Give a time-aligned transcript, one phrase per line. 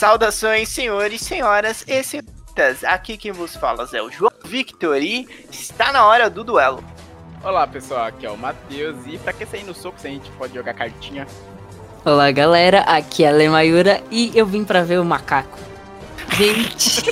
[0.00, 2.82] Saudações, senhores, senhoras e senhoritas.
[2.84, 6.82] Aqui quem vos fala é o João Victor e está na hora do duelo.
[7.44, 10.30] Olá pessoal, aqui é o Matheus e pra que sair no soco se a gente
[10.38, 11.26] pode jogar cartinha?
[12.02, 15.58] Olá galera, aqui é a Lemayura e eu vim pra ver o macaco.
[16.32, 17.02] Gente,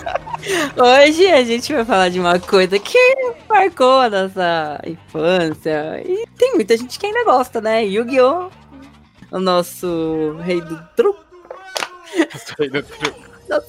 [0.82, 2.98] hoje a gente vai falar de uma coisa que
[3.46, 7.84] marcou a nossa infância e tem muita gente que ainda gosta, né?
[7.84, 8.48] Yu-Gi-Oh!
[9.30, 11.23] O nosso rei do truco.
[12.58, 13.20] Rei do truco.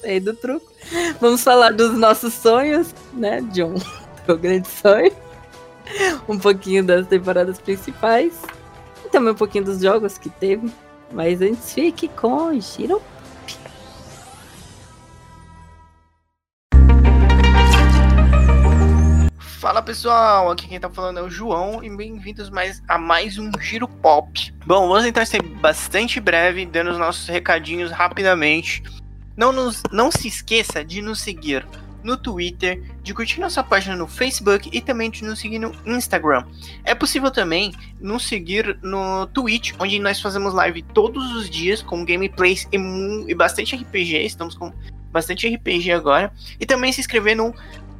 [0.03, 0.71] Rei do truco.
[1.19, 3.41] Vamos falar dos nossos sonhos, né?
[3.41, 3.75] Um,
[4.31, 5.11] um grande sonho.
[6.27, 8.33] Um pouquinho das temporadas principais.
[9.05, 10.71] E também um pouquinho dos jogos que teve.
[11.11, 13.01] Mas antes fique com Giro
[19.65, 23.49] Fala pessoal, aqui quem tá falando é o João e bem-vindos mais a mais um
[23.59, 24.53] Giro Pop.
[24.63, 28.83] Bom, vamos tentar ser bastante breve, dando os nossos recadinhos rapidamente.
[29.35, 31.65] Não, nos, não se esqueça de nos seguir
[32.03, 36.45] no Twitter, de curtir nossa página no Facebook e também de nos seguir no Instagram.
[36.83, 42.05] É possível também nos seguir no Twitch, onde nós fazemos live todos os dias com
[42.05, 42.77] gameplays e,
[43.27, 44.25] e bastante RPG.
[44.27, 44.71] Estamos com
[45.15, 46.31] bastante RPG agora.
[46.59, 47.55] E também se inscrever no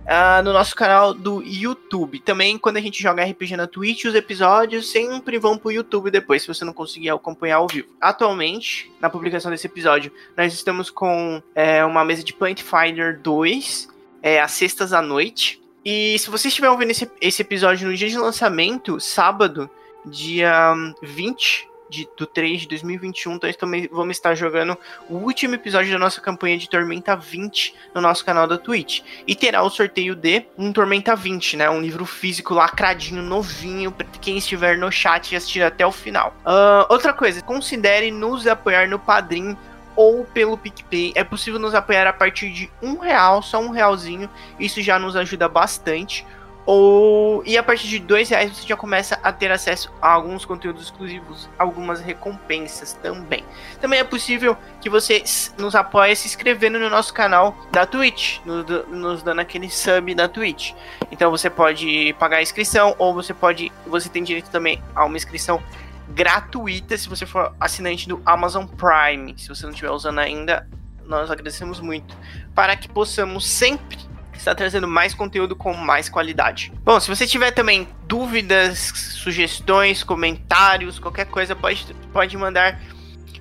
[0.06, 2.20] Uh, no nosso canal do YouTube.
[2.20, 6.44] Também, quando a gente joga RPG na Twitch, os episódios sempre vão pro YouTube depois,
[6.44, 7.88] se você não conseguir acompanhar ao vivo.
[8.00, 13.89] Atualmente, na publicação desse episódio, nós estamos com é, uma mesa de Plant Finder 2,
[14.22, 15.59] é, às sextas à noite.
[15.84, 19.67] E se você estiver ouvindo esse, esse episódio no dia de lançamento, sábado,
[20.06, 24.78] dia 20 de, do 3 de 2021, então também vamos estar jogando
[25.09, 29.02] o último episódio da nossa campanha de Tormenta 20 no nosso canal da Twitch.
[29.28, 31.69] E terá o sorteio de um Tormenta 20, né?
[31.69, 36.36] Um livro físico lacradinho, novinho, para quem estiver no chat e assistir até o final.
[36.45, 39.56] Uh, outra coisa, considere nos apoiar no Padrim
[39.95, 41.13] ou pelo PicPay.
[41.16, 44.29] É possível nos apoiar a partir de um real, só um realzinho.
[44.59, 46.25] Isso já nos ajuda bastante.
[46.66, 50.46] Ou e a partir de dois reais você já começa a ter acesso a alguns
[50.46, 53.44] conteúdos exclusivos, algumas recompensas também.
[53.80, 55.24] Também é possível que você
[55.59, 60.28] nos apoie se inscrevendo no nosso canal da Twitch, nos, nos dando aquele sub da
[60.28, 60.74] Twitch.
[61.12, 65.18] Então você pode pagar a inscrição ou você pode, você tem direito também a uma
[65.18, 65.62] inscrição
[66.09, 69.36] gratuita se você for assinante do Amazon Prime.
[69.38, 70.68] Se você não estiver usando ainda,
[71.06, 72.18] nós agradecemos muito
[72.56, 74.00] para que possamos sempre
[74.38, 76.72] está trazendo mais conteúdo com mais qualidade.
[76.84, 82.79] Bom, se você tiver também dúvidas, sugestões, comentários, qualquer coisa, pode, pode mandar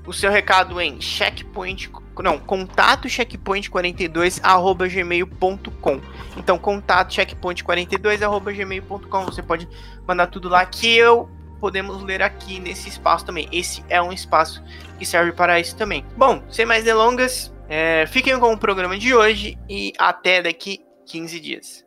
[0.06, 1.90] o seu recado em checkpoint
[2.22, 6.00] não, contato checkpoint42 arroba gmail.com.
[6.36, 9.24] Então, contato checkpoint42 arroba gmail.com.
[9.24, 9.68] Você pode
[10.06, 11.28] mandar tudo lá que eu
[11.64, 13.48] podemos ler aqui nesse espaço também.
[13.50, 14.62] Esse é um espaço
[14.98, 16.04] que serve para isso também.
[16.14, 21.40] Bom, sem mais delongas, é, fiquem com o programa de hoje e até daqui 15
[21.40, 21.84] dias.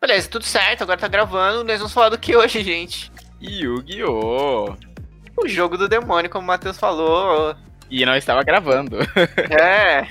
[0.00, 1.64] Beleza, tudo certo, agora tá gravando.
[1.64, 3.10] Nós vamos falar do que hoje, gente?
[3.42, 4.76] Yu-Gi-Oh!
[5.36, 7.56] O jogo do demônio, como o Matheus falou.
[7.90, 8.98] E não estava gravando.
[9.60, 10.06] É.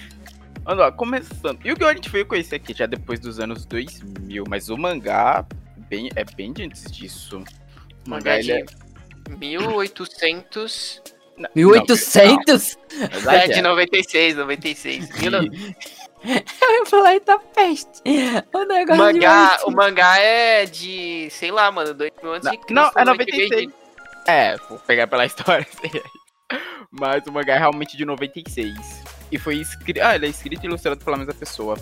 [0.65, 1.63] Vamos lá, começando.
[1.63, 1.87] Yu-Gi-Oh!
[1.87, 5.45] a gente veio conhecer aqui já depois dos anos 2000, mas o mangá
[5.87, 7.41] bem, é bem antes disso.
[8.05, 8.65] O mangá, ele é...
[9.29, 11.01] 1800...
[11.53, 12.77] 1800?
[13.23, 15.09] Não, é de 96, 96.
[16.25, 18.01] Eu ia falar Eita Peste.
[18.53, 23.05] O negócio mangá, O mangá é de, sei lá, mano, 2000 anos de Não, é
[23.05, 23.71] 96.
[24.27, 25.67] É, vou pegar pela história.
[26.89, 29.03] Mas o mangá é realmente de 96.
[29.31, 30.01] E foi escrito.
[30.01, 31.77] Ah, ele é escrito e ilustrado pela mesma pessoa.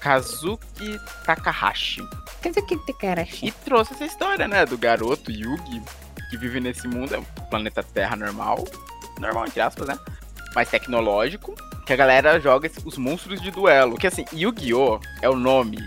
[0.00, 2.02] Kazuki Takahashi.
[2.42, 3.46] Kazuki Takahashi.
[3.46, 4.64] E trouxe essa história, né?
[4.64, 5.82] Do garoto Yugi
[6.30, 8.64] que vive nesse mundo, é um planeta Terra normal.
[9.20, 9.98] Normal, entre aspas, né?
[10.54, 11.54] Mais tecnológico.
[11.86, 13.96] Que a galera joga os monstros de duelo.
[13.96, 15.00] Que assim, Yu-Gi-Oh!
[15.22, 15.78] é o nome.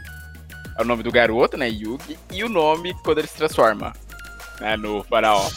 [0.77, 1.69] É o nome do garoto, né?
[1.69, 2.17] Yugi.
[2.31, 3.93] E o nome quando ele se transforma.
[4.61, 5.49] Né, no faraó.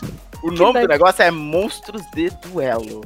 [0.43, 3.03] O que nome do negócio é Monstros de Duelo.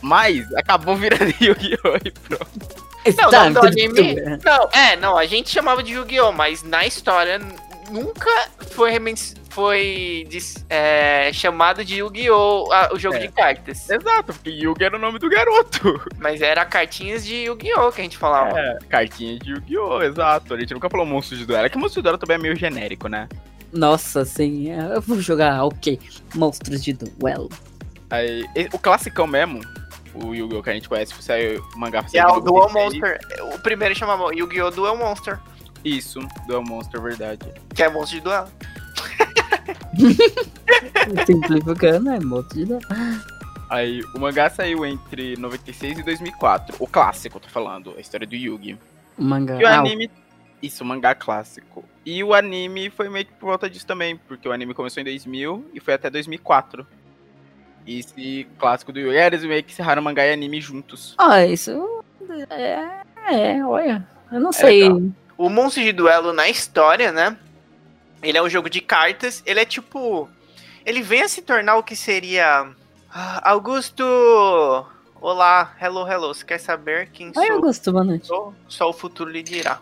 [0.00, 1.96] Mas acabou virando Yu-Gi-Oh!
[2.04, 2.80] e pronto.
[3.16, 4.14] Não, não, do anime.
[4.44, 6.32] Não, é, não, a gente chamava de Yu-Gi-Oh!
[6.32, 7.40] Mas na história
[7.90, 8.30] nunca
[8.70, 8.92] foi
[9.50, 10.26] foi
[10.68, 12.68] é, chamado de Yu-Gi-Oh!
[12.92, 13.20] o jogo é.
[13.20, 13.90] de cartas.
[13.90, 16.00] Exato, porque Yu-Gi era o nome do garoto.
[16.18, 17.92] Mas era cartinhas de Yu-Gi-Oh!
[17.92, 18.58] que a gente falava.
[18.58, 20.02] É, cartinhas de Yu-Gi-Oh!
[20.02, 20.54] exato.
[20.54, 21.66] A gente nunca falou monstro de duelo.
[21.66, 23.28] É que monstro de duelo também é meio genérico, né?
[23.72, 24.70] Nossa, sim.
[24.70, 25.98] É, eu vou jogar, ok.
[26.34, 27.48] Monstros de duelo.
[28.08, 29.60] Aí, o classicão mesmo,
[30.14, 30.62] o Yu-Gi-Oh!
[30.62, 32.04] que a gente conhece, saiu o mangá.
[32.14, 33.18] É o Duel Monster.
[33.52, 34.70] O primeiro chamava Yu-Gi-Oh!
[34.70, 35.40] Duel Monster.
[35.84, 37.46] Isso, Duel Monster, verdade.
[37.74, 38.48] Que é monstro de duelo.
[41.26, 42.78] Simplificando, é ideia.
[43.68, 46.76] Aí, o mangá saiu entre 96 e 2004.
[46.78, 47.94] O clássico, eu tô falando.
[47.96, 48.76] A história do Yugi.
[49.16, 49.60] O mangá.
[49.60, 50.10] E o Ah, anime.
[50.62, 51.84] Isso, o mangá clássico.
[52.04, 55.04] E o anime foi meio que por volta disso também, porque o anime começou em
[55.04, 56.86] 2000 e foi até 2004.
[57.86, 61.14] E esse clássico do Yugi, eles meio que encerraram mangá e anime juntos.
[61.16, 62.02] Ah, isso.
[62.50, 63.00] É,
[63.32, 64.06] é, olha.
[64.30, 64.82] Eu não sei.
[64.82, 65.00] legal.
[65.38, 67.36] O Monstro de Duelo na história, né?
[68.22, 69.42] Ele é um jogo de cartas.
[69.46, 70.28] Ele é tipo.
[70.84, 72.68] Ele vem a se tornar o que seria.
[73.12, 74.04] Ah, Augusto!
[75.20, 76.28] Olá, hello, hello.
[76.28, 77.52] Você quer saber quem Oi, sou?
[77.56, 78.26] Augusto, boa noite.
[78.26, 78.54] Sou?
[78.68, 79.80] Só o futuro lhe dirá.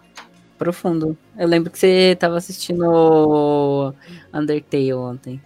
[0.56, 1.16] Profundo.
[1.36, 3.94] Eu lembro que você tava assistindo
[4.32, 5.40] Undertale ontem.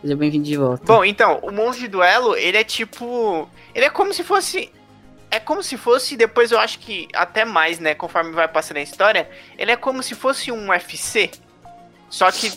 [0.00, 0.84] Seja bem-vindo de volta.
[0.84, 3.48] Bom, então, o Monstro de Duelo, ele é tipo.
[3.74, 4.70] Ele é como se fosse.
[5.30, 7.94] É como se fosse, depois eu acho que até mais, né?
[7.94, 11.30] Conforme vai passando a história, ele é como se fosse um UFC.
[12.12, 12.52] Só que.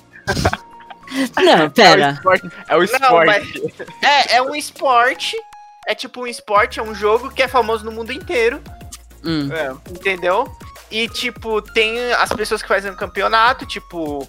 [1.38, 2.10] Não, É o pera.
[2.12, 2.50] esporte.
[2.68, 3.26] É o Não, esporte.
[3.26, 5.36] mas- É, é um esporte.
[5.88, 8.60] É tipo um esporte, é um jogo que é famoso no mundo inteiro,
[9.24, 9.50] Hum.
[9.54, 9.72] É.
[9.92, 10.52] entendeu?
[10.92, 14.28] E, tipo, tem as pessoas que fazem o campeonato, tipo.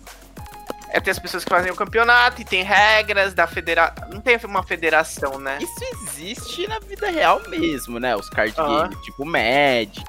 [0.90, 4.08] É, tem as pessoas que fazem o campeonato e tem regras da federação.
[4.10, 5.58] Não tem uma federação, né?
[5.60, 8.14] Isso existe na vida real mesmo, né?
[8.14, 10.04] Os card games, tipo Magic,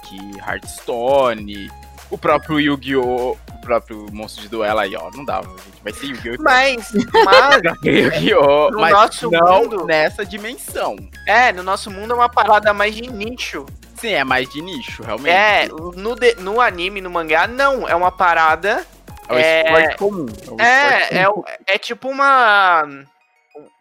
[0.46, 1.70] Hearthstone,
[2.12, 3.36] o próprio Yu-Gi-Oh!
[3.68, 5.12] Próprio monstro de duelo aí, ó.
[5.14, 5.84] Não dava, gente.
[5.84, 6.42] Vai ser Yu-Gi-Oh!
[6.42, 6.92] Mas,
[7.26, 8.72] mas Yu-Gi-Oh!
[8.72, 10.96] No Mas nosso não mundo- nessa dimensão.
[11.28, 13.66] é, no nosso mundo é uma parada mais de nicho.
[13.96, 15.34] Sim, é mais de nicho, realmente.
[15.36, 17.86] É, no, de- no anime, no mangá, não.
[17.90, 18.86] É uma parada.
[19.28, 20.26] É o é- esporte comum.
[20.28, 21.40] É, o esporte É, é, comum.
[21.42, 22.88] o- é tipo uma.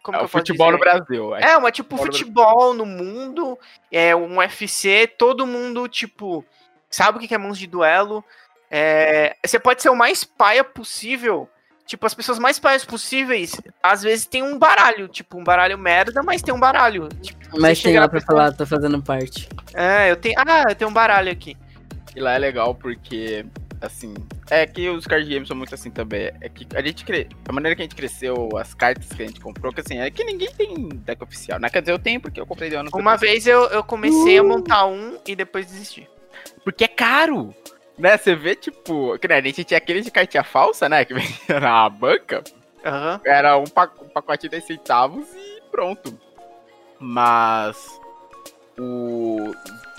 [0.03, 0.79] Como É o futebol no?
[0.79, 1.33] Brasil.
[1.35, 1.51] É.
[1.51, 3.57] É, uma tipo Futebol no no mundo,
[3.91, 6.43] é um UFC, todo mundo, tipo,
[6.89, 8.23] sabe o que que é monstro de duelo?
[8.69, 11.49] É, você pode ser o mais paia possível.
[11.85, 16.21] Tipo, as pessoas mais paias possíveis, às vezes tem um baralho, tipo, um baralho merda,
[16.21, 17.07] mas tem um baralho.
[17.21, 19.47] Tipo, Mas tem chega lá na pra pessoa- falar, tô fazendo parte.
[19.73, 20.35] É, eu tenho.
[20.37, 21.55] Ah, eu tenho um baralho aqui.
[22.13, 23.45] E lá é legal porque,
[23.79, 24.13] assim,
[24.49, 26.29] é que os card games são muito assim também.
[26.41, 27.29] É que a gente cre...
[27.47, 30.11] a maneira que a gente cresceu, as cartas que a gente comprou, que assim, é
[30.11, 31.69] que ninguém tem deck oficial, né?
[31.69, 34.43] Quer dizer, eu tenho porque eu comprei de ano Uma vez eu, eu comecei a
[34.43, 36.05] montar um e depois desisti.
[36.65, 37.55] Porque é caro.
[37.97, 41.13] Né, você vê, tipo, que nem a gente tinha aquele de cartinha falsa, né, que
[41.15, 42.43] vendia na banca,
[42.85, 43.19] Aham.
[43.25, 46.17] era um, um pacote de 10 centavos e pronto.
[46.99, 47.99] Mas
[48.77, 49.51] o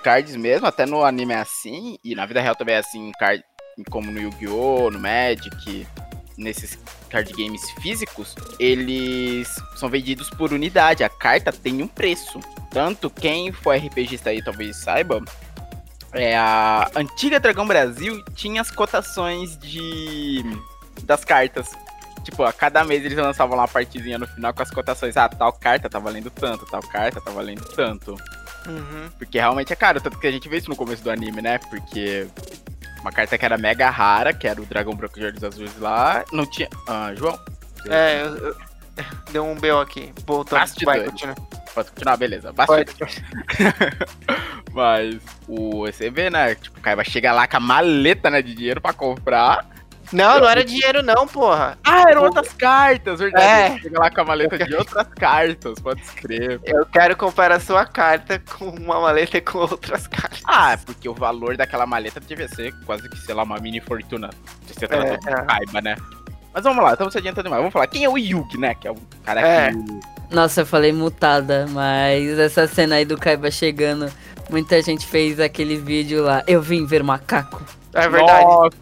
[0.03, 3.45] cards mesmo, até no anime é assim, e na vida real também é assim, card,
[3.91, 5.87] como no Yu-Gi-Oh!, no Magic,
[6.37, 6.79] nesses
[7.11, 11.03] card games físicos, eles são vendidos por unidade.
[11.03, 12.39] A carta tem um preço.
[12.71, 15.23] Tanto quem for RPGista aí talvez saiba,
[16.13, 20.43] é a antiga Dragão Brasil tinha as cotações de
[21.05, 21.69] das cartas.
[22.25, 25.17] Tipo, a cada mês eles lançavam lá uma partezinha no final com as cotações.
[25.17, 28.13] Ah, tal carta tá valendo tanto, tal carta tá valendo tanto.
[28.67, 29.09] Uhum.
[29.17, 31.59] Porque realmente é caro, tanto que a gente vê isso no começo do anime, né?
[31.71, 32.27] Porque
[33.01, 36.25] uma carta que era mega rara, que era o Dragão Branco de Olhos Azuis lá,
[36.33, 36.69] não tinha.
[36.87, 37.39] Ah, João?
[37.89, 38.57] É, eu, eu-
[39.31, 39.81] deu um B.O.
[39.81, 40.13] aqui.
[40.27, 40.69] Voltando.
[40.85, 41.35] Vai, continua.
[41.79, 42.53] Pode continuar, beleza.
[42.53, 42.93] Bastante.
[44.75, 45.17] Mas
[45.47, 46.57] o você vê, né?
[46.57, 49.65] Tipo, o Kaiba chega lá com a maleta né, de dinheiro pra comprar.
[50.13, 51.79] Não, não era dinheiro não, porra.
[51.85, 53.45] Ah, eram outras cartas, verdade.
[53.45, 53.79] É.
[53.79, 56.61] Chega lá com a maleta de outras cartas, pode escrever.
[56.65, 60.43] Eu quero comprar a sua carta com uma maleta com outras cartas.
[60.47, 64.31] Ah, porque o valor daquela maleta devia ser quase que, sei lá, uma mini fortuna.
[64.67, 65.45] Se você É, é.
[65.45, 65.95] Kaiba, né?
[66.53, 67.61] Mas vamos lá, estamos se adiantando demais.
[67.61, 68.75] Vamos falar, quem é o Yugi, né?
[68.75, 69.73] Que é o cara É.
[69.73, 70.35] que...
[70.35, 74.13] Nossa, eu falei mutada, mas essa cena aí do Kaiba chegando,
[74.51, 76.43] muita gente fez aquele vídeo lá.
[76.47, 77.63] Eu vim ver macaco.
[77.95, 78.45] É verdade.
[78.45, 78.77] Nossa,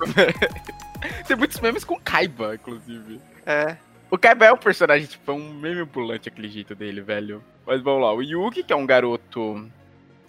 [1.27, 3.21] Tem muitos memes com Kaiba, inclusive.
[3.45, 3.77] É.
[4.11, 7.43] O Kaiba é um personagem, tipo, é um meme ambulante aquele jeito dele, velho.
[7.67, 9.69] Mas vamos lá, o Yugi, que é um garoto.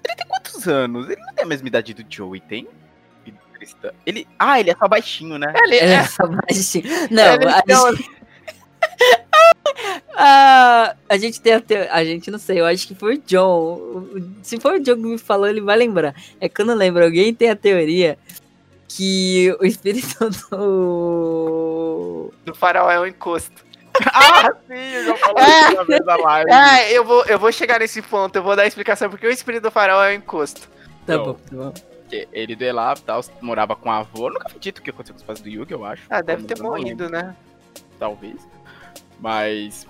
[0.05, 1.09] Ele tem quantos anos?
[1.09, 2.67] Ele não tem a mesma idade do Joey, tem?
[4.05, 4.27] Ele.
[4.39, 5.53] Ah, ele é só baixinho, né?
[5.55, 6.83] Ele, Ele é, é só baixinho.
[7.11, 8.09] Não, ele a, um- gente...
[10.19, 13.21] Ah, a gente tem a teo- A gente não sei, eu acho que foi o
[13.25, 14.07] John.
[14.41, 16.15] Se for o John que me falou, ele vai lembrar.
[16.41, 17.03] É que eu não lembro.
[17.03, 18.17] Alguém tem a teoria
[18.87, 22.33] que o espírito do.
[22.45, 23.63] do farol é o encosto.
[24.13, 25.59] ah, sim, eu já falei É.
[25.65, 26.51] isso uma vez na live.
[26.51, 29.31] É, eu vou, eu vou chegar nesse ponto, eu vou dar a explicação porque o
[29.31, 30.67] espírito do farol é o encosto.
[31.05, 31.73] Tá bom, tá bom.
[32.07, 34.27] Porque Ele veio lá e tal, morava com a avó.
[34.27, 36.03] Eu nunca foi dito o que aconteceu com os pais do Yugi, eu acho.
[36.09, 37.35] Ah, deve ter morrido, né?
[37.97, 38.47] talvez.
[39.19, 39.87] Mas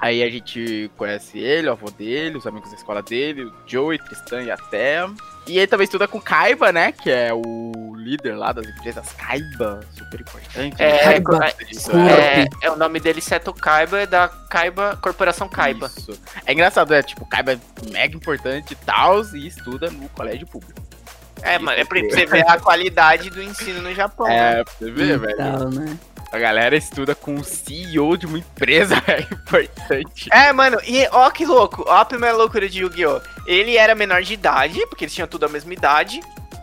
[0.00, 3.98] aí a gente conhece ele, o avô dele, os amigos da escola dele, o Joey,
[3.98, 5.10] Tristan e a Thea.
[5.46, 6.92] E ele também estuda com o Kaiba, né?
[6.92, 10.82] Que é o líder lá das empresas, Kaiba, super importante.
[10.82, 11.46] É, Kaiba.
[11.46, 15.90] é, é, é o nome dele Seto Kaiba, é da Kaiba, Corporação Kaiba.
[15.96, 16.18] Isso.
[16.44, 17.58] É engraçado, é tipo, Kaiba é
[17.90, 20.87] mega importante e tal, e estuda no colégio público.
[21.42, 24.26] É, mano, é pra você ver a qualidade do ensino no Japão.
[24.26, 24.60] né?
[24.60, 25.32] É, pra você ver, velho.
[25.40, 25.98] Então, né?
[26.30, 30.28] A galera estuda com o CEO de uma empresa, é importante.
[30.30, 33.20] É, mano, e ó que louco, ó a primeira loucura de Yu-Gi-Oh!
[33.46, 36.20] Ele era menor de idade, porque eles tinham tudo a mesma idade.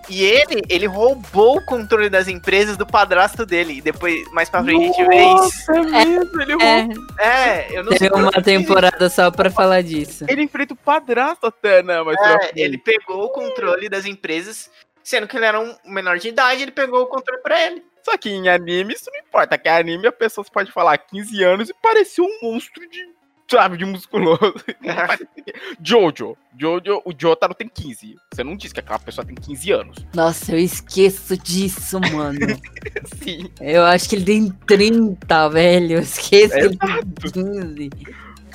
[0.10, 3.78] E ele, ele roubou o controle das empresas do padrasto dele.
[3.78, 5.72] E depois, mais pra frente, a gente vê isso.
[5.72, 6.88] É mesmo, ele, É,
[7.20, 8.10] É, eu não sei.
[8.10, 10.26] uma temporada só pra falar disso.
[10.30, 12.02] ele enfrenta o padrasto até, né?
[12.04, 14.70] Mas É, ele pegou o controle das empresas,
[15.04, 17.84] sendo que ele era um menor de idade, ele pegou o controle pra ele.
[18.04, 21.70] Só que em anime isso não importa, que anime a pessoa pode falar 15 anos
[21.70, 23.04] e parecer um monstro de,
[23.50, 24.54] sabe, de musculoso.
[25.82, 28.16] Jojo, Jojo, o Jotaro tem 15.
[28.34, 29.98] Você não diz que aquela pessoa tem 15 anos.
[30.14, 32.40] Nossa, eu esqueço disso, mano.
[33.22, 33.50] Sim.
[33.62, 35.98] Eu acho que ele tem 30, velho.
[35.98, 37.90] Eu esqueço que ele tem 15.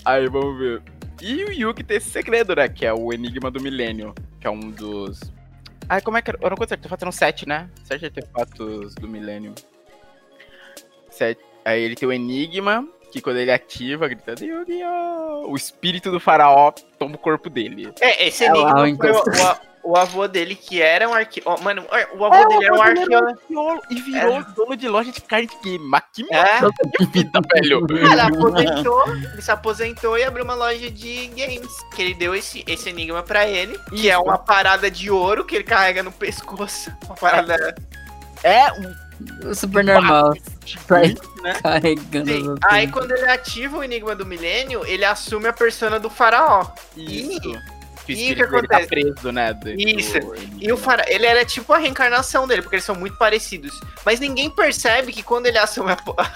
[0.04, 0.82] Aí vamos ver.
[1.20, 2.68] E o Yuki tem esse segredo, né?
[2.68, 4.14] Que é o Enigma do Milênio.
[4.40, 5.20] Que é um dos.
[5.88, 6.38] Ai, como é que era?
[6.40, 7.68] Eu não consigo artefatos eram sete, né?
[7.84, 9.54] Sete artefatos do Milênio.
[11.10, 11.40] Sete.
[11.64, 15.50] Aí ele tem o Enigma, que quando ele ativa, gritando Yu-Gi-Oh!
[15.50, 17.92] O espírito do faraó toma o corpo dele.
[18.00, 21.14] É, esse É enigma o foi o, o a- o avô dele, que era um
[21.14, 21.64] arqueólogo.
[21.64, 21.86] Mano,
[22.18, 23.82] o avô dele era um arqueólogo.
[23.90, 25.78] E virou dono de loja de card game.
[25.88, 27.86] Mas que É, merda de vida, velho.
[27.88, 31.72] ele aposentou, ele se aposentou e abriu uma loja de games.
[31.96, 35.54] Que ele deu esse, esse enigma pra ele, que é uma parada de ouro que
[35.56, 36.92] ele carrega no pescoço.
[37.06, 37.74] Uma parada.
[38.44, 39.09] É um
[39.54, 40.32] Super normal.
[40.64, 41.54] gigante, né?
[41.62, 42.30] Carregando.
[42.30, 42.54] Sim.
[42.68, 46.66] Aí quando ele ativa o enigma do milênio, ele assume a persona do faraó.
[46.96, 47.50] Isso.
[48.08, 48.86] O e o que tá acontece?
[48.88, 49.54] preso, né?
[49.54, 50.18] do- Isso.
[50.18, 53.78] do E o faraó, ele era tipo a reencarnação dele, porque eles são muito parecidos.
[54.04, 56.30] Mas ninguém percebe que quando ele assume a, a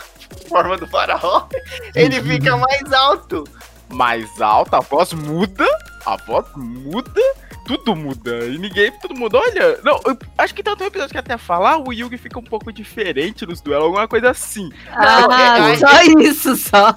[0.49, 1.49] forma do faraó,
[1.97, 3.43] ele fica mais alto.
[3.89, 5.67] mais alta, a voz muda,
[6.07, 7.21] a voz muda,
[7.65, 8.47] tudo muda.
[8.47, 9.79] E ninguém, todo mundo, olha.
[9.83, 12.73] Não, eu acho que tem um episódio que até falar, o Yugi fica um pouco
[12.73, 14.71] diferente nos duelos, alguma coisa assim.
[14.93, 16.97] Ah, é- só isso, só.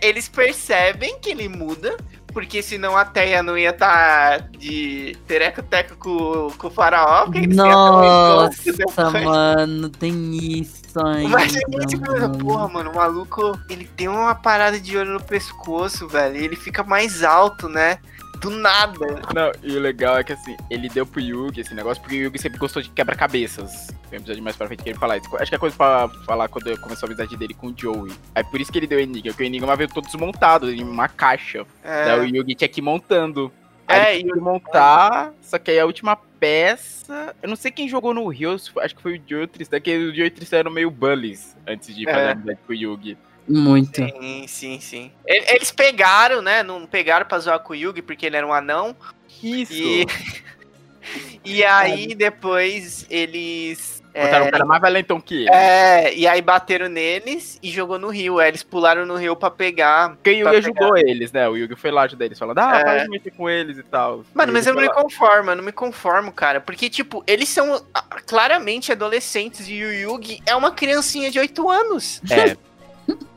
[0.00, 1.96] Eles percebem que ele muda,
[2.32, 7.24] porque senão a Teia não ia estar de tereco-teco com, com o faraó.
[7.24, 11.28] Porque eles iam um Nossa, mano, tem isso ainda.
[11.28, 12.38] Mas é muito coisa, mano.
[12.44, 16.56] porra, mano, o maluco, ele tem uma parada de ouro no pescoço, velho, e ele
[16.56, 17.98] fica mais alto, né?
[18.42, 18.98] Do nada.
[19.34, 22.22] Não, e o legal é que assim, ele deu pro Yugi esse negócio, porque o
[22.24, 23.86] Yugi sempre gostou de quebra-cabeças.
[24.10, 25.28] Tem um episódio mais pra frente que ele fala isso.
[25.36, 28.12] Acho que é coisa pra falar quando começou a amizade dele com o Joey.
[28.34, 30.82] Aí por isso que ele deu o Enigma, porque o Enigma veio todo desmontado em
[30.82, 31.64] uma caixa.
[31.84, 33.50] Daí o É, Yugi tinha que ir montando.
[33.86, 37.34] Aí É, ele que montar, só que aí a última peça.
[37.42, 40.14] Eu não sei quem jogou no Rio, acho que foi o Joe Tristan, que o
[40.14, 42.32] Joe Tristan era meio bullies antes de fazer É.
[42.32, 43.16] amizade com o Yugi.
[43.48, 43.96] Muito.
[43.96, 45.12] sim, sim, sim.
[45.26, 46.62] Eles pegaram, né?
[46.62, 48.96] Não pegaram pra zoar com o Yugi porque ele era um anão.
[49.42, 49.72] Isso!
[49.72, 50.06] E,
[51.44, 54.00] e aí depois eles.
[54.14, 55.50] Botaram é, um cara mais valentão que ele.
[55.50, 58.38] É, e aí bateram neles e jogou no rio.
[58.38, 60.10] Aí eles pularam no rio pra pegar.
[60.10, 61.48] Porque o Yugi pra ajudou eles, né?
[61.48, 62.84] O Yugi foi lá ajudar eles, falando, ah, É.
[62.84, 64.22] para de mexer com eles e tal.
[64.34, 65.02] Mano, mas eu não foi me lá.
[65.02, 66.60] conformo, eu não me conformo, cara.
[66.60, 71.70] Porque, tipo, eles são ah, claramente adolescentes e o Yugi é uma criancinha de 8
[71.70, 72.20] anos.
[72.30, 72.54] É,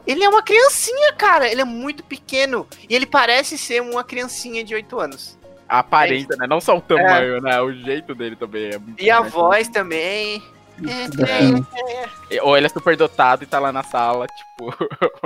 [0.06, 1.50] Ele é uma criancinha, cara.
[1.50, 2.68] Ele é muito pequeno.
[2.90, 5.38] E ele parece ser uma criancinha de 8 anos.
[5.68, 6.46] a aparência, né?
[6.48, 7.60] Não só o tamanho, né?
[7.62, 9.04] O jeito dele também é muito É.
[9.06, 10.42] E a voz também.
[10.84, 12.36] É, É.
[12.38, 14.76] é, Ou ele é super dotado e tá lá na sala, tipo.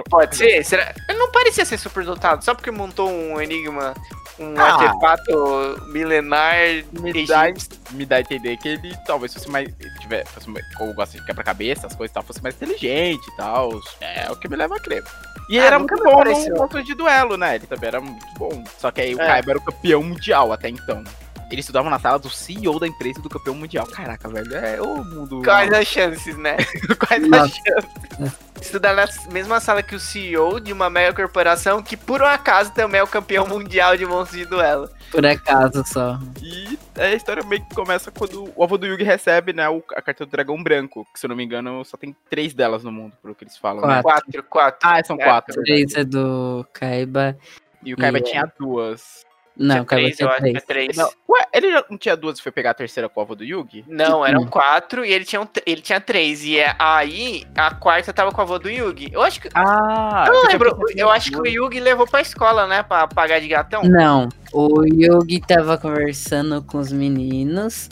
[0.09, 0.63] Pode ser?
[0.63, 0.93] Será?
[1.09, 3.93] Ele não parecia ser super dotado, só porque montou um enigma,
[4.39, 4.63] um Ah.
[4.73, 6.55] artefato milenar.
[6.93, 7.43] me, dá,
[7.91, 9.67] me dá a entender que ele talvez fosse mais.
[9.99, 13.71] Tiver, fosse, como gosta de quebra-cabeça, as coisas e tal, fosse mais inteligente e tal.
[14.01, 15.03] É o que me leva a crer.
[15.49, 17.55] E ele Ah, era nunca muito bom no ponto de duelo, né?
[17.55, 18.63] Ele também era muito bom.
[18.77, 19.25] Só que aí o É.
[19.25, 21.03] Kaiba era o campeão mundial até então.
[21.51, 23.87] Ele estudava na sala do CEO da empresa e do campeão mundial.
[23.87, 25.41] Caraca, velho, é o mundo.
[25.43, 26.57] Quais as chances, né?
[26.99, 28.49] Quais as chances?
[28.61, 32.71] Estudar na mesma sala que o CEO de uma mega corporação que, por um acaso,
[32.73, 34.89] também é o campeão mundial de monstros de duelo.
[35.11, 36.19] Por acaso só.
[36.43, 39.63] E a história meio que começa quando o avô do Yugi recebe, né,
[39.95, 41.07] a carta do dragão branco.
[41.13, 43.57] Que se eu não me engano, só tem três delas no mundo, pelo que eles
[43.57, 43.87] falam.
[43.87, 44.01] Né?
[44.03, 44.25] Quatro.
[44.25, 44.79] Quatro, quatro.
[44.87, 45.53] Ah, são É, quatro.
[45.53, 45.85] é verdade.
[45.93, 47.37] Três é do Kaiba.
[47.83, 49.25] E o Kaiba E- tinha duas.
[49.59, 50.95] Não, três, eu acho que é três.
[50.95, 53.83] Não, ué, ele já não tinha duas e foi pegar a terceira avô do Yugi?
[53.87, 54.47] Não, eram Hum.
[54.47, 56.45] quatro e ele tinha, um ele tinha três.
[56.45, 59.09] E é, aí a quarta tava com a avó do Yugi.
[59.11, 59.49] Eu acho que.
[59.53, 60.79] Ah, eu não lembro.
[60.95, 61.45] Eu acho que o.
[61.45, 62.83] Yugi levou pra escola, né?
[62.83, 63.83] Pra pagar de gatão.
[63.83, 67.89] Não, o Yugi tava conversando com os meninos.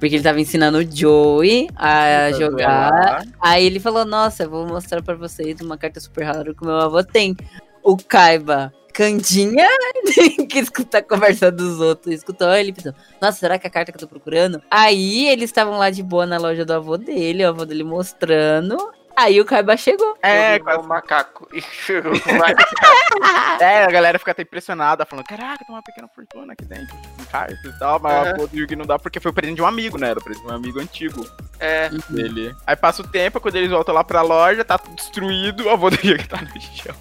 [0.00, 3.22] Porque ele tava ensinando o Joey a Pra jogar.
[3.40, 6.66] Aí ele falou: Nossa, eu vou mostrar pra vocês uma carta super rara que o
[6.66, 7.36] meu avô tem.
[7.82, 9.66] O Kaiba Candinha,
[10.48, 13.90] que escuta a conversa dos outros, escutou ele pensou: Nossa, será que é a carta
[13.90, 14.62] que eu tô procurando?
[14.70, 18.76] Aí eles estavam lá de boa na loja do avô dele, o avô dele mostrando.
[19.16, 20.16] Aí o Kaiba chegou.
[20.22, 21.48] É, com o macaco.
[21.52, 22.72] E chegou o macaco.
[23.60, 27.24] É, a galera fica até impressionada, falando, caraca, tem uma pequena fortuna aqui dentro, em
[27.26, 28.30] cartas e tal, mas É.
[28.30, 30.08] a porra do Yugi não dá porque foi o presente de um amigo, né?
[30.10, 31.24] Era o presente de um amigo antigo
[31.60, 32.52] É, dele.
[32.66, 35.90] Aí passa o tempo, quando eles voltam lá pra loja, tá tudo destruído, o avô
[35.90, 36.94] do Yugi tá no chão.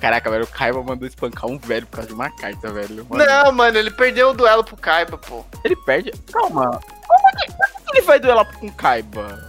[0.00, 3.04] Caraca, velho, o Kaiba mandou espancar um velho por causa de uma carta, velho.
[3.08, 5.44] Mano, Não, mano, ele perdeu o duelo pro Kaiba, pô.
[5.64, 6.12] Ele perde.
[6.32, 6.78] Calma.
[7.06, 9.45] Como é que, como que ele vai duelar com o Kaiba?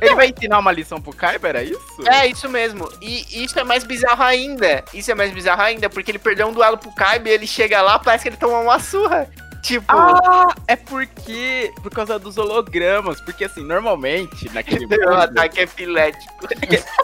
[0.00, 1.80] Ele vai ensinar uma lição pro Kaiba, era isso?
[2.06, 2.88] É, isso mesmo.
[3.00, 4.84] E isso é mais bizarro ainda.
[4.92, 7.80] Isso é mais bizarro ainda, porque ele perdeu um duelo pro Kaiba e ele chega
[7.82, 9.28] lá, parece que ele tomou uma surra.
[9.62, 11.72] Tipo, Ah, é porque.
[11.82, 13.20] Por causa dos hologramas.
[13.20, 16.48] Porque assim, normalmente, naquele mundo, ataque epilético.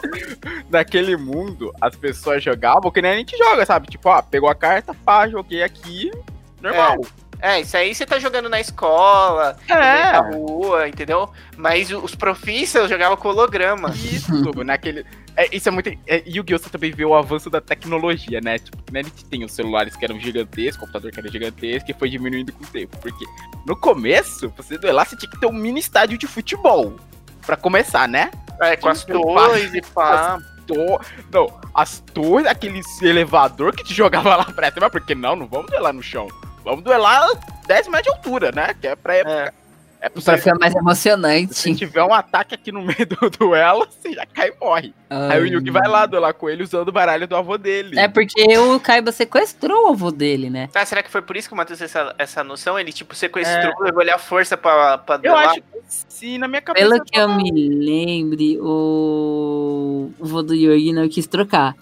[0.71, 3.88] naquele mundo, as pessoas jogavam que nem a gente joga, sabe?
[3.88, 6.11] Tipo, ó, pegou a carta, pá, joguei aqui.
[6.61, 6.97] Normal.
[7.02, 7.25] É,
[7.61, 10.12] isso aí você tá jogando na escola, É.
[10.12, 11.31] na rua, entendeu?
[11.57, 13.90] Mas o- os profissas jogavam com holograma.
[13.90, 14.33] Isso,
[14.64, 15.05] naquele.
[15.37, 15.90] É, isso é muito.
[16.07, 16.59] É, Yu-Gi-Oh!
[16.59, 18.59] você também vê o avanço da tecnologia, né?
[18.59, 21.90] Tipo, né, a gente tem os celulares que eram gigantescos, o computador que era gigantesco,
[21.90, 22.97] e foi diminuindo com o tempo.
[22.99, 23.25] Porque
[23.66, 26.97] no começo, você duelar, você tinha que ter um mini estádio de futebol.
[27.45, 28.31] Pra começar, né?
[28.61, 30.38] É, com as torres e pá.
[30.66, 30.99] To-
[31.31, 35.66] Não, as torres, aquele elevador que te jogava lá pra cima, porque não, não vamos
[35.71, 36.26] duelar no chão.
[36.66, 37.28] Vamos duelar
[37.68, 38.75] 10 metros de altura, né?
[38.75, 39.32] Que é pra época.
[39.32, 39.52] É,
[40.00, 41.75] pra Pra você, ficar mais se emocionante.
[41.75, 44.95] tiver um ataque aqui no meio do duelo, você já cai e morre.
[45.09, 47.99] Aí o Yugi vai lá duelar com ele usando o baralho do avô dele.
[47.99, 50.69] É porque o Kaiba sequestrou o avô dele, né?
[50.75, 52.79] Ah, será que foi por isso que o Matheus tem essa, essa noção?
[52.79, 55.50] Ele, tipo, sequestrou, levou ele à força pra, pra Eu duelar?
[55.50, 56.88] acho que sim, na minha cabeça.
[56.88, 61.75] Pelo que eu me lembre, o o vô do Yogi não quis trocar.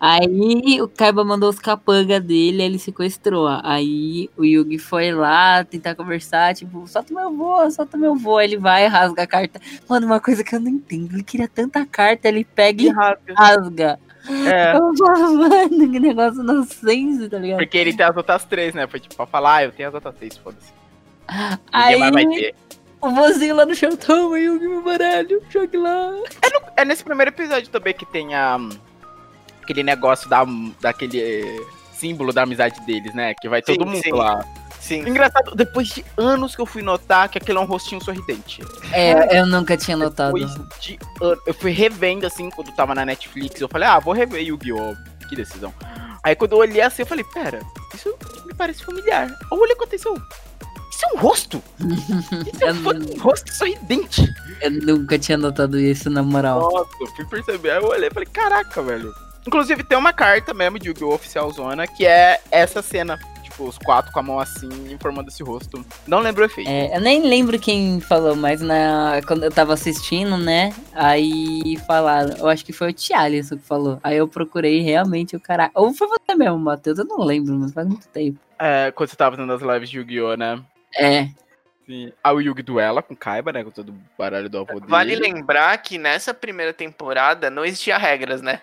[0.00, 3.46] Aí o Kaiba mandou os capanga dele, ele sequestrou.
[3.62, 7.24] Aí o Yugi foi lá tentar conversar, tipo, solta meu
[7.64, 8.38] vô, solta meu vô.
[8.38, 9.60] Aí ele vai, rasga a carta.
[9.88, 12.88] Mano, uma coisa que eu não entendo, ele queria tanta carta, ele pega e
[13.34, 13.98] rasga.
[14.46, 17.58] É, Eu falo, mano, que negócio nonsense, tá ligado?
[17.58, 18.86] porque ele tem as outras três, né?
[18.86, 20.72] Foi tipo, pra falar, ah, eu tenho as outras três, foda-se.
[21.72, 22.54] Aí vai ter.
[23.00, 26.14] o vozinho lá no chão, toma Yugi, meu baralho, jogue lá.
[26.76, 28.58] É nesse primeiro episódio também que tem a.
[29.62, 30.44] Aquele negócio da,
[30.78, 31.62] daquele
[31.94, 33.32] símbolo da amizade deles, né?
[33.40, 34.12] Que vai todo Sim, mundo sim.
[34.12, 34.44] lá.
[34.84, 35.00] Sim.
[35.08, 38.60] Engraçado, depois de anos que eu fui notar que aquele é um rostinho sorridente.
[38.92, 40.34] É, eu nunca tinha notado.
[40.34, 41.40] Depois de anos.
[41.46, 43.58] Eu fui revendo assim quando tava na Netflix.
[43.58, 44.94] Eu falei, ah, vou rever Yu-Gi-Oh!
[45.26, 45.72] Que decisão.
[46.22, 47.60] Aí quando eu olhei assim, eu falei, pera,
[47.94, 49.34] isso me parece familiar.
[49.50, 50.14] Eu olhei o que aconteceu.
[50.90, 51.62] Isso é um rosto?
[52.52, 54.22] Isso é um fucking rosto sorridente.
[54.60, 56.60] Eu nunca tinha notado isso, na moral.
[56.60, 57.70] Nossa, eu fui perceber.
[57.70, 59.12] Aí eu olhei e falei, caraca, velho.
[59.46, 61.14] Inclusive tem uma carta mesmo de Yu-Gi-Oh!
[61.14, 63.18] Oficial Zona, que é essa cena.
[63.54, 65.86] Tipo, os quatro com a mão assim, informando esse rosto.
[66.08, 66.68] Não lembro o efeito.
[66.68, 70.74] É, eu nem lembro quem falou, mas na, quando eu tava assistindo, né?
[70.92, 74.00] Aí falaram, eu acho que foi o Thialisson que falou.
[74.02, 75.70] Aí eu procurei realmente o cara.
[75.72, 76.98] Ou foi você mesmo, Matheus?
[76.98, 78.40] Eu não lembro, mas faz muito tempo.
[78.58, 80.60] É, quando você tava fazendo as lives de Yu-Gi-Oh, né?
[80.96, 81.28] É.
[81.86, 82.12] Sim.
[82.24, 83.62] Aí o Yugi duela com Kaiba, né?
[83.62, 84.86] Com todo o baralho do avô dele.
[84.88, 88.62] Vale lembrar que nessa primeira temporada não existia regras, né?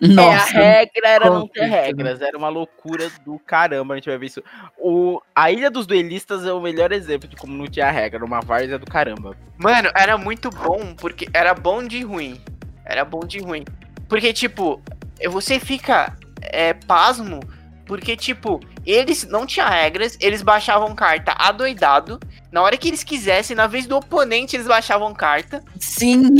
[0.00, 0.56] Nossa.
[0.58, 1.70] É, a regra era não ter complicado.
[1.70, 4.42] regras, era uma loucura do caramba, a gente vai ver isso.
[4.78, 8.40] O, a Ilha dos Duelistas é o melhor exemplo de como não tinha regra, uma
[8.40, 9.36] várzea do caramba.
[9.58, 12.40] Mano, era muito bom, porque era bom de ruim.
[12.84, 13.64] Era bom de ruim.
[14.08, 14.80] Porque, tipo,
[15.28, 17.40] você fica é, pasmo,
[17.86, 22.18] porque, tipo, eles não tinham regras, eles baixavam carta adoidado.
[22.50, 25.62] Na hora que eles quisessem, na vez do oponente, eles baixavam carta.
[25.78, 26.36] Sim.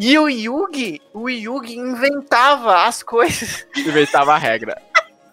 [0.00, 3.66] E o Yugi, o Yugi inventava as coisas.
[3.76, 4.80] Inventava a regra.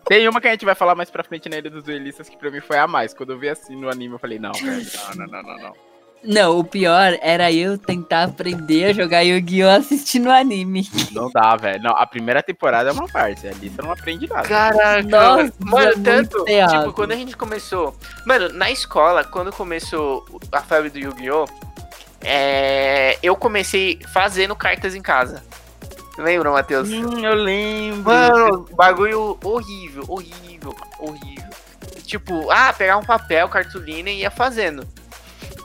[0.08, 2.36] Tem uma que a gente vai falar mais pra frente na Ilha dos Duelistas que
[2.36, 3.13] pra mim foi a mais.
[3.13, 5.73] Quando eu vi assim no anime, eu falei, não, velho, não, não, não, não, não.
[6.23, 9.69] Não, o pior era eu tentar aprender a jogar Yu-Gi-Oh!
[9.69, 10.89] assistindo anime.
[11.12, 11.84] Não dá, velho.
[11.84, 14.47] Não, a primeira temporada é uma parte, ali você não aprende nada.
[14.47, 20.25] Caraca, Nossa, mano, é tanto, tipo, quando a gente começou, mano, na escola, quando começou
[20.51, 21.45] a febre do Yu-Gi-Oh,
[22.25, 25.43] é, eu comecei fazendo cartas em casa.
[26.17, 26.89] Lembra, Matheus?
[26.89, 28.03] Hum, eu lembro.
[28.13, 31.49] Mano, bagulho horrível, horrível, horrível.
[32.05, 34.88] Tipo, ah, pegar um papel, cartolina e ia fazendo.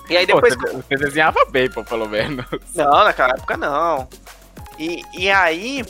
[0.08, 0.54] E aí Pô, depois.
[0.56, 2.44] você, você desenhava bem, pô, pelo menos.
[2.74, 4.08] Não, naquela época não.
[4.78, 5.84] E, e aí.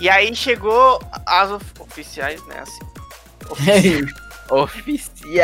[0.00, 2.60] E aí chegou as of- oficiais, né?
[2.60, 4.04] Assim.
[4.50, 5.40] Oficial.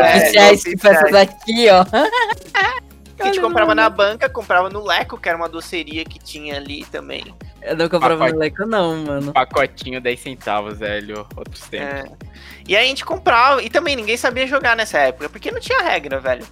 [0.00, 0.96] É, Oficiais tipo oficiais.
[1.04, 1.84] essas aqui, ó.
[3.16, 6.56] Que a gente comprava na banca, comprava no Leco, que era uma doceria que tinha
[6.56, 7.34] ali também.
[7.62, 8.32] Eu não comprava Pacote.
[8.32, 9.32] no Leco, não, mano.
[9.32, 11.26] Pacotinho 10 centavos, velho.
[11.36, 12.10] Outros tempos.
[12.10, 12.34] É.
[12.66, 15.80] E aí a gente comprava, e também ninguém sabia jogar nessa época, porque não tinha
[15.82, 16.44] regra, velho.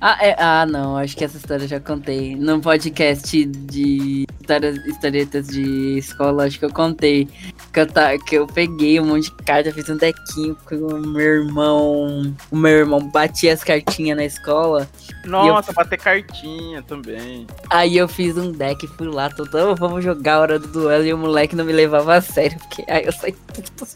[0.00, 2.34] Ah, é- ah, não, acho que essa história eu já contei.
[2.36, 7.28] Num podcast de histórias, historietas de escola, acho que eu contei.
[7.72, 11.00] Que eu, tá, que eu peguei um monte de carta, fiz um dequinho com o
[11.06, 12.34] meu irmão.
[12.50, 14.88] O meu irmão batia as cartinhas na escola.
[15.24, 17.46] Nossa, bater cartinha também.
[17.70, 21.04] Aí eu fiz um deck, fui lá, todo, "Oh, vamos jogar a hora do duelo,
[21.04, 23.86] e o moleque não me levava a sério, porque aí eu saí puto.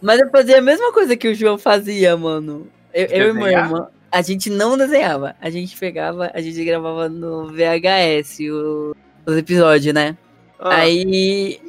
[0.00, 2.66] Mas eu fazia a mesma coisa que o João fazia, mano.
[2.92, 3.70] Eu, eu e meu Desenhar?
[4.12, 8.94] A gente não desenhava, a gente pegava, a gente gravava no VHS o-
[9.26, 10.16] os episódios, né?
[10.58, 11.60] Ah, Aí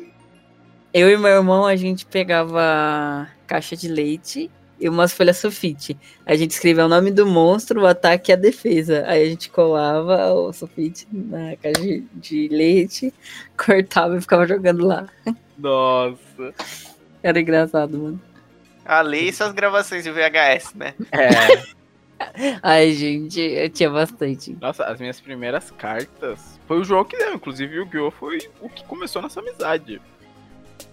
[0.94, 5.98] eu e meu irmão, a gente pegava caixa de leite e umas folhas sulfite.
[6.26, 9.04] A gente escrevia o nome do monstro, o ataque e a defesa.
[9.08, 13.14] Aí a gente colava o sulfite na caixa de- de leite,
[13.58, 15.08] cortava e ficava jogando lá.
[15.58, 16.54] Nossa.
[17.24, 18.22] Era engraçado, mano.
[18.86, 20.94] a lei e suas gravações de VHS, né?
[21.12, 21.64] É.
[22.62, 24.58] Ai, gente, eu tinha bastante.
[24.62, 26.60] Nossa, as minhas primeiras cartas.
[26.68, 27.34] Foi o João que deu.
[27.34, 28.12] Inclusive, o Yu-Gi-Oh!
[28.12, 30.02] foi o que começou nossa amizade.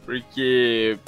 [0.04, 0.98] Porque.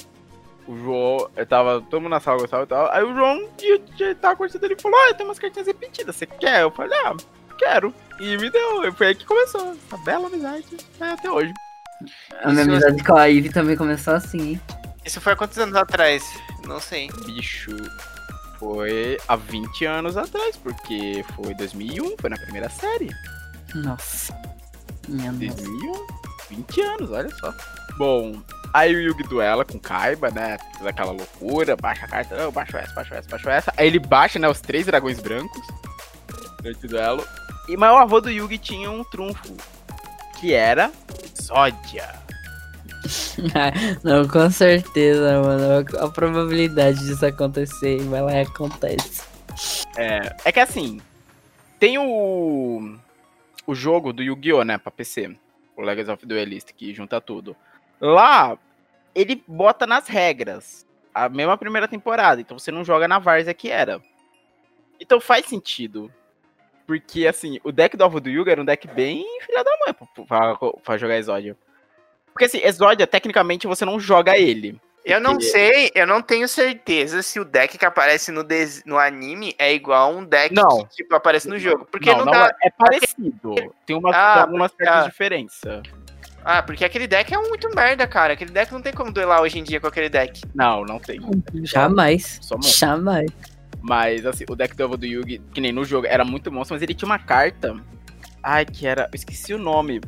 [0.66, 2.88] O João, eu tava todo mundo na sala gostava e tal.
[2.92, 6.14] Aí o João, um dia, dia tava conversando ele falou: Ah, tem umas cartinhas repetidas,
[6.14, 6.62] você quer?
[6.62, 7.16] Eu falei: Ah,
[7.58, 7.92] quero.
[8.20, 8.92] E me deu.
[8.92, 9.72] Foi aí que começou.
[9.72, 10.64] Essa bela amizade
[11.00, 11.52] é até hoje.
[12.42, 14.60] A minha Isso- amizade com a Ivy também começou assim, hein?
[15.04, 16.22] Isso foi há quantos anos atrás?
[16.64, 17.08] Não sei.
[17.26, 17.70] Bicho,
[18.62, 23.10] foi há 20 anos atrás, porque foi 2001, foi na primeira série.
[23.74, 24.32] Nossa.
[25.08, 25.46] Minha nossa.
[25.46, 26.06] 2001,
[26.50, 27.52] 20 anos, olha só.
[27.98, 28.40] Bom,
[28.72, 30.58] aí o Yugi duela com Kaiba, né?
[30.74, 33.74] Faz aquela loucura, baixa a carta, não, baixo essa, baixo essa, baixo essa.
[33.76, 35.66] Aí ele baixa, né, os três dragões brancos
[36.62, 37.26] durante o duelo.
[37.68, 39.56] E mas o avô do Yugi tinha um trunfo,
[40.38, 40.92] que era
[41.42, 42.21] Zódia.
[44.02, 45.84] Não, com certeza, mano.
[45.98, 49.22] A probabilidade disso acontecer vai lá e acontece.
[49.96, 51.00] É, é que assim,
[51.78, 52.98] tem o
[53.66, 55.36] o jogo do Yu-Gi-Oh, né, pra PC,
[55.76, 57.56] o Legacy of Duelist, que junta tudo.
[58.00, 58.58] Lá,
[59.14, 63.70] ele bota nas regras a mesma primeira temporada, então você não joga na várzea que
[63.70, 64.00] era.
[64.98, 66.12] Então faz sentido.
[66.86, 69.94] Porque, assim, o deck do Alvo do Yuga era um deck bem filha da mãe
[69.94, 71.56] pra, pra, pra jogar Exódia.
[72.32, 74.80] Porque, assim, Exódia, tecnicamente, você não joga ele.
[75.04, 78.84] Eu não Porque- sei, eu não tenho certeza se o deck que aparece no, des-
[78.86, 80.84] no anime é igual a um deck Não.
[80.86, 81.84] que tipo, aparece no jogo.
[81.90, 82.54] Porque não, não, não dá.
[82.62, 83.54] é, é parecido.
[83.84, 85.08] Tem umas, Ah, algumas certas ah.
[85.08, 85.82] diferenças.
[86.44, 88.34] Ah, porque aquele deck é muito merda, cara.
[88.34, 90.40] Aquele deck não tem como duelar hoje em dia com aquele deck.
[90.54, 91.20] Não, não tem.
[91.64, 92.38] Jamais.
[92.40, 92.78] Só monstro.
[92.78, 93.30] Jamais.
[93.80, 96.74] Mas, assim, o deck do Ovo do Yugi, que nem no jogo, era muito monstro,
[96.76, 97.74] mas ele tinha uma carta.
[98.40, 99.04] Ai, que era.
[99.04, 100.00] Eu esqueci o nome.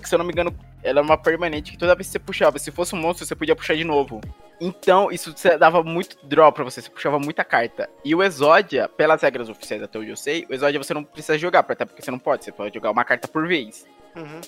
[0.00, 2.18] Que, se eu não me engano, ela é uma permanente que toda vez que você
[2.18, 4.20] puxava, se fosse um monstro, você podia puxar de novo.
[4.60, 7.88] Então, isso dava muito draw pra você, você puxava muita carta.
[8.04, 11.38] E o Exódia, pelas regras oficiais até onde eu sei, o Exódia você não precisa
[11.38, 13.86] jogar, até porque você não pode, você pode jogar uma carta por vez.
[14.16, 14.40] Uhum.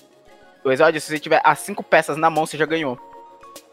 [0.63, 2.97] O Exódia, se você tiver as cinco peças na mão, você já ganhou.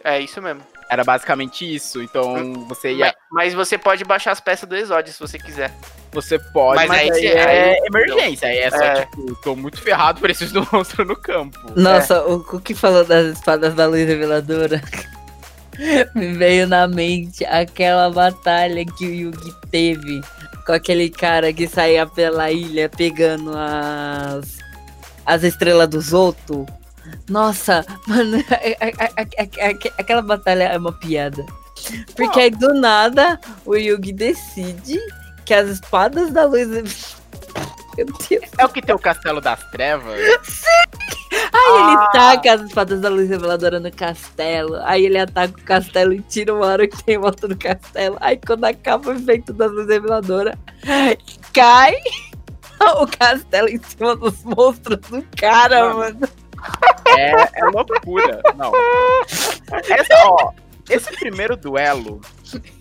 [0.04, 0.62] É isso mesmo.
[0.92, 2.02] Era basicamente isso.
[2.02, 5.72] Então, você ia Mas, mas você pode baixar as peças do Exódio se você quiser.
[6.12, 8.48] Você pode, Mas mas, aí aí, cê- é aí- emergência.
[8.48, 9.06] Aí é só, É.
[9.06, 11.58] tipo, tô muito ferrado, preciso do monstro no campo.
[11.74, 14.82] Nossa, o, o que falou das espadas da luz reveladora?
[16.14, 20.20] Me veio na mente aquela batalha que o Yugi teve
[20.66, 24.58] com aquele cara que saía pela ilha pegando as,
[25.24, 26.66] as estrelas dos outros.
[27.28, 31.44] Nossa, mano, a- a- a- a- a- aquela batalha é uma piada.
[32.16, 34.98] Porque aí do nada o Yugi decide
[35.44, 36.66] que as espadas da luz.
[37.96, 38.42] Meu Deus.
[38.56, 40.14] É o que tem o Castelo das Trevas?
[40.14, 42.08] Aí ele Ah.
[42.12, 44.76] taca as espadas da luz reveladora no castelo.
[44.84, 48.16] Aí ele ataca o castelo e tira uma hora que tem volta no castelo.
[48.20, 50.56] Aí quando acaba o efeito da luz reveladora,
[51.52, 51.94] cai
[53.00, 55.98] o castelo em cima dos monstros do cara, Mano.
[55.98, 56.28] mano.
[57.14, 58.40] É, é loucura.
[58.56, 58.72] Não.
[59.90, 60.52] Essa, ó,
[60.88, 62.22] esse primeiro duelo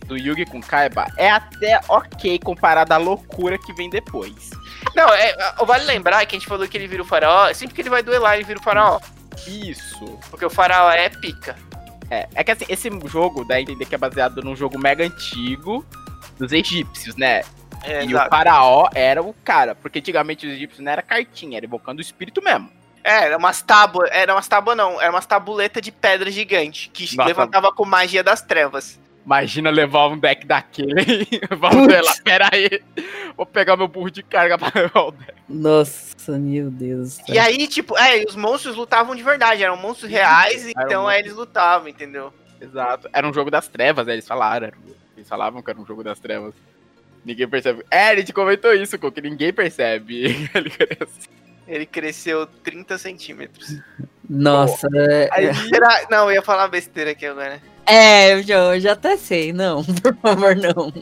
[0.06, 4.52] do Yugi com Kaiba é até ok comparado à loucura que vem depois.
[4.96, 7.54] Não, é, vale lembrar que a gente falou que ele vira o faraó.
[7.54, 9.00] Sempre que ele vai duelar, ele vira o faraó.
[9.48, 10.20] Isso.
[10.30, 11.56] Porque o faraó é pica.
[12.10, 15.04] É, é que assim, esse jogo dá a entender que é baseado num jogo mega
[15.04, 15.86] antigo
[16.38, 17.42] dos egípcios, né?
[17.84, 18.28] É, e exato.
[18.28, 22.02] o faraó era o cara, porque antigamente os egípcios não era cartinha, era evocando o
[22.02, 22.70] espírito mesmo.
[23.04, 24.10] É, era umas tábuas.
[24.12, 25.02] Era umas tábuas, não.
[25.02, 26.90] Era umas tabuletas de pedra gigante.
[26.90, 27.28] Que Nossa.
[27.28, 29.00] levantava com magia das trevas.
[29.26, 31.28] Imagina levar um deck daquele.
[31.52, 32.82] Vamos ver lá, pera aí.
[33.38, 35.34] Vou pegar meu burro de carga pra levar o deck.
[35.48, 37.20] Nossa, meu Deus.
[37.28, 41.02] E aí, tipo, é, os monstros lutavam de verdade, eram monstros reais, Era um então
[41.04, 41.08] monstro.
[41.08, 42.34] aí eles lutavam, entendeu?
[42.60, 43.10] Exato.
[43.14, 44.14] Era um jogo das trevas, né?
[44.14, 44.72] eles falaram.
[45.16, 46.54] Eles falavam que era um jogo das trevas.
[47.24, 47.86] Ninguém percebe.
[47.92, 50.50] É, a gente comentou isso, que ninguém percebe.
[51.72, 52.30] Ele cresce.
[52.30, 53.76] Ele cresceu 30 centímetros.
[54.30, 56.06] Nossa, é- Aí, Será?
[56.10, 57.62] Não, eu ia falar besteira aqui agora.
[57.86, 59.52] é, eu já, eu já até sei.
[59.54, 60.94] Não, por favor, não.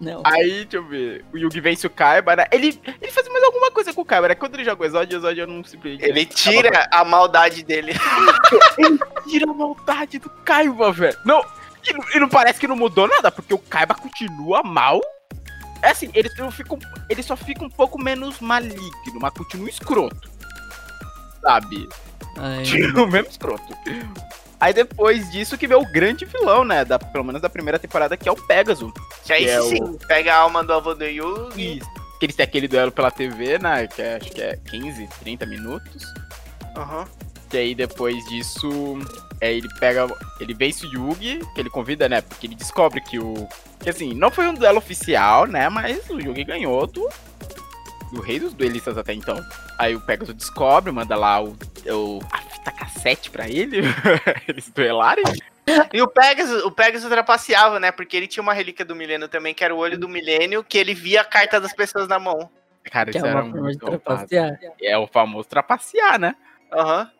[0.00, 0.22] Não.
[0.24, 1.24] aí, deixa eu ver.
[1.32, 2.46] O Yugi vence o Kaiba, né?
[2.50, 4.34] Ele, ele faz mais alguma coisa com o Kaiba, né?
[4.34, 6.04] Quando ele joga o Exódio, o Exódio não simplesmente.
[6.08, 7.92] Ele tira a maldade dele.
[9.28, 11.18] tira a maldade do Kaiba, velho.
[11.24, 11.44] Não,
[11.86, 15.00] e, não- e não parece que não mudou nada, porque o Kaiba continua mal.
[15.82, 20.30] É assim, ele, um- ele só fica um pouco menos maligno, mas continua escroto.
[21.40, 21.88] Sabe?
[22.58, 23.74] Continua menos escroto.
[24.60, 26.84] Aí depois disso que vê o grande vilão, né?
[26.84, 28.92] Da, pelo menos da primeira temporada, que é o Pegasus.
[29.24, 31.78] Que aí Que é sim, pega a alma do avô do Yugi.
[31.78, 31.90] Isso.
[32.18, 33.86] Que eles têm aquele duelo pela TV, né?
[33.86, 36.04] Que é, acho que é 15, 30 minutos.
[36.76, 37.06] Aham.
[37.52, 38.98] E aí depois disso,
[39.40, 40.06] é, ele pega.
[40.38, 42.20] Ele vence o Yugi, que ele convida, né?
[42.20, 43.48] Porque ele descobre que o.
[43.80, 45.68] Que assim, não foi um duelo oficial, né?
[45.68, 47.08] Mas o Yugi ganhou do.
[48.12, 49.40] Do rei dos duelistas até então.
[49.78, 51.56] Aí o Pegasus descobre, manda lá o.
[51.86, 53.82] o a fita cassete pra ele.
[54.46, 55.24] eles duelarem.
[55.92, 57.90] E o Pegasus, o Pegasus trapaceava, né?
[57.90, 60.78] Porque ele tinha uma relíquia do milênio também, que era o olho do milênio, que
[60.78, 62.50] ele via a carta das pessoas na mão.
[62.84, 64.58] Cara, que isso é era uma forma de muito trapacear.
[64.82, 66.34] É o famoso trapacear, né?
[66.72, 67.10] Aham.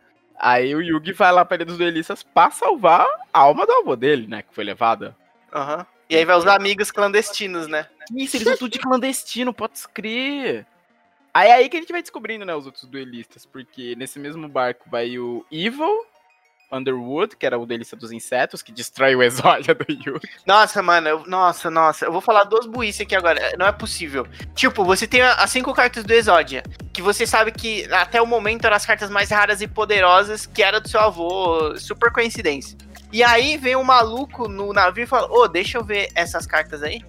[0.40, 3.94] Aí o Yugi vai lá pra Ilha dos Duelistas pra salvar a alma do avô
[3.94, 4.42] dele, né?
[4.42, 5.14] Que foi levada.
[5.53, 5.87] Aham.
[6.09, 7.87] E aí vai os amigos clandestinos, né?
[8.16, 10.66] Isso, eles são tudo de clandestino, pode crer.
[11.33, 14.48] Aí é aí que a gente vai descobrindo, né, os outros duelistas, porque nesse mesmo
[14.48, 16.05] barco vai o Evil,
[16.72, 20.28] Underwood, que era o duelista dos insetos, que destrói o exódia do Yugi.
[20.46, 22.04] Nossa, mano, eu- nossa, nossa.
[22.04, 23.52] Eu vou falar duas buíces aqui agora.
[23.59, 24.26] Não é possível.
[24.54, 28.64] Tipo, você tem as cinco cartas do Exódia, que você sabe que até o momento
[28.64, 31.76] eram as cartas mais raras e poderosas, que era do seu avô.
[31.78, 32.76] Super coincidência.
[33.12, 36.83] E aí vem um maluco no navio e fala: Ô, deixa eu ver essas cartas
[36.83, 37.02] aí.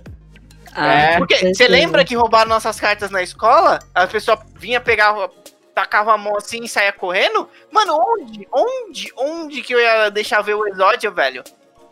[0.75, 3.79] É, Porque você lembra que roubaram nossas cartas na escola?
[3.93, 5.29] A pessoa vinha, pegava,
[5.73, 7.47] tacava a mão assim e saía correndo?
[7.71, 8.47] Mano, onde?
[8.51, 9.13] Onde?
[9.17, 11.43] Onde que eu ia deixar ver o Exódia, velho?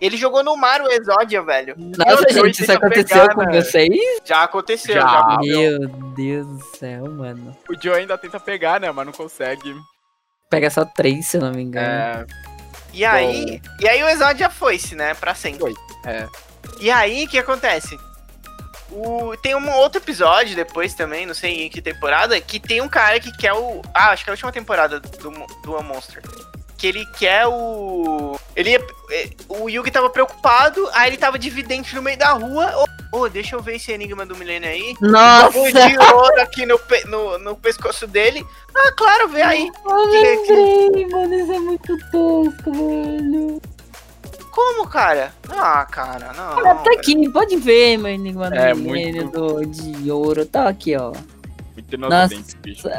[0.01, 1.75] Ele jogou no mar o Exódia, velho.
[1.77, 3.61] Nossa, Eu gente, isso aconteceu pegar, com né?
[3.61, 3.89] vocês?
[4.23, 5.01] Já aconteceu, Já.
[5.01, 5.37] já.
[5.41, 7.55] Meu Deus do céu, mano.
[7.69, 9.75] O Joe ainda tenta pegar, né, mas não consegue.
[10.49, 11.85] Pega só três, se eu não me engano.
[11.85, 12.25] É,
[12.93, 15.13] E aí, e aí o Exódia foi-se, né?
[15.13, 15.59] Pra sempre.
[15.59, 15.73] Foi,
[16.05, 16.25] é.
[16.79, 17.99] E aí, o que acontece?
[18.91, 22.89] O, tem um outro episódio depois também, não sei em que temporada, que tem um
[22.89, 23.81] cara que quer o.
[23.93, 25.29] Ah, acho que é a última temporada do,
[25.63, 26.21] do One Monster.
[26.77, 28.39] Que ele quer o.
[28.55, 28.75] Ele
[29.11, 32.87] eh, O Yugi tava preocupado, aí ele tava de vidente no meio da rua.
[33.11, 34.95] Ô, ô, deixa eu ver esse enigma do milênio aí.
[35.01, 35.57] Nossa!
[35.57, 38.45] Um de ouro aqui no, pe- no, no pescoço dele.
[38.73, 39.69] Ah, claro, vê aí.
[39.85, 43.61] Eu lembrei, mano, isso é muito tosco, mano.
[44.59, 45.33] Como, cara?
[45.49, 46.57] Ah, cara, não.
[46.57, 50.45] Olha, tá aqui, pode ver, meu enigma É, muito- do, de ouro.
[50.45, 51.13] Tá aqui, ó.
[51.73, 52.89] muito inocente, bicho.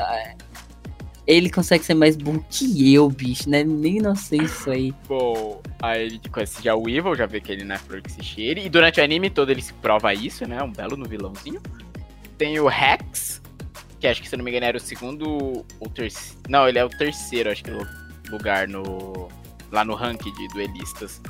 [1.26, 3.62] Ele consegue ser mais burro que eu, bicho, né?
[3.62, 4.92] Nem não sei isso aí.
[5.06, 8.10] Bom, aí ele conhece já o Evil, já vê que ele não é flor que
[8.10, 8.64] se cheire.
[8.64, 10.60] E durante o anime todo ele se prova isso, né?
[10.62, 11.60] Um belo no vilãozinho.
[12.38, 13.40] Tem o Rex,
[14.00, 16.38] que acho que se eu não me engano era o segundo ou terceiro.
[16.48, 17.86] Não, ele é o terceiro, acho que lu-
[18.30, 19.28] lugar no.
[19.70, 21.20] Lá no ranking de duelistas.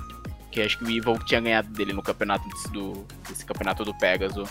[0.50, 3.94] Que acho que o Evil tinha ganhado dele no campeonato desse, do, desse campeonato do
[3.94, 4.48] Pegasus.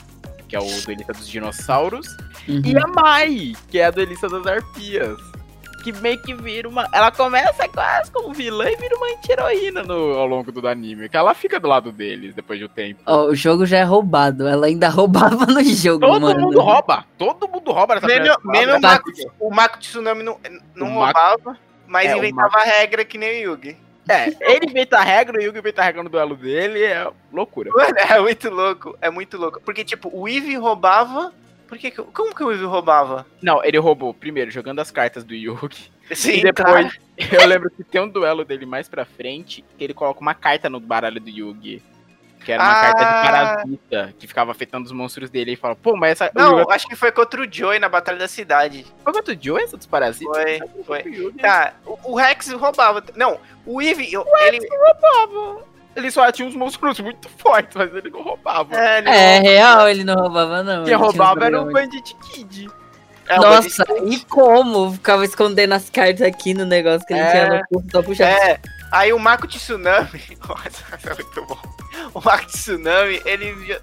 [0.48, 2.08] Que é o duelista dos dinossauros.
[2.48, 2.62] Uhum.
[2.66, 5.20] E a Mai, que é a duelista das arpias.
[5.84, 6.90] Que meio que vira uma.
[6.92, 11.08] Ela começa quase como vilã e vira uma anti-heroína ao longo do anime.
[11.08, 13.00] Que ela fica do lado deles depois de um tempo.
[13.06, 14.46] Ó, o jogo já é roubado.
[14.48, 16.42] Ela ainda roubava no jogo, Todo mano.
[16.42, 17.06] mundo rouba!
[17.18, 18.82] Todo mundo rouba nessa Menos, menos o.
[18.82, 20.38] Mako, o Mako Tsunami não,
[20.76, 21.58] não O Mako- roubava,
[21.88, 23.78] mas É, inventava a regra que nem o Yugi.
[24.10, 27.70] É, ele inventa a regra, o Yugi inventa a regra no duelo dele, é loucura.
[27.72, 29.62] Mano, é muito louco, é muito louco.
[29.62, 31.34] Porque, tipo, o Eevee roubava.
[31.68, 33.26] Por que que- como que o Eevee roubava?
[33.42, 35.92] Não, ele roubou primeiro jogando as cartas do Yugi.
[36.12, 36.90] Sim, e depois, claro.
[37.32, 40.68] eu lembro que tem um duelo dele mais pra frente, que ele coloca uma carta
[40.68, 41.84] no baralho do Yugi.
[42.44, 42.82] Que era uma Ah.
[42.82, 45.54] carta de parasita, que ficava afetando os monstros dele.
[45.54, 46.32] E fala, pô, mas essa.
[46.34, 48.86] o Não, Yugi- acho que foi contra o Joey na Batalha da Cidade.
[49.04, 50.36] Foi contra o Joe essa dos parasitas?
[50.86, 51.34] Foi, Foi o.
[51.34, 53.04] Tá, o, o Rex roubava.
[53.16, 54.60] Não, o Eevee, eu- ele.
[54.70, 55.64] roubava.
[55.96, 58.74] Ele só tinha uns monstros muito fortes, mas ele não roubava.
[58.76, 60.86] É, ele É real, ele não roubava, não.
[60.86, 61.66] Quem roubava era o.
[61.72, 62.70] Bandit Kid.
[63.28, 64.94] É, o Nossa, e como?
[64.94, 67.32] Ficava escondendo as cartas aqui no negócio que ele É.
[67.32, 68.32] tinha no curso, só puxava.
[68.32, 68.60] É,
[68.92, 70.38] aí o Mako Tsunami.
[70.48, 71.60] Nossa, é muito bom.
[72.14, 73.80] O Mako Tsunami, ele.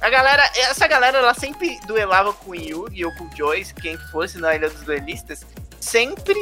[0.00, 3.96] A galera, essa galera, ela sempre duelava com o Yugi ou com o Joyce, quem
[4.10, 5.46] fosse na Ilha dos Duelistas,
[5.80, 6.34] sempre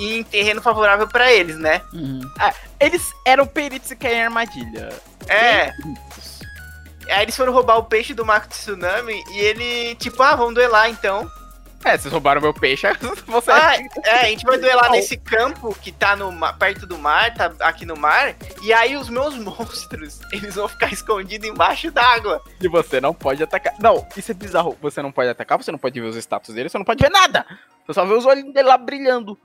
[0.00, 1.80] em terreno favorável pra eles, né?
[1.92, 2.20] Uhum.
[2.80, 4.88] Eles eram peritos em cair em armadilha.
[5.28, 5.72] É,
[7.08, 10.90] aí eles foram roubar o peixe do Mako Tsunami e ele, tipo, ah, vamos duelar
[10.90, 11.30] então.
[11.84, 12.86] É, vocês roubaram meu peixe,
[13.26, 13.50] você...
[13.50, 17.52] Ah, é, a gente vai duelar nesse campo que tá no, perto do mar, tá
[17.60, 22.42] aqui no mar, e aí os meus monstros, eles vão ficar escondidos embaixo d'água.
[22.60, 23.74] E você não pode atacar.
[23.78, 24.76] Não, isso é bizarro.
[24.82, 27.10] Você não pode atacar, você não pode ver os status dele, você não pode ver
[27.10, 27.46] nada.
[27.86, 29.38] Você só vê os olhos dele lá brilhando.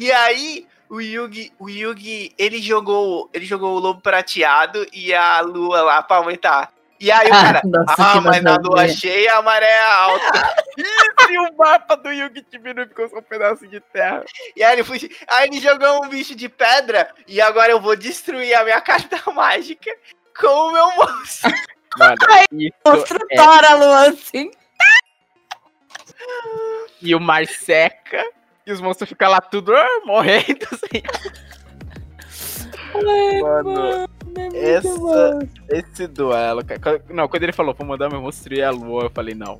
[0.00, 5.40] E aí, o Yugi, o Yugi, ele jogou, ele jogou o lobo prateado e a
[5.40, 6.72] lua lá pra aumentar.
[7.02, 8.96] E aí o cara, nossa, ah, mas na lua maravilha.
[8.96, 10.54] cheia a maré é alta.
[11.30, 14.24] E o mapa do Yugi diminui ficou só um pedaço de terra.
[14.54, 17.96] e aí ele, fugi- aí ele jogou um bicho de pedra e agora eu vou
[17.96, 19.90] destruir a minha carta mágica
[20.38, 21.50] com o meu monstro.
[21.98, 22.16] Mano,
[22.52, 23.36] isso Monstro é...
[23.36, 24.50] tora, Luan, assim.
[27.00, 28.24] E o mar seca.
[28.66, 30.66] E os monstros ficam lá tudo ah, morrendo.
[30.70, 31.02] Assim.
[33.40, 34.08] Mano,
[34.54, 36.64] essa, esse duelo.
[36.64, 39.34] cara, quando- Não, quando ele falou, vou mandar meu monstro e a lua, eu falei,
[39.34, 39.58] não.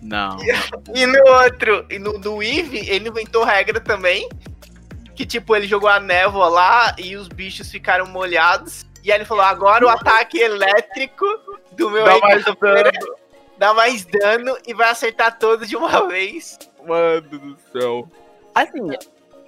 [0.00, 0.36] Não.
[0.94, 4.28] E no outro, e no do Eve, ele inventou regra também.
[5.14, 8.84] Que tipo, ele jogou a névoa lá e os bichos ficaram molhados.
[9.04, 11.26] E aí ele falou: agora o ataque elétrico
[11.72, 13.16] do meu Dá mais Eidolon
[13.58, 16.58] dá mais dano e vai acertar todos de uma vez.
[16.84, 18.10] Mano do céu.
[18.54, 18.90] Assim,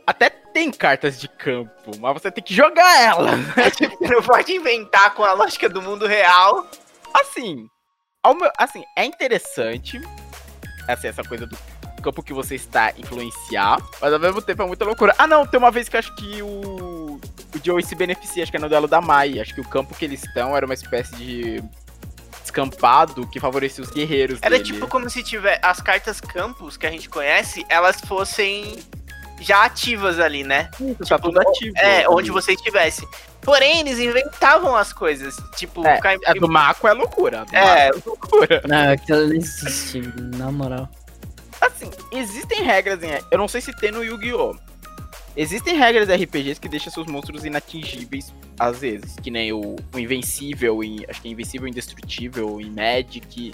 [0.06, 3.30] até tem cartas de campo, mas você tem que jogar ela.
[3.74, 6.66] Você não pode inventar com a lógica do mundo real.
[7.12, 7.66] Assim,
[8.26, 10.00] meu- assim, é interessante
[10.88, 11.56] assim, essa coisa do
[12.02, 15.14] campo que você está influenciar, mas ao mesmo tempo é muita loucura.
[15.16, 16.46] Ah, não, tem uma vez que eu acho que o,
[17.18, 17.20] o
[17.64, 19.40] Joey se beneficia, acho que é no duelo da Mai.
[19.40, 21.62] Acho que o campo que eles estão era uma espécie de
[22.42, 24.64] descampado que favorecia os guerreiros Era dele.
[24.64, 28.78] tipo como se tiver as cartas campos que a gente conhece, elas fossem
[29.40, 30.70] já ativas ali, né?
[30.80, 31.76] Isso, tá tipo, tudo ativo.
[31.78, 33.06] É, onde você estivesse.
[33.42, 35.36] Porém, eles inventavam as coisas.
[35.56, 37.44] Tipo, É, ficar- A do Mako é loucura.
[37.52, 37.88] É.
[37.88, 38.62] É loucura.
[38.66, 40.00] Não, aquilo não existe,
[40.36, 40.88] na moral.
[41.60, 43.08] Assim, existem regras em.
[43.30, 44.56] Eu não sei se tem no Yu-Gi-Oh!
[45.36, 49.16] Existem regras de RPGs que deixam seus monstros inatingíveis às vezes.
[49.20, 51.04] Que nem o, o Invencível em.
[51.08, 53.52] Acho que é Invencível Indestrutível em Magic.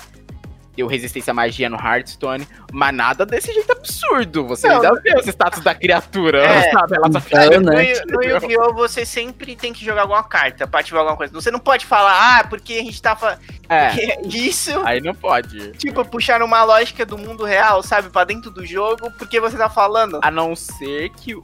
[0.81, 2.49] Deu resistência à magia no Hearthstone.
[2.73, 4.47] Mas nada desse jeito absurdo.
[4.47, 6.71] Você Não, ainda vê os status da criatura, É.
[6.73, 6.97] sabe?
[6.97, 7.61] Ela só Então, fica.
[7.61, 7.93] No, né?
[7.93, 8.73] Yu- no Yu-Gi-Oh!
[8.73, 11.35] você sempre tem que jogar alguma carta pra ativar alguma coisa.
[11.35, 13.41] Você não pode falar, ah, porque a gente tá falando.
[13.69, 15.73] É, Isso, aí não pode.
[15.73, 18.09] tipo, puxar uma lógica do mundo real, sabe?
[18.09, 20.19] Pra dentro do jogo, porque você tá falando.
[20.23, 21.39] A não ser que.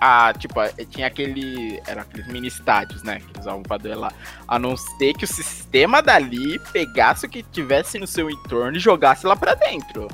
[0.00, 1.80] A, tipo, a- tinha aquele.
[1.86, 3.18] Eram aqueles mini estádios, né?
[3.18, 4.12] Que eles usavam pra duelar.
[4.46, 8.80] A não ser que o sistema dali pegasse o que tivesse no seu entorno e
[8.80, 10.08] jogasse lá pra dentro.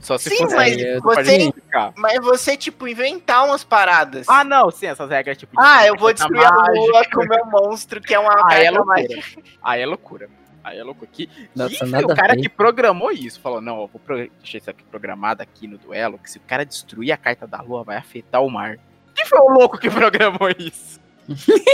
[0.00, 1.52] Só se Sim, fosse mas você-.
[1.96, 4.28] Mas você, tipo, inventar umas paradas.
[4.28, 5.58] Ah, não, sim, essas regras, tipo.
[5.58, 8.72] Ah, eu vou destruir a lua com o meu monstro, que é uma Aí é
[8.72, 9.22] carta loucura.
[9.62, 10.28] Aí é loucura.
[10.62, 11.10] Aí é loucura.
[11.12, 13.40] Que, Nossa, que o cara que programou isso.
[13.40, 14.16] Falou, não, eu vou pro...
[14.16, 17.60] deixar isso aqui programado aqui no duelo, que se o cara destruir a carta da
[17.62, 18.78] lua, vai afetar o mar.
[19.14, 21.00] Quem foi o louco que programou isso?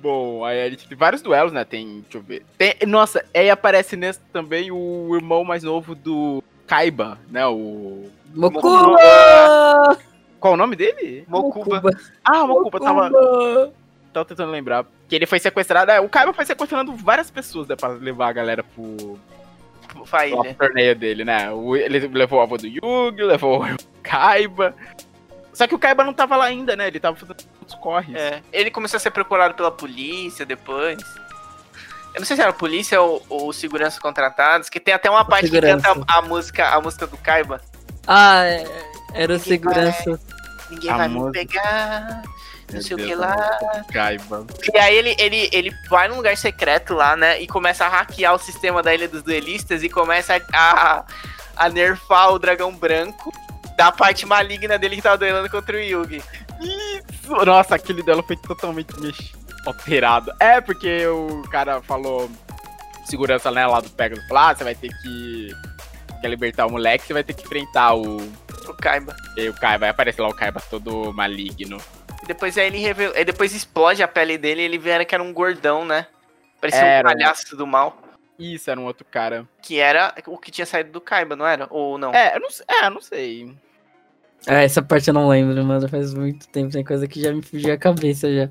[0.00, 1.62] Bom, aí a gente tem vários duelos, né?
[1.64, 2.42] Tem, deixa eu ver.
[2.56, 7.46] Tem, nossa, aí aparece nesse também o irmão mais novo do Kaiba, né?
[7.46, 8.08] O.
[8.34, 9.98] Mokuba!
[10.38, 11.24] Qual o nome dele?
[11.28, 11.82] Mokuba.
[12.24, 13.10] Ah, o Mokuba tava.
[13.10, 13.72] Mokuba!
[14.12, 14.86] Tava tentando lembrar.
[15.06, 15.90] Que ele foi sequestrado.
[15.90, 17.76] É, o Kaiba foi sequestrando várias pessoas, né?
[17.76, 19.18] Pra levar a galera pro,
[20.06, 20.54] Faílha.
[20.54, 21.50] pro torneio dele, né?
[21.52, 24.74] O- ele levou o avô do Yugi, levou o Kaiba.
[25.60, 26.86] Só que o Kaiba não tava lá ainda, né?
[26.86, 28.16] Ele tava fazendo os corres.
[28.16, 28.40] É.
[28.50, 30.98] Ele começou a ser procurado pela polícia depois.
[32.14, 35.22] Eu não sei se era a polícia ou, ou segurança contratados, que tem até uma
[35.22, 35.76] parte Segurança.
[35.76, 37.60] que canta a música, a música do Kaiba.
[38.06, 38.64] Ah, é-
[39.12, 40.20] era o Ninguém segurança.
[40.70, 41.38] Ninguém A vai música.
[41.40, 42.22] me pegar.
[42.68, 43.58] Não Meu sei o Deus, que lá.
[43.92, 44.46] Kaiba.
[44.72, 47.38] E aí ele, ele, ele vai num lugar secreto lá, né?
[47.38, 51.04] E começa a hackear o sistema da Ilha dos Duelistas e começa a, a,
[51.54, 53.30] a nerfar o dragão branco
[53.80, 56.22] da parte maligna dele que tava duelando contra o Yugi.
[56.60, 57.34] Isso!
[57.46, 58.92] Nossa, aquele dela foi totalmente
[59.64, 60.30] alterado.
[60.38, 62.30] É, porque o cara falou.
[63.06, 64.22] Segurança, né, lá do Pegasus.
[64.28, 65.48] Falou: ah, você vai ter que.
[66.20, 68.18] Quer libertar o moleque, você vai ter que enfrentar o.
[68.68, 69.16] O Kaiba.
[69.34, 69.78] E o Kaiba.
[69.78, 71.78] Vai aparecer lá o Kaiba todo maligno.
[72.22, 75.14] E depois aí ele revela, aí depois explode a pele dele e ele vê que
[75.14, 76.06] era um gordão, né?
[76.60, 77.96] Parecia Era um palhaço do mal.
[78.38, 79.48] Isso, era um outro cara.
[79.62, 81.66] Que era o que tinha saído do Kaiba, não era?
[81.70, 82.12] Ou não?
[82.14, 83.56] É, eu não, é, eu não sei.
[84.46, 85.88] Ah, essa parte eu não lembro, mano.
[85.88, 86.72] Faz muito tempo.
[86.72, 88.48] Tem coisa que já me fugiu a cabeça já.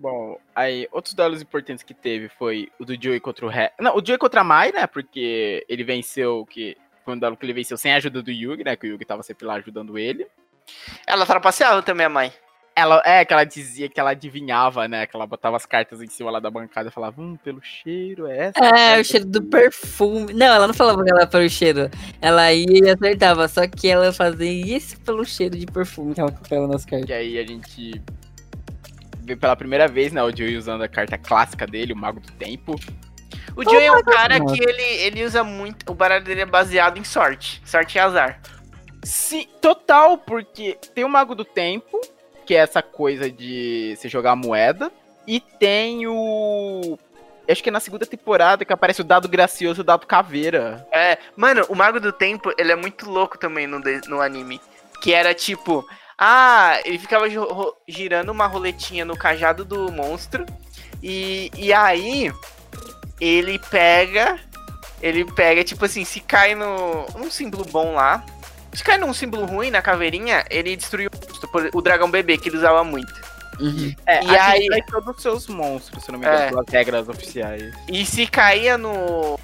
[0.00, 3.72] Bom, aí, outros duelos importantes que teve foi o do Joey contra o Ré.
[3.80, 4.86] Não, o Joey contra a Mai, né?
[4.86, 8.64] Porque ele venceu, que foi um duelo que ele venceu sem a ajuda do Yugi,
[8.64, 8.76] né?
[8.76, 10.26] Que o Yugi tava sempre lá ajudando ele.
[11.06, 12.32] Ela trapaceava também, a mãe.
[12.74, 15.06] Ela, é, que ela dizia que ela adivinhava, né?
[15.06, 18.26] Que ela botava as cartas em cima lá da bancada e falava, hum, pelo cheiro,
[18.26, 18.64] é essa.
[18.64, 20.32] É, o cheiro do perfume.
[20.32, 21.90] Não, ela não falava que ela pelo cheiro.
[22.20, 23.48] Ela ia e acertava.
[23.48, 27.06] Só que ela fazia isso pelo cheiro de perfume que ela colocava nas cartas.
[27.06, 28.00] Que aí a gente
[29.22, 30.22] vê pela primeira vez, né?
[30.22, 32.76] O Joey usando a carta clássica dele, o Mago do Tempo.
[33.56, 35.90] O Joey é um cara que ele, ele usa muito.
[35.90, 37.60] O baralho dele é baseado em sorte.
[37.64, 38.40] Sorte e azar.
[39.02, 42.00] Sim, total, porque tem o Mago do Tempo,
[42.50, 44.90] que é essa coisa de você jogar moeda,
[45.24, 46.98] e tem o.
[47.48, 50.84] Acho que é na segunda temporada que aparece o dado gracioso o dado caveira.
[50.90, 54.60] É, mano, o Mago do Tempo, ele é muito louco também no, no anime.
[55.00, 55.86] Que era tipo,
[56.18, 57.26] ah, ele ficava
[57.86, 60.44] girando uma roletinha no cajado do monstro.
[61.00, 62.32] E, e aí,
[63.20, 64.40] ele pega.
[65.00, 67.06] Ele pega, tipo assim, se cai no.
[67.16, 68.26] num símbolo bom lá.
[68.72, 72.38] Se cai num símbolo ruim, na caveirinha, ele destruiu o monstro, por- o dragão bebê,
[72.38, 73.12] que ele usava muito.
[73.58, 73.94] Uhum.
[74.06, 76.48] É, E aí- vai todos os seus monstros, se não me engano, É.
[76.48, 77.74] pelas regras oficiais.
[77.88, 79.38] E se caía no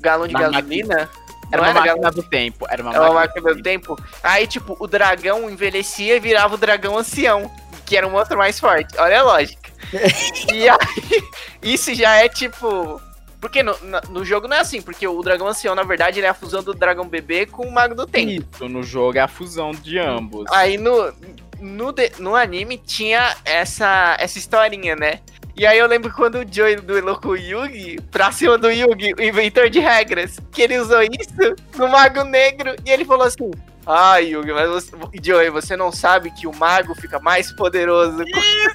[0.00, 1.08] galão de Na gasolina.
[1.52, 2.66] Era uma galão- máquina do tempo.
[2.70, 3.96] Era uma É uma máquina máquina do tempo.
[4.22, 7.50] Aí, tipo, o dragão envelhecia e virava o dragão ancião,
[7.84, 8.96] que era um monstro mais forte.
[8.98, 9.70] Olha a lógica.
[10.54, 10.78] e aí,
[11.62, 13.00] isso já é tipo.
[13.40, 13.74] Porque no,
[14.10, 16.62] no jogo não é assim, porque o dragão ancião, na verdade, ele é a fusão
[16.62, 18.44] do dragão bebê com o mago do tempo.
[18.54, 20.44] Isso, no jogo é a fusão de ambos.
[20.52, 21.12] Aí no,
[21.58, 25.20] no, de- no anime tinha essa, essa historinha, né?
[25.56, 29.14] E aí eu lembro quando o Joey duelou com o Yugi, pra cima do Yugi,
[29.18, 33.50] o inventor de regras, que ele usou isso no Mago Negro, e ele falou assim.
[33.86, 38.22] Ah, Yugi, mas você, Joey, você não sabe que o mago fica mais poderoso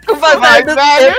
[0.06, 1.16] com Com o mais do velho?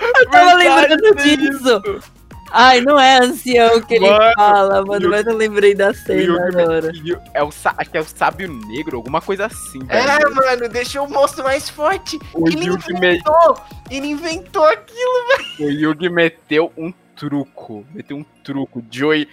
[0.00, 2.02] Eu tava lembrando disso.
[2.50, 6.48] Ai, não é ancião que ele Mano, fala, mano, Yugi- mas eu lembrei da cena
[6.48, 6.90] agora.
[7.34, 10.08] É o, sa- acho que é o sábio negro, alguma coisa assim, velho.
[10.10, 12.18] É, mano, deixou o monstro mais forte.
[12.34, 15.58] O ele Yugi, me- inventou, ele inventou aquilo.
[15.60, 17.84] o Yugi meteu um truco.
[17.94, 18.82] Meteu um truco.
[18.90, 19.28] Joey,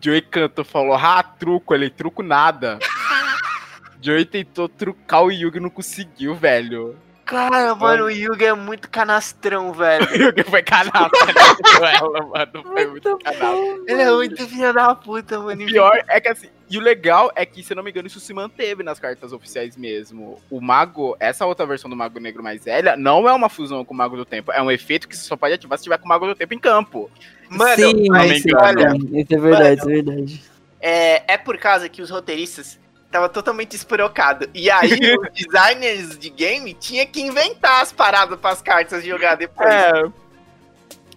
[0.00, 1.74] Joey cantou, falou, ah, truco.
[1.74, 2.78] Ele, truco nada.
[4.00, 6.96] Joey tentou trucar o Yugi e não conseguiu, velho.
[7.28, 10.08] Cara, mano, o Yugi é muito canastrão, velho.
[10.10, 12.62] O Yugi foi canasta nesse duelo, mano.
[12.62, 13.84] Foi muito Muito.
[13.86, 15.62] Ele é muito filho da puta, mano.
[15.62, 18.06] O pior é que assim, e o legal é que, se eu não me engano,
[18.06, 20.40] isso se manteve nas cartas oficiais mesmo.
[20.50, 23.92] O Mago, essa outra versão do Mago Negro mais velha, não é uma fusão com
[23.92, 24.50] o Mago do Tempo.
[24.50, 26.54] É um efeito que você só pode ativar se tiver com o Mago do Tempo
[26.54, 27.10] em campo.
[27.50, 30.42] Mano, sim, mas sim, olha, isso é verdade, isso é verdade.
[30.80, 32.78] é, é por causa que os roteiristas
[33.10, 34.48] tava totalmente esporocados.
[34.54, 39.68] E aí, os designers de game tinha que inventar as paradas pras cartas jogar depois.
[39.68, 40.10] É.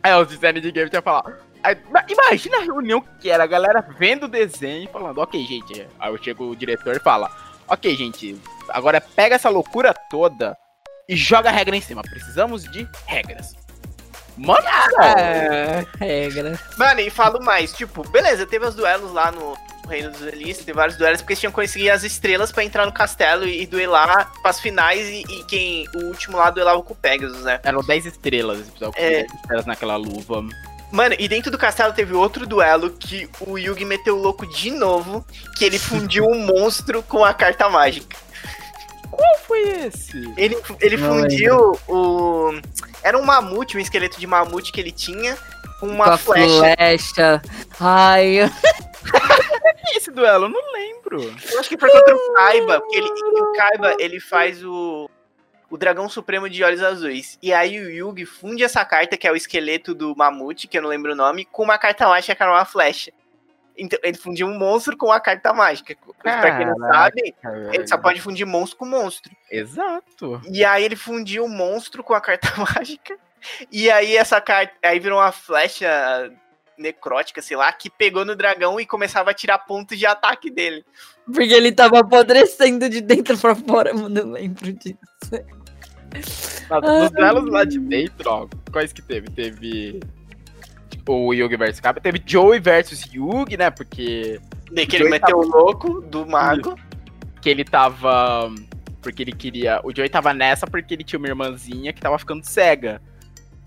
[0.04, 1.40] É, os designers de game tinha falar.
[2.10, 5.88] Imagina a reunião que era a galera vendo o desenho e falando, ok, gente.
[6.00, 7.30] Aí chega o diretor e fala,
[7.68, 8.36] ok, gente,
[8.70, 10.58] agora pega essa loucura toda
[11.08, 12.02] e joga a regra em cima.
[12.02, 13.56] Precisamos de regras.
[14.38, 14.68] Mano,
[15.04, 16.60] É, regra.
[16.78, 19.56] Mano, e falo mais, tipo, beleza, teve os duelos lá no
[19.92, 22.86] Reino dos Duelistas, teve vários duelos, porque eles tinham que conseguir as estrelas pra entrar
[22.86, 26.94] no castelo e, e duelar pras finais, e, e quem, o último lá duelava com
[26.94, 27.60] o Pegasus, né?
[27.64, 29.10] eram 10 estrelas, episódio com É.
[29.24, 30.44] 10 estrelas naquela luva.
[30.92, 34.72] Mano, e dentro do castelo teve outro duelo que o Yugi meteu o louco de
[34.72, 35.26] novo,
[35.58, 38.18] que ele fundiu um monstro com a carta mágica.
[39.10, 40.18] Qual foi esse?
[40.36, 42.54] Ele, ele Não fundiu o...
[43.04, 45.38] Era um mamute, um esqueleto de mamute que ele tinha,
[45.80, 46.76] com uma Com flecha.
[46.76, 47.42] flecha.
[47.80, 48.52] Ai,
[49.86, 50.46] Que esse duelo?
[50.46, 51.22] Eu não lembro.
[51.52, 55.10] Eu acho que foi contra o Kaiba, porque ele, o Kaiba, ele faz o,
[55.70, 57.40] o Dragão Supremo de Olhos Azuis.
[57.42, 60.82] E aí o Yugi funde essa carta, que é o esqueleto do Mamute, que eu
[60.82, 63.12] não lembro o nome, com uma carta mágica que era uma flecha.
[63.78, 65.96] Então, ele fundiu um monstro com uma carta mágica.
[66.22, 67.36] pra quem não Caraca, sabe,
[67.74, 69.32] ele só pode fundir monstro com monstro.
[69.50, 70.42] Exato.
[70.52, 73.18] E aí ele fundiu o monstro com a carta mágica.
[73.72, 74.74] E aí essa carta.
[74.84, 76.32] Aí virou uma flecha
[76.82, 80.84] necrótica, sei lá, que pegou no dragão e começava a tirar pontos de ataque dele.
[81.26, 84.98] porque ele tava apodrecendo de dentro pra fora, mano, eu lembro disso.
[86.70, 89.30] Mas Nos duelos lá de dentro, ó, quais que teve?
[89.30, 90.00] Teve
[91.08, 93.72] o Yugi versus Kaiba, teve Joey versus Yugi, né?
[93.72, 94.40] Porque
[94.72, 96.76] Daí que ele Joey meteu o louco do mago.
[97.42, 98.54] que ele tava.
[99.02, 99.82] Porque ele queria.
[99.84, 103.02] O Joey tava nessa porque ele tinha uma irmãzinha que tava ficando cega.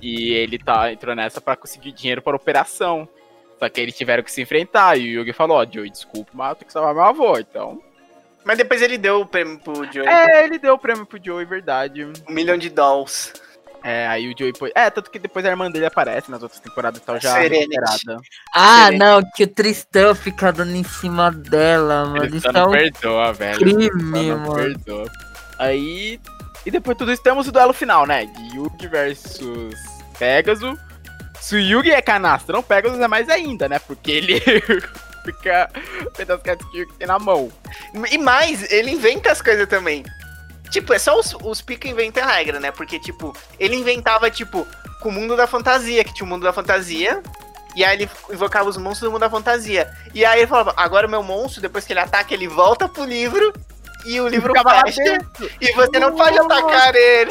[0.05, 3.09] E ele tá, entrou nessa pra conseguir dinheiro para a operação.
[3.59, 4.99] Só que eles tiveram que se enfrentar.
[4.99, 7.81] E o Yugi falou, ó, Joey, desculpa, mas eu tenho que salvar meu avô, então.
[8.45, 10.07] Mas depois ele deu o prêmio pro Joey.
[10.07, 12.05] É, ele deu o prêmio pro Joey, verdade.
[12.05, 13.33] Um milhão de dolls.
[13.83, 14.71] É, aí o Joey foi.
[14.75, 17.75] É, tanto que depois a irmã dele aparece nas outras temporadas e tal, já Serenity.
[17.75, 18.21] recuperada.
[18.55, 18.99] Ah, Serenity.
[18.99, 22.25] não, que o Tristão fica dando em cima dela, mano.
[22.25, 23.59] Ele Isso só é não um perdoa, velho.
[23.59, 23.91] crime,
[24.29, 24.55] não mano.
[24.55, 25.11] perdoa.
[25.59, 26.21] Aí.
[26.67, 28.27] E depois de tudo isso temos o duelo final, né?
[28.55, 29.75] Yugi versus
[30.19, 30.79] Pegasus.
[31.41, 33.79] Se o Yugi é canastrão, Pegasus é mais ainda, né?
[33.79, 34.41] Porque ele
[35.25, 35.71] fica
[36.43, 37.51] cartas que tem na mão.
[38.11, 40.05] E mais, ele inventa as coisas também.
[40.71, 42.71] Tipo, é só os, os pica inventam a regra, né?
[42.71, 44.67] Porque, tipo, ele inventava, tipo,
[45.01, 47.23] com o mundo da fantasia, que tinha o mundo da fantasia.
[47.77, 49.93] E aí ele invocava os monstros do mundo da fantasia.
[50.15, 53.05] E aí ele falava, agora o meu monstro, depois que ele ataca, ele volta pro
[53.05, 53.53] livro.
[54.05, 54.53] E o livro
[54.85, 55.03] fecha.
[55.61, 57.31] E você não pode atacar ele.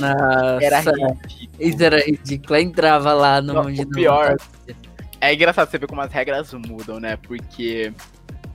[0.00, 1.18] Nossa, Era ridículo.
[1.58, 2.56] isso era ridículo.
[2.56, 4.36] Eu entrava lá no Não, mundo o do- pior.
[5.20, 7.16] É engraçado você ver como as regras mudam, né?
[7.16, 7.92] Porque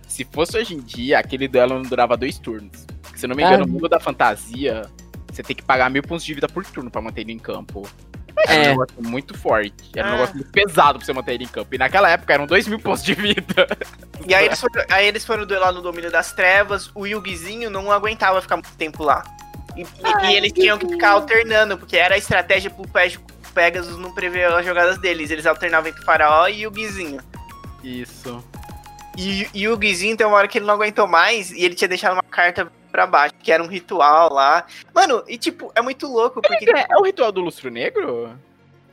[0.08, 2.86] se fosse hoje em dia, aquele duelo não durava dois turnos.
[3.16, 3.68] Se não me engano, Ah.
[3.68, 4.84] no mundo da fantasia,
[5.32, 7.84] você tem que pagar mil pontos de vida por turno pra manter ele em campo.
[8.48, 8.68] Era um É.
[8.70, 9.74] negócio muito forte.
[9.96, 10.14] Era um Ah.
[10.16, 11.74] negócio muito pesado pra você manter ele em campo.
[11.74, 13.68] E naquela época eram dois mil pontos de vida.
[14.28, 16.90] E aí eles foram, aí eles foram duelar no domínio das trevas.
[16.96, 19.24] O Yugizinho não aguentava ficar muito tempo lá.
[19.76, 23.20] E, e- e eles tinham que ficar alternando, porque era a estratégia pro Pe-
[23.54, 25.30] Pegasus não prever as jogadas deles.
[25.32, 27.20] Eles alternavam entre o Faraó e o Yugizinho.
[27.84, 28.44] Isso.
[29.18, 31.88] E, e o Yugizinho tem uma hora que ele não aguentou mais e ele tinha
[31.88, 34.66] deixado uma carta pra baixo, que era um ritual lá.
[34.94, 38.38] Mano, e tipo, é muito louco, porque É, é o ritual do Lustro Negro?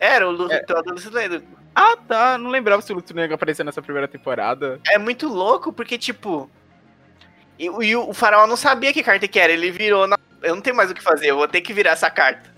[0.01, 0.57] era o lu- É.
[0.61, 1.42] ritual do Lucileiro.
[1.74, 2.38] Ah, tá.
[2.38, 4.80] Não lembrava se o Lustro Negro apareceu nessa primeira temporada.
[4.88, 6.51] É muito louco, porque, tipo.
[7.59, 9.53] E, o- e o, faraó não sabia que carta que era.
[9.53, 10.07] Ele virou.
[10.07, 10.16] Na...
[10.42, 12.48] Eu não tenho mais o que fazer, eu vou ter que virar essa carta.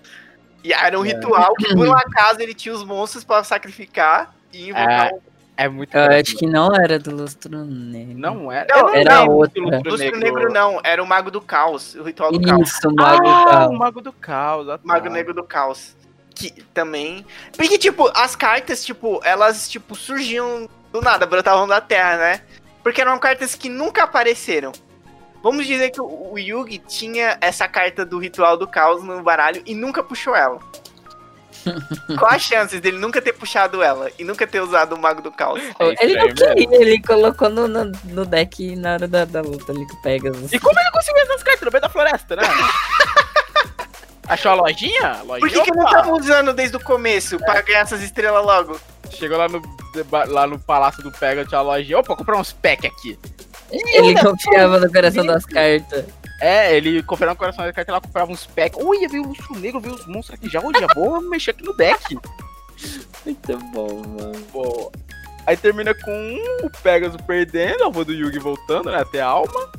[0.63, 1.09] E era um É.
[1.09, 5.19] ritual que, por um acaso, ele tinha os monstros pra sacrificar e invocar É.
[5.55, 8.17] É muito Eu acho que não era do Lustro Negro.
[8.17, 8.67] Não era.
[8.75, 9.61] Não, não era lembro outra.
[9.61, 10.51] Lustro Lustro Negro.
[10.51, 12.69] não, era o Mago do Caos, o ritual do Caos.
[12.69, 13.69] Isso, o Mago ah, Caos.
[13.69, 14.69] o Mago do Caos.
[14.69, 14.83] ah, tá.
[14.83, 15.95] Mago Negro do Caos.
[16.33, 17.23] Que também.
[17.55, 22.41] Porque, tipo, as cartas, tipo, elas, tipo, surgiam do nada, brotavam da terra, né?
[22.81, 24.71] Porque eram cartas que nunca apareceram.
[25.43, 29.61] Vamos dizer que o o Yugi tinha essa carta do Ritual do Caos no baralho
[29.67, 30.57] e nunca puxou ela.
[32.17, 35.31] Qual as chances dele nunca ter puxado ela e nunca ter usado o Mago do
[35.31, 35.61] Caos?
[35.79, 39.71] É ele não queria, ele colocou no, no, no deck na hora da, da luta
[39.71, 40.51] ali com o Pegasus.
[40.51, 42.43] E como ele conseguiu essas cartas no meio da floresta, né?
[44.27, 45.21] Achou a lojinha?
[45.25, 45.95] lojinha Por que, que não opa!
[45.95, 48.79] tava usando desde o começo pra ganhar essas estrelas logo?
[49.11, 49.61] Chegou lá no,
[50.27, 51.99] lá no palácio do Pega, tinha a lojinha.
[51.99, 53.19] Opa, comprar uns pack aqui.
[53.73, 56.05] Ele confiava no coração das cartas.
[56.41, 58.75] É, ele comprava no coração da carta lá, comprava uns pack.
[58.77, 60.59] Ui, veio o urso negro, veio os monstros aqui já.
[60.61, 62.17] Ui, já vou mexer aqui no deck.
[63.25, 64.39] Muito bom, mano.
[64.51, 64.91] Pô.
[65.45, 69.71] Aí termina com o Pegasus perdendo, a avô do Yugi voltando, né, até a alma.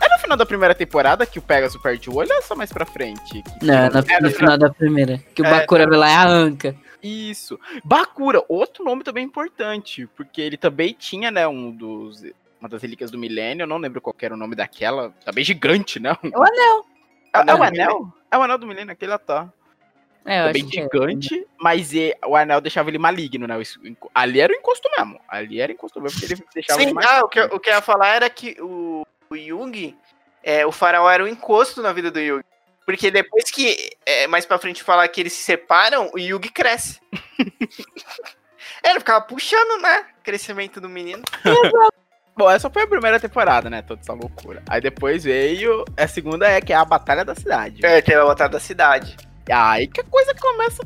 [0.00, 2.54] É no final da primeira temporada que o Pegasus perde o olho ou é só
[2.54, 3.42] mais pra frente?
[3.42, 5.18] Que- Não, É, no no final da primeira.
[5.34, 5.50] Que o É.
[5.50, 6.74] Bakura vai lá é a Anca.
[7.02, 7.58] Isso.
[7.84, 12.22] Bakura, outro nome também importante, porque ele também tinha, né, um dos
[12.60, 15.42] uma das relíquias do milênio, eu não lembro qual que era o nome daquela, também
[15.42, 16.10] gigante, né?
[16.22, 16.86] É o anel.
[17.32, 18.12] É, é o Anel?
[18.30, 19.48] É o anel do milênio, aquele lá tá.
[20.26, 20.82] É, acho que é.
[20.82, 23.54] gigante, mas e- o anel deixava ele maligno, né?
[24.14, 25.18] Ali era o encosto mesmo.
[25.26, 27.16] Ali era o encosto mesmo, porque ele deixava ele Sim, maligno.
[27.16, 29.96] ah, o que, eu- o que eu ia falar era que o, o Yugi,
[30.42, 32.44] é, o faraó era um encosto na vida do Yugi.
[32.84, 37.00] Porque depois que, é, mais pra frente falar que eles se separam, o Yugi cresce.
[38.82, 40.06] É, ele ficava puxando, né?
[40.18, 41.22] o Crescimento do menino.
[42.36, 43.82] Bom, essa foi a primeira temporada, né?
[43.82, 44.62] Toda essa loucura.
[44.68, 45.84] Aí depois veio.
[45.96, 47.84] A segunda é que é a Batalha da Cidade.
[47.84, 49.16] É, teve a batalha da cidade.
[49.50, 50.82] Aí que a coisa começa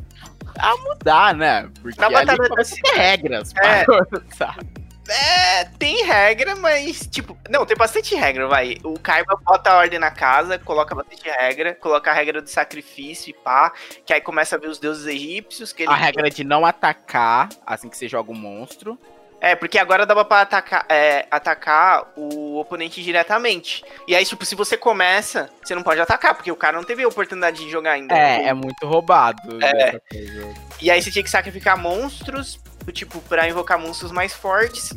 [0.58, 1.68] a mudar, né?
[1.80, 3.52] Porque Na ali Batalha da começa a ter regras.
[3.56, 3.84] É.
[4.34, 4.84] sabe?
[5.08, 8.78] É, tem regra, mas, tipo, não, tem bastante regra, vai.
[8.82, 13.30] O Kaiba bota a ordem na casa, coloca bastante regra, coloca a regra do sacrifício
[13.30, 13.72] e pá,
[14.06, 15.92] que aí começa a ver os deuses egípcios, que ele...
[15.92, 18.98] A regra de não atacar assim que você joga um monstro.
[19.44, 23.84] É, porque agora dava pra atacar, é, atacar o oponente diretamente.
[24.08, 27.02] E aí, tipo, se você começa, você não pode atacar, porque o cara não teve
[27.02, 28.16] a oportunidade de jogar ainda.
[28.16, 29.62] É, é muito roubado.
[29.62, 29.88] É.
[29.88, 30.54] essa coisa.
[30.80, 32.58] E aí você tinha que sacrificar monstros,
[32.90, 34.88] tipo, pra invocar monstros mais fortes.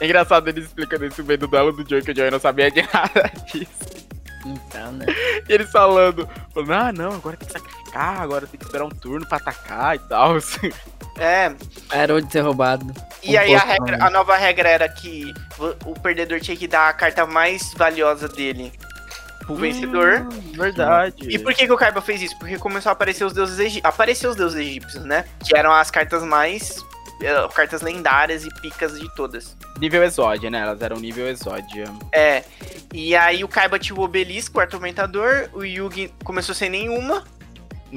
[0.00, 2.70] É engraçado eles explicando isso bem do duelo do Joey, que o Joey não sabia
[2.70, 4.04] de nada disso.
[4.46, 5.04] Então, né?
[5.46, 8.90] E eles falando, falando, ah, não, agora tem que sacrificar, agora tem que esperar um
[8.90, 10.36] turno pra atacar e tal.
[11.18, 11.52] É,
[11.88, 12.92] Parou de ser roubado.
[13.22, 15.32] e Um aí a, regra, a nova regra era que
[15.86, 18.72] o- perdedor tinha que dar a carta mais valiosa dele
[19.46, 20.20] pro vencedor.
[20.22, 21.28] Hum, verdade.
[21.28, 22.38] E por que, que o Kaiba fez isso?
[22.38, 23.84] Porque começou a aparecer os deuses egípcios.
[23.84, 25.24] Apareceu os deuses egípcios, né?
[25.44, 26.82] Que eram as cartas mais
[27.22, 29.56] eh, cartas lendárias e picas de todas.
[29.78, 30.60] Nível exódia, né?
[30.60, 31.84] Elas eram nível exódia.
[32.12, 32.42] É.
[32.92, 37.22] E aí o Kaiba tinha o Obelisco, o Atormentador, o Yugi começou sem nenhuma.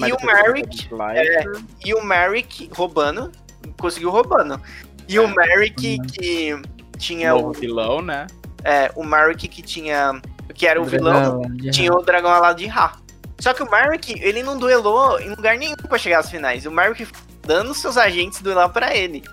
[0.06, 1.64] E o Merrick, Slifer.
[1.84, 3.32] E o Merrick roubando.
[3.80, 4.62] Conseguiu roubando.
[5.08, 6.62] E o Merrick que
[6.98, 7.54] tinha novo o.
[7.54, 8.28] vilão, né?
[8.64, 10.22] É, o Merrick que tinha.
[10.54, 11.42] Que era o vilão.
[11.72, 12.98] Tinha o dragão alado de Ra.
[13.40, 16.66] Só que o Merrick, ele não duelou em lugar nenhum pra chegar às finais.
[16.66, 17.08] O Merrick
[17.46, 19.24] dando seus agentes duelar pra ele.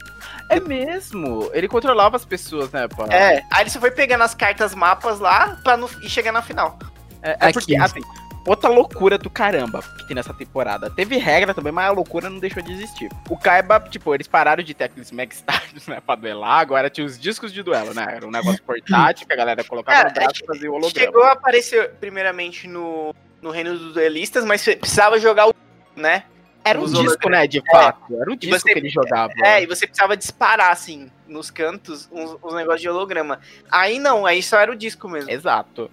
[0.51, 1.51] É mesmo.
[1.53, 3.07] Ele controlava as pessoas, né, pá?
[3.11, 6.43] É, aí ele só foi pegando as cartas mapas lá pra no, e chegar na
[6.43, 6.79] final.
[7.23, 7.53] É, é Aqui.
[7.55, 8.01] porque, assim,
[8.47, 10.91] outra loucura do caramba que tem nessa temporada.
[10.91, 13.11] Teve regra também, mas a loucura não deixou de existir.
[13.29, 17.07] O Kaiba, tipo, eles pararam de ter aqueles Mega Stars, né, pra duelar, agora tinha
[17.07, 18.07] os discos de duelo, né?
[18.17, 21.07] Era um negócio portátil que a galera colocava É, no braço e fazia o holograma.
[21.07, 25.55] Chegou a aparecer primeiramente no, no Reino dos Duelistas, mas precisava jogar o.
[25.97, 26.25] né?
[26.67, 28.19] Era um disco, né, de fato.
[28.19, 29.31] Era um disco você- que ele jogava.
[29.45, 33.39] É, e você precisava disparar, assim, nos cantos, uns, uns negócios de holograma.
[33.71, 35.31] Aí não, aí só era o disco mesmo.
[35.31, 35.91] Exato.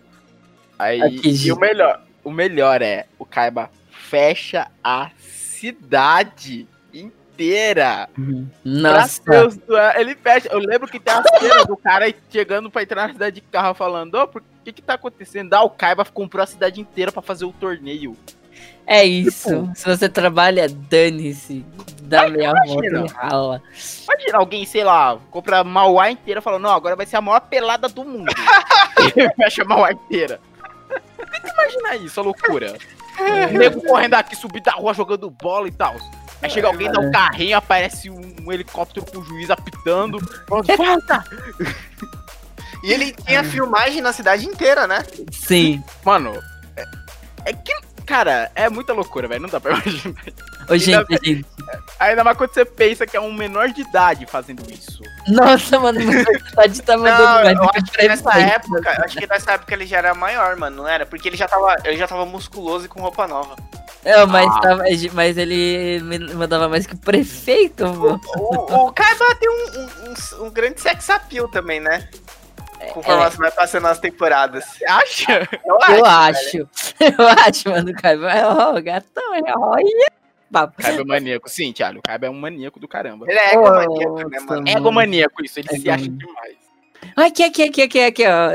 [0.80, 8.09] Aí, Aqui, e o melhor, o melhor é, o Kaiba fecha a cidade inteira.
[8.17, 8.47] Uhum.
[8.63, 9.22] Nossa.
[9.24, 9.59] duelos.
[9.95, 10.49] Ele fecha.
[10.51, 13.74] Eu lembro que tem a cena do cara chegando pra entrar na cidade de carro
[13.74, 15.53] falando, ô, por que que tá acontecendo?
[15.53, 18.15] Ah, o Kaiba comprou a cidade inteira pra fazer o torneio.
[18.86, 19.69] É isso.
[19.76, 21.65] Se você trabalha, dane-se.
[22.01, 23.63] Dá meia volta e rala.
[24.03, 27.88] Imagina alguém, sei lá, compra Mauá inteira falando, não, agora vai ser a maior pelada
[27.88, 28.32] do mundo.
[29.38, 30.39] fecha a Mauá inteira.
[31.41, 32.75] Tenta imaginar isso, a loucura.
[33.21, 35.95] O nego correndo aqui, subir da rua jogando bola e tal.
[36.41, 40.17] Aí chega alguém, dá um carrinho, aparece um, um helicóptero com o juiz apitando.
[40.47, 41.23] Pronto, falta!
[42.83, 45.05] E ele tinha filmagem na cidade inteira, né?
[45.31, 45.83] Sim.
[46.03, 46.33] Mano,
[46.75, 46.83] é,
[47.45, 47.73] é que,
[48.06, 49.41] cara, é muita loucura, velho.
[49.41, 50.22] Não dá pra imaginar.
[50.70, 51.45] Ô, gente, gente.
[51.99, 55.02] Ainda mais quando você pensa que é um menor de idade fazendo isso.
[55.28, 59.28] Nossa, mano, gente tá mandando Não, mais eu acho que nessa época, eu acho que
[59.28, 61.06] nessa época ele já era maior, mano, não era?
[61.06, 63.56] Porque ele já tava, ele já tava musculoso e com roupa nova.
[64.04, 64.60] Não, mas, Ah.
[64.62, 64.84] tava-
[65.14, 68.20] mas ele me mandava mais que o prefeito, mano.
[68.36, 69.88] O, o Kaiba tem um, um,
[70.41, 72.10] um- um grande sex appeal também, né?
[72.93, 73.29] Conforme É.
[73.29, 74.65] você vai passando as temporadas.
[74.65, 75.49] Você acha?
[75.89, 76.57] Eu acho.
[76.99, 78.32] Eu acho, mano, Kaiba.
[78.32, 80.07] É o gatão, é olha.
[80.51, 80.82] Papo.
[80.82, 81.49] Kaiba é maníaco.
[81.49, 83.25] Sim, Thiago, o Kaiba é um maníaco do caramba.
[83.29, 84.67] Ele é egomaníaco, né, mano?
[84.67, 86.01] É egomaníaco isso, ele se Egomaníaco.
[86.03, 86.61] acha demais.
[87.17, 88.49] Ai, aqui, aqui, aqui, aqui, aqui, ó.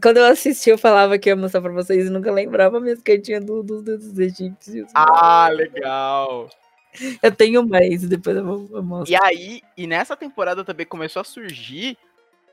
[0.00, 3.44] Quando eu assisti, eu falava que ia mostrar pra vocês e nunca lembrava minhas cartinhas
[3.44, 4.88] do, do, do- dos egípcios.
[4.94, 6.48] Ah, legal.
[7.22, 9.12] Eu tenho mais, depois eu vou eu mostro.
[9.12, 11.98] E aí, e nessa temporada também começou a surgir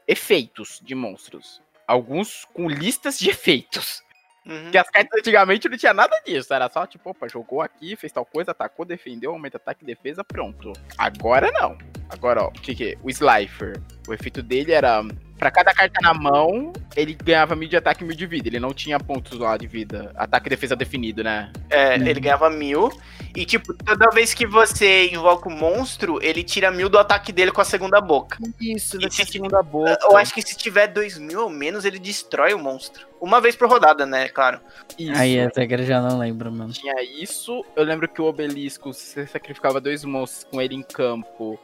[0.08, 1.62] efeitos de monstros.
[1.86, 4.04] Alguns com listas de efeitos.
[4.46, 4.64] Uhum.
[4.64, 6.54] Porque as cartas antigamente não tinha nada disso.
[6.54, 10.24] Era só, tipo, opa, jogou aqui, fez tal coisa, atacou, defendeu, aumenta ataque e defesa,
[10.24, 10.72] pronto.
[10.98, 11.78] Agora não.
[12.10, 12.98] Agora, ó, o que que é?
[13.04, 13.82] O Slifer.
[14.08, 15.02] O efeito dele era.
[15.38, 18.48] Pra cada carta na mão, ele ganhava mil de ataque e mil de vida.
[18.48, 20.12] Ele não tinha pontos lá de vida.
[20.16, 21.52] Ataque e defesa definido, né?
[21.70, 22.08] É, Uhum.
[22.08, 22.90] ele ganhava mil.
[23.36, 27.52] E, tipo, toda vez que você invoca o monstro, ele tira mil do ataque dele
[27.52, 28.40] com a segunda boca.
[28.60, 29.96] Isso, daqui a segunda boca.
[30.02, 33.06] Eu acho que se tiver dois mil ou menos, ele destrói o monstro.
[33.22, 34.28] Uma vez por rodada, né?
[34.30, 34.60] Claro.
[34.98, 35.20] Isso.
[35.20, 36.74] Aí essa regra eu já não lembro, mano.
[36.74, 37.64] Tinha isso.
[37.76, 41.60] Eu lembro que o obelisco, se você sacrificava dois monstros com ele em campo,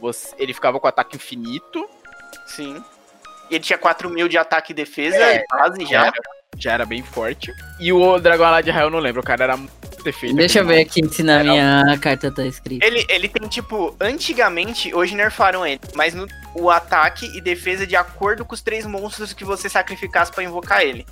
[0.00, 1.86] você- ele ficava com ataque infinito.
[2.46, 2.82] Sim.
[3.50, 6.06] E ele tinha 4 mil de ataque e defesa, É, quase Já já.
[6.06, 6.12] era,
[6.56, 7.52] já era bem forte.
[7.78, 9.72] E o dragão lá de Raio eu não lembro, o cara era muito
[10.04, 10.36] defeito.
[10.36, 12.82] Deixa eu ver aqui se na Era minha carta tá escrito.
[12.84, 17.96] Ele, ele tem, tipo, antigamente, hoje nerfaram ele, mas no, o ataque e defesa de
[17.96, 21.06] acordo com os três monstros que você sacrificasse pra invocar ele.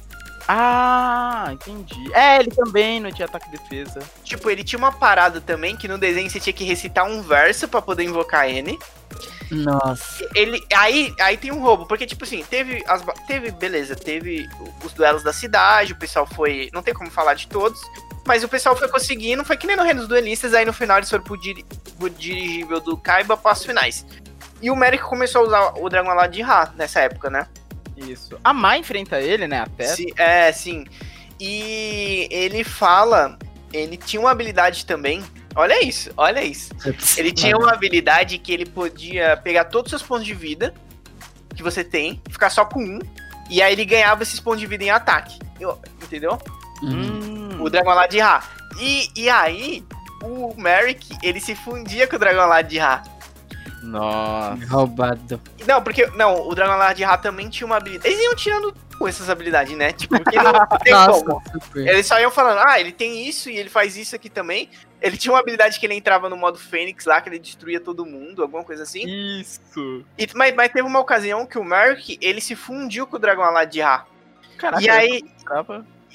[0.51, 2.11] Ah, entendi.
[2.14, 4.01] É, ele também não tinha ataque e defesa.
[4.24, 7.68] Tipo, ele tinha uma parada também que no desenho você tinha que recitar um verso
[7.68, 8.78] pra poder invocar ele.
[9.51, 10.26] Nossa.
[10.34, 14.49] Ele aí, aí tem um roubo, porque tipo assim, teve as teve, beleza, teve
[14.84, 17.80] os duelos da cidade, o pessoal foi, não tem como falar de todos,
[18.26, 20.99] mas o pessoal foi conseguindo, foi que nem no Reino dos Duelistas, aí no final
[20.99, 21.64] eles foram pro, diri-
[21.99, 24.05] pro dirigível do Kaiba para as finais.
[24.61, 27.46] E o Merrick começou a usar o Dragão lá de Ra nessa época, né?
[28.07, 28.38] Isso.
[28.42, 29.61] A Mai enfrenta ele, né?
[29.61, 29.84] Até.
[29.86, 30.84] Sim, é, sim.
[31.40, 33.38] E ele fala,
[33.72, 35.22] ele tinha uma habilidade também.
[35.55, 36.70] Olha isso, olha isso.
[37.16, 40.74] Ele tinha uma habilidade que ele podia pegar todos os seus pontos de vida
[41.57, 43.01] que você tem, ficar só com um,
[43.51, 45.38] e aí ele ganhava esses pontos de vida em ataque.
[45.59, 46.38] Eu- entendeu?
[46.82, 47.61] Hum.
[47.61, 48.44] O Dragão lá de Ra.
[48.78, 49.84] E, e aí,
[50.22, 53.03] o Merrick, ele se fundia com o Dragão lá de Ra.
[53.82, 54.66] Nossa.
[54.66, 55.40] Roubado.
[55.66, 56.06] Não, porque.
[56.14, 58.12] Não, o de Ra também tinha uma habilidade.
[58.12, 59.92] Eles iam tirando com essas habilidades, né?
[59.92, 60.52] Tipo, porque não
[60.82, 61.34] tem como.
[61.34, 61.86] Nossa, super.
[61.86, 64.68] Eles só iam falando, ah, ele tem isso e ele faz isso aqui também.
[65.00, 68.04] Ele tinha uma habilidade que ele entrava no modo Fênix lá, que ele destruía todo
[68.04, 69.04] mundo, alguma coisa assim.
[69.06, 70.04] Isso.
[70.18, 73.44] E, mas, mas teve uma ocasião que o Merrick, ele se fundiu com o dragão
[73.44, 74.04] alado de Ra.
[74.56, 75.22] Caraca, E aí,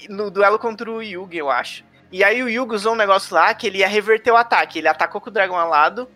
[0.10, 1.86] no duelo contra o Yugi, eu acho.
[2.12, 4.78] E aí o Yugi usou um negócio lá que ele ia reverter o ataque.
[4.80, 6.08] Ele atacou com o dragão alado.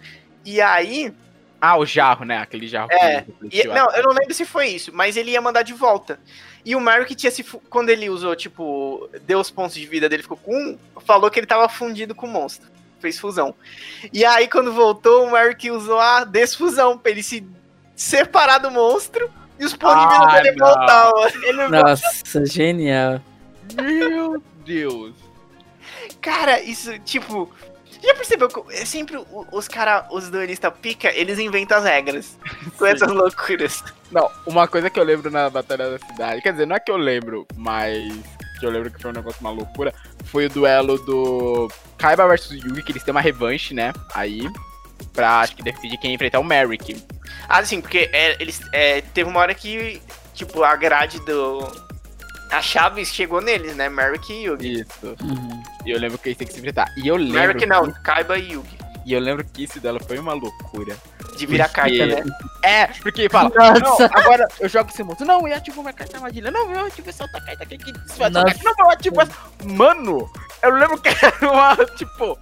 [0.45, 1.13] E aí.
[1.59, 2.37] Ah, o jarro, né?
[2.37, 2.89] Aquele jarro.
[2.91, 5.41] É, que e- refletiu a- não, eu não lembro se foi isso, mas ele ia
[5.41, 6.19] mandar de volta.
[6.63, 7.43] E o Merrick tinha se.
[7.43, 11.39] Quando ele usou, tipo, deu os pontos de vida dele, ficou com um, falou que
[11.39, 12.67] ele tava fundido com o monstro.
[12.99, 13.55] Fez fusão.
[14.11, 17.45] E aí, quando voltou, o Merrick usou a desfusão pra ele se
[17.95, 20.67] separar do monstro e os pontos de vida Ah, dele não.
[20.67, 21.27] voltavam.
[21.43, 23.21] Ele Nossa, genial.
[23.75, 25.13] Meu Deus.
[26.21, 27.51] Cara, isso, tipo.
[28.07, 32.37] Já percebeu que é sempre os cara, os duelistas pica, eles inventam as regras.
[32.77, 33.83] Com essas loucuras.
[34.09, 36.89] Não, uma coisa que eu lembro na Batalha da Cidade, quer dizer, não é que
[36.89, 38.07] eu lembro, mas
[38.61, 39.93] que eu lembro que foi um negócio, uma loucura,
[40.23, 43.91] foi o duelo do Kaiba versus Yugi, que eles têm uma revanche, né?
[44.13, 44.47] Aí,
[45.11, 46.95] pra acho que decidir quem enfrentar o Merrick.
[47.49, 50.01] Ah, sim, porque é, eles, é, teve uma hora que,
[50.33, 51.86] tipo, a grade do.
[52.51, 53.89] A Chaves chegou neles, né?
[53.89, 54.81] Merrick e Yugi.
[54.81, 55.15] Isso.
[55.21, 55.63] Uhum.
[55.85, 56.87] E eu lembro que eles têm que se enfrentar.
[56.97, 57.33] E eu lembro.
[57.33, 58.77] Merrick não, que- Kaiba e Yugi.
[59.05, 60.95] e eu lembro que isso dela foi uma loucura.
[61.37, 62.23] De virar Porque- carta, né?
[62.63, 64.07] É, porque fala, Nossa.
[64.07, 65.25] não, agora eu jogo esse monstro.
[65.27, 66.49] Não, eu ativo minha carta armadilha.
[66.49, 68.33] Não, eu ativo essa outra carta aqui que desfaz.
[68.33, 68.43] Não,
[68.79, 69.31] eu ativo essa.
[69.63, 70.27] Mano,
[70.63, 72.37] eu lembro que era uma, tipo.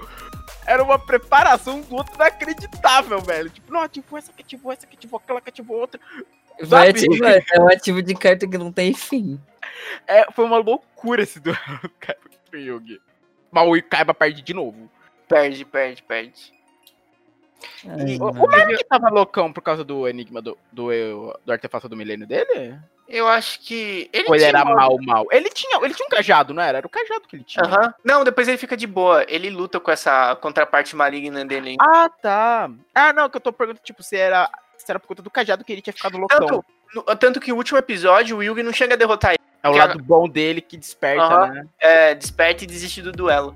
[0.68, 3.49] Era uma preparação do outro inacreditável, velho.
[3.49, 5.99] Tipo, não, ativo essa, que ativou essa, que ativou aquela, que ativou outra.
[6.62, 9.39] Vai ativar, é um ativo de carta que não tem fim.
[10.07, 12.19] É, foi uma loucura esse duelo do Kaiba
[12.53, 13.01] o Yugi.
[13.51, 14.89] Mas o Kaiba perde de novo.
[15.28, 16.53] Perde, perde, perde.
[17.88, 18.43] Ai, O, mano.
[18.43, 20.89] o Merrick tava loucão por causa do enigma do, do,
[21.45, 22.78] do artefato do milênio dele?
[23.07, 24.09] Eu acho que.
[24.11, 25.26] Ele Ou ele tinha era uma- mal, mal?
[25.32, 26.80] Ele tinha, ele tinha um cajado, não era?
[26.80, 27.63] Era o cajado que ele tinha.
[27.65, 27.93] Aham.
[28.03, 29.23] Não, depois ele fica de boa.
[29.28, 31.76] Ele luta com essa contraparte maligna dele.
[31.80, 32.69] Ah, tá.
[32.93, 35.63] Ah, não, que eu tô perguntando, tipo, se era, se era por conta do cajado
[35.63, 36.39] que ele tinha ficado loucão.
[36.47, 36.65] Tanto,
[36.95, 39.39] no- tanto que o último episódio, o Yugi não chega a derrotar ele.
[39.66, 41.47] É o que lado bom dele que desperta, Aham.
[41.53, 41.68] né?
[41.80, 43.55] É, desperta e desiste do duelo.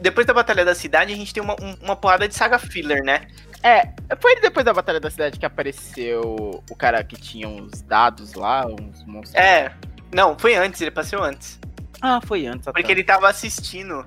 [0.00, 3.02] Depois da Batalha da Cidade, a gente tem uma, um- uma porrada de saga filler,
[3.04, 3.26] né?
[3.62, 3.88] É,
[4.20, 8.66] foi depois da Batalha da Cidade que apareceu o cara que tinha uns dados lá,
[8.66, 9.34] uns monstros.
[9.42, 9.72] É.
[10.12, 11.58] Não, foi antes, ele passou antes.
[12.02, 12.66] Ah, foi antes.
[12.70, 14.04] Porque ele tava assistindo.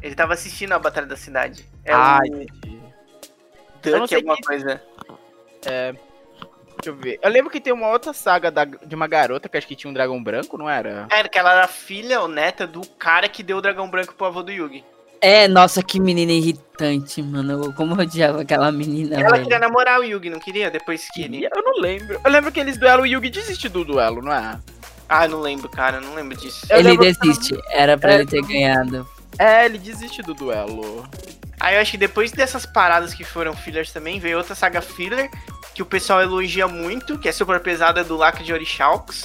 [0.00, 1.66] Ele tava assistindo a Batalha da Cidade.
[1.84, 2.80] É Ah, o entendi.
[3.82, 4.82] Duck alguma que- coisa.
[6.84, 7.18] Deixa eu ver.
[7.22, 9.90] Eu lembro que tem uma outra saga da- de uma garota que acho que tinha
[9.90, 11.06] um dragão branco, não era?
[11.10, 14.26] É, que ela era filha ou neta do cara que deu o dragão branco pro
[14.26, 14.84] avô do Yugi.
[15.20, 17.64] É, nossa, que menina irritante, mano.
[17.64, 19.44] Eu- Como eu odiava aquela menina, ela velho.
[19.44, 20.70] queria namorar o Yugi, não queria?
[20.70, 21.46] Depois que ele.
[21.46, 22.20] Eu não lembro.
[22.22, 24.58] Eu lembro que eles duelam o Yugi desiste do duelo, não é?
[25.08, 26.66] Ah, não lembro, cara, não lembro disso.
[26.68, 27.58] Eu Ele lembro que desiste.
[27.70, 29.08] Era pra É, ele ter ganhado.
[29.38, 31.08] É, ele desiste do duelo.
[31.64, 35.30] Aí eu acho que depois dessas paradas que foram fillers também, veio outra saga filler,
[35.74, 39.24] que o pessoal elogia muito, que é super pesada do Lacre de Orixalcos.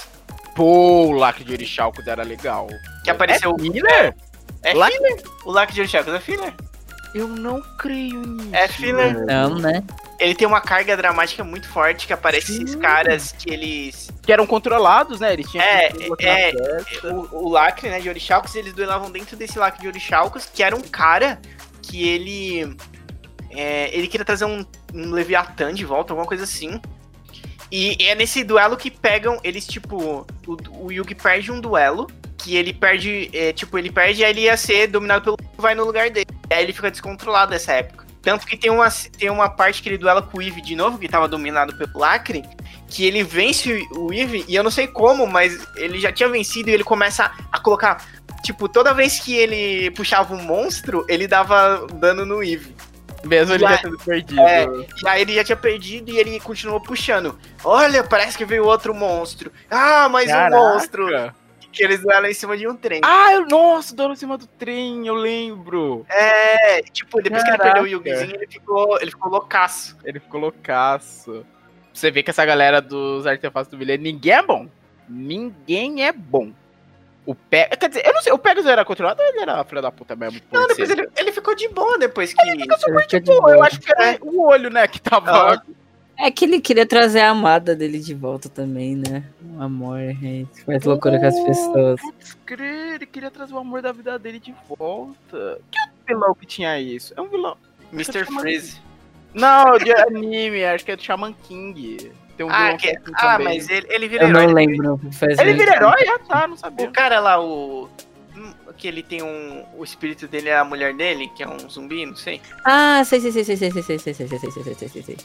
[0.54, 2.66] Pô, o Lacre de Orixalcos era legal.
[3.04, 3.54] Que apareceu.
[3.58, 4.16] É filler?
[4.62, 5.22] É Lacre- filler?
[5.44, 6.54] O Lacre de Orixalcos é filler?
[7.14, 8.48] Eu não creio nisso.
[8.54, 9.10] É filler.
[9.22, 9.82] Então, né?
[10.18, 12.78] Ele tem uma carga dramática muito forte, que aparece esses Sim.
[12.78, 14.10] caras que eles.
[14.22, 15.32] Que eram controlados, né?
[15.34, 16.52] Eles tinham É, que botar é.
[17.04, 20.74] O, o Lacre, né, de Orixalcos, eles duelavam dentro desse Lacre de Orixalcos, que era
[20.74, 21.38] um cara
[21.90, 22.76] que ele.
[23.50, 24.64] é, ele queria trazer um,
[24.94, 26.80] um Leviatã de volta, alguma coisa assim.
[27.70, 30.24] E é nesse duelo que pegam eles, tipo.
[30.46, 32.06] O, o Yugi perde um duelo.
[32.38, 33.28] Que ele perde.
[33.34, 35.36] é, tipo, ele perde e aí ele ia ser dominado pelo.
[35.58, 36.26] Vai no lugar dele.
[36.48, 38.06] Aí ele fica descontrolado nessa época.
[38.22, 38.88] Tanto que tem uma,
[39.18, 41.98] tem uma parte que ele duela com o Eve de novo, que tava dominado pelo
[41.98, 42.44] Lacre.
[42.86, 46.70] Que ele vence o Eve, e eu não sei como, mas ele já tinha vencido
[46.70, 48.04] e ele começa a colocar.
[48.42, 52.74] Tipo, toda vez que ele puxava um monstro, ele dava dano no Eve.
[53.24, 54.40] Mesmo ele Já- já tendo perdido.
[54.40, 54.64] É.
[55.04, 57.38] E aí ele já tinha perdido e ele continuou puxando.
[57.62, 59.52] Olha, parece que veio outro monstro.
[59.70, 60.56] Ah, mais Caraca.
[60.56, 61.32] um monstro.
[61.70, 63.00] Que eles duelam em cima de um trem.
[63.04, 66.04] Ah, eu, nossa, dono em cima do trem, eu lembro.
[66.08, 67.80] É, tipo, depois que ele Caraca.
[67.80, 69.96] perdeu o Yugizinho, ele ficou, ele ficou loucaço.
[70.04, 71.44] Ele ficou loucaço.
[71.92, 74.66] Você vê que essa galera dos artefatos do bilhete, ninguém é bom.
[75.08, 76.52] Ninguém é bom.
[77.30, 77.68] O Pe...
[77.76, 80.16] Quer dizer, eu não sei, o Pegasus era controlado ou ele era filho da puta
[80.16, 80.40] mesmo?
[80.50, 80.98] Não, depois ser?
[80.98, 82.42] ele, ele ficou de boa depois que.
[82.42, 83.66] Ele fica de Pô, eu boa.
[83.68, 85.54] acho que era o olho, né, que tava...
[85.54, 85.62] Ah.
[86.18, 89.22] É que ele queria trazer a amada dele de volta também, né?
[89.56, 90.64] O amor, gente.
[90.64, 92.00] Faz loucura com as pessoas.
[92.00, 95.60] Putz, crer, ele queria trazer o amor da vida dele de volta.
[95.70, 97.14] Que outro vilão que tinha isso?
[97.16, 97.56] É um vilão...
[97.92, 98.24] Mr.
[98.26, 98.80] Freeze.
[99.32, 102.10] Não, de anime, acho que é do Shaman King.
[102.40, 103.58] Tem um Ah, vilão que, é assim ah também.
[103.58, 104.54] mas ele, ele vira Eu não herói.
[104.54, 104.98] lembro.
[105.12, 105.84] Faz Ele muito vira tempo.
[105.84, 106.08] herói?
[106.08, 106.88] Ah, tá, não sabia.
[106.88, 107.86] O cara lá, o.
[108.34, 109.62] hum, que ele tem um.
[109.76, 112.40] O espírito dele é a mulher dele, que é um zumbi, não sei.
[112.64, 115.02] Ah, sei, sei, sei, sei, sei, sei, sei, sei, sei, sei, sei, sei, sei, sei,
[115.02, 115.16] sei.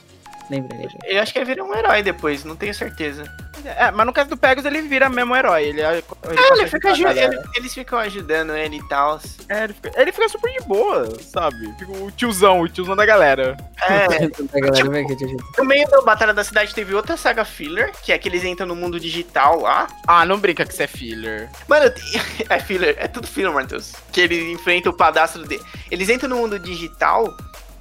[0.50, 0.78] Lembra.
[1.06, 3.24] Eu acho que ele vira um herói depois, não tenho certeza.
[3.66, 5.64] É, mas no caso do Pegasus ele vira mesmo herói.
[5.64, 6.04] Ele, ele, É, ele
[6.38, 9.20] consegue fica aju- ajudar a ele- eles ficam ajudando ele e tal.
[9.50, 11.74] É, ele, fica, ele fica super de boa, sabe?
[11.80, 13.58] Fica o tiozão, o tiozão da galera.
[13.82, 14.06] É,
[14.56, 15.26] A galera te
[15.58, 18.68] no meio da Batalha da Cidade teve outra saga filler, que é que eles entram
[18.68, 19.88] no mundo digital lá.
[20.08, 21.50] Ah, não brinca que isso é filler.
[21.68, 21.92] Mano,
[22.50, 23.94] é filler, é tudo filler, Matheus.
[24.12, 25.64] Que ele enfrenta o padastro dele.
[25.90, 27.36] Eles entram no mundo digital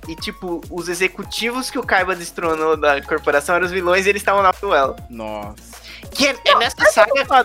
[0.09, 4.23] e, tipo, os executivos que o Kaiba destronou da corporação eram os vilões e eles
[4.23, 4.97] estavam na duelo.
[5.11, 5.57] Nossa.
[6.13, 7.43] Que é, é nessa saga Essa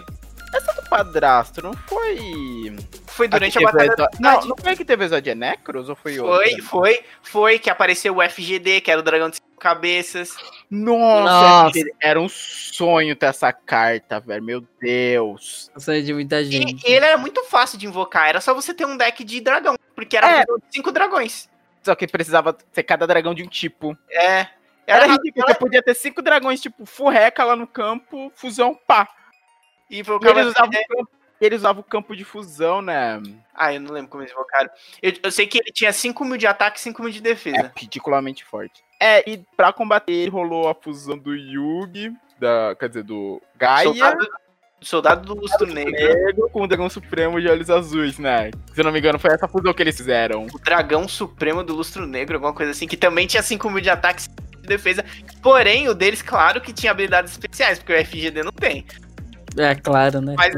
[0.82, 2.76] do padrasto não foi.
[3.06, 5.90] foi durante que a teve Batalha exa- Não, não foi a que teve exódio Necros
[5.90, 6.64] ou foi Foi, outra?
[6.64, 10.36] foi, foi que apareceu o FGD, que era o dragão de cinco cabeças.
[10.70, 11.80] Nossa, Nossa.
[12.02, 14.44] era um sonho ter essa carta, velho.
[14.44, 15.70] Meu Deus.
[15.78, 16.84] Sei de muita gente.
[16.88, 19.76] e ele era muito fácil de invocar, era só você ter um deck de dragão,
[19.96, 20.46] porque era É.
[20.72, 21.48] cinco dragões.
[21.90, 23.98] Só que precisava ser cada dragão de um tipo.
[24.12, 24.42] É.
[24.86, 25.48] Era, Era, ridículo.
[25.48, 29.10] Você podia ter cinco dragões, tipo, furreca lá no campo, fusão, pá.
[29.90, 31.12] e E eles usavam, o campo,
[31.42, 33.20] eles usavam o campo de fusão, né?
[33.56, 34.70] Ah, eu não lembro como eles invocaram.
[35.02, 37.22] Eu, eu sei que ele tinha 5 mil de ataque e 5 mil de É
[37.22, 37.72] defesa.
[37.76, 38.84] ridiculamente forte.
[39.00, 43.86] É, e pra combater ele rolou a fusão do Yugi, da, quer dizer, do Gaia.
[43.86, 44.28] Soldado,
[44.82, 45.92] soldado do Lustro Negro.
[45.92, 48.52] Negro com o Dragão Supremo de olhos azuis, né?
[48.74, 50.48] Se eu não me engano, foi essa fusão que eles fizeram.
[50.54, 53.90] O Dragão Supremo do Lustro Negro, alguma coisa assim, que também tinha 5 mil de
[53.90, 55.06] ataque e 5 mil de defesa.
[55.42, 58.86] Porém, o deles, claro que tinha habilidades especiais, porque o FGD não tem.
[59.58, 60.36] É claro, né?
[60.38, 60.54] Mas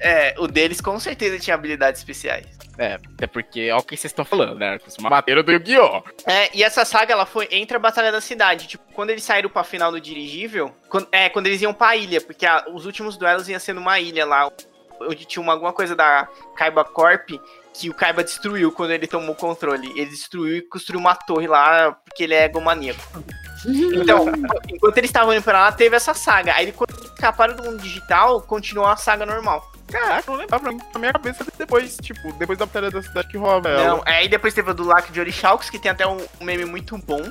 [0.00, 2.46] é, o deles com certeza tinha habilidades especiais.
[2.78, 4.78] É, até porque, ó o que vocês estão falando, né?
[4.78, 6.02] Costuma bater do Yu-Gi-Oh!
[6.26, 8.66] É, e essa saga, ela foi entre a Batalha da Cidade.
[8.66, 12.20] Tipo, quando eles saíram pra final do dirigível, quando, é, quando eles iam pra ilha,
[12.20, 14.50] porque a- os últimos duelos iam ser numa ilha lá,
[15.02, 16.26] onde tinha uma, alguma coisa da
[16.56, 17.30] Kaiba Corp
[17.74, 19.90] que o Kaiba destruiu quando ele tomou o controle.
[19.90, 23.00] Ele destruiu e construiu uma torre lá, porque ele é egomaníaco.
[23.62, 24.24] Então,
[24.70, 26.54] enquanto eles estavam indo pra lá, teve essa saga.
[26.54, 29.69] Aí, quando eles escaparam do mundo digital, continuou a saga normal.
[29.90, 30.72] Caraca, não lembrava.
[30.94, 33.84] Na minha cabeça, depois, tipo, depois da batalha da cidade que rola ela.
[33.84, 36.96] Não, aí depois teve a do Lac de Orixalcos, que tem até um meme muito
[36.98, 37.22] bom.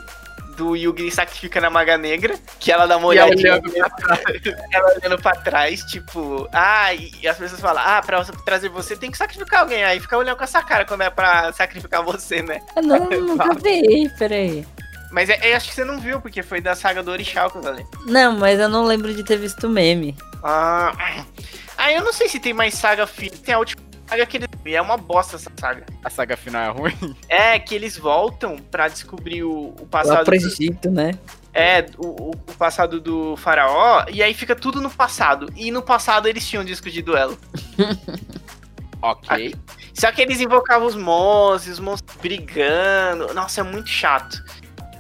[0.55, 4.22] Do Yugi sacrifica na Maga Negra, que ela dá uma olhadinha, olhando pra trás.
[4.74, 8.93] ela olhando pra trás, tipo, ah, e as pessoas falam, ah, pra você trazer você
[8.97, 9.86] tem que sacrificar alguém.
[9.86, 12.60] Aí fica olhando com essa cara quando é pra sacrificar você, né?
[12.76, 14.68] Eu não, nunca vi, peraí.
[15.12, 17.86] Mas é, eu acho que você não viu, porque foi da saga do Orixalcos ali.
[18.05, 20.16] Não, mas eu não lembro de ter visto meme.
[20.43, 21.26] Ah,
[21.80, 23.36] ah, eu não sei se tem mais saga filha.
[23.43, 24.47] Tem a última saga que eles.
[24.65, 25.86] E é uma bosta essa saga.
[26.03, 27.15] A saga final é ruim.
[27.30, 30.25] É que eles voltam pra descobrir o, o Lá passado.
[30.25, 31.11] pro Egito, né?
[31.53, 35.51] É, o, o- o passado do faraó, e aí fica tudo no passado.
[35.55, 37.38] E no passado eles tinham disco de duelo.
[39.01, 39.55] Ok.
[39.93, 43.34] Só que eles invocavam os monstros, os monstros brigando.
[43.34, 44.43] Nossa, é muito chato.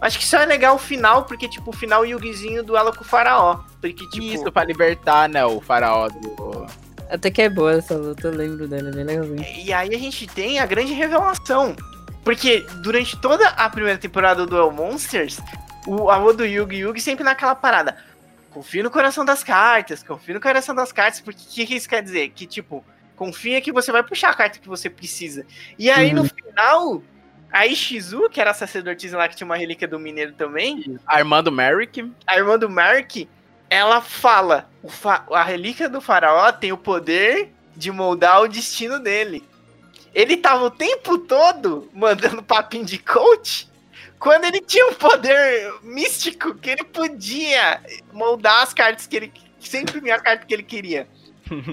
[0.01, 3.07] Acho que só é legal o final, porque, tipo, o final Yugizinho duela com o
[3.07, 3.59] faraó.
[3.81, 4.23] Porque, tipo.
[4.23, 6.67] Isso, pra libertar, né, o faraó do...
[7.09, 9.43] Até que é boa essa luta, eu lembro dela, é bem legalzinho.
[9.65, 11.75] E aí a gente tem a grande revelação.
[12.23, 15.39] Porque durante toda a primeira temporada do Duel Monsters,
[15.87, 17.97] o avô do Yugi Yugi sempre naquela parada.
[18.51, 21.89] Confia no coração das cartas, confia no coração das cartas, porque o que, que isso
[21.89, 22.29] quer dizer?
[22.29, 22.83] Que, tipo,
[23.15, 25.45] confia que você vai puxar a carta que você precisa.
[25.77, 27.01] E aí, no final,
[27.51, 31.51] a Ishizu, que era a sacerdotisa lá que tinha uma relíquia do mineiro também, Armando
[31.51, 32.11] Merrick.
[32.27, 33.11] a irmã do Mark,
[33.69, 38.99] ela fala: o fa- a relíquia do faraó tem o poder de moldar o destino
[38.99, 39.43] dele.
[40.13, 43.69] Ele tava o tempo todo mandando papinho de coach,
[44.17, 47.79] quando ele tinha um poder místico que ele podia
[48.11, 49.33] moldar as cartas que ele.
[49.59, 51.05] Sempre imprimir a carta que ele queria.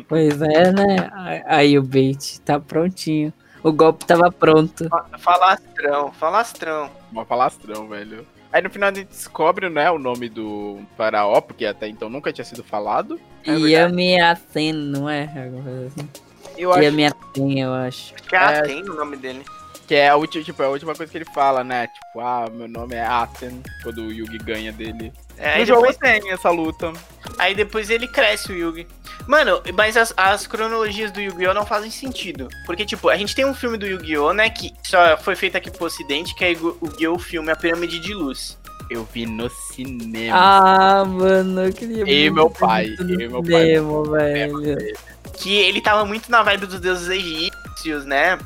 [0.09, 1.43] Pois é, né?
[1.47, 3.33] Aí o bait tá prontinho.
[3.67, 4.89] O golpe tava pronto.
[5.19, 6.91] Falastrão, falastrão.
[7.11, 8.25] Uma falastrão, velho.
[8.53, 12.33] Aí no final a gente descobre, né, o nome do faraó, porque até então nunca
[12.33, 13.21] tinha sido falado.
[13.45, 15.23] É Yami Aten, não é?
[15.25, 16.09] Alguma coisa assim.
[16.57, 18.15] Eu acho Yami Aten, eu acho.
[18.15, 18.63] Que ela É.
[18.63, 19.45] tem o nome dele.
[19.87, 21.87] Que é a última, tipo, é a última coisa que ele fala, né?
[21.87, 25.13] Tipo, ah, meu nome é Aten, quando o Yugi ganha dele.
[25.39, 26.93] É, no e jogo depois- tem essa luta.
[27.39, 28.87] Aí depois ele cresce o Yugi.
[29.27, 31.53] Mano, mas as, as cronologias do Yu-Gi-Oh!
[31.55, 32.49] não fazem sentido.
[32.65, 34.33] Porque, tipo, a gente tem um filme do Yu-Gi-Oh!
[34.33, 34.49] né?
[34.51, 37.19] Que só foi feito aqui pro ocidente, que é o Yu-Gi-Oh!
[37.19, 38.57] filme A Pirâmide de Luz.
[38.89, 40.37] Eu vi no cinema.
[40.39, 43.67] Ah, mano, eu queria E muito meu pai, e meu pai.
[43.67, 44.97] cinema, velho.
[45.35, 48.39] Que ele tava muito na vibe dos deuses egípcios, né?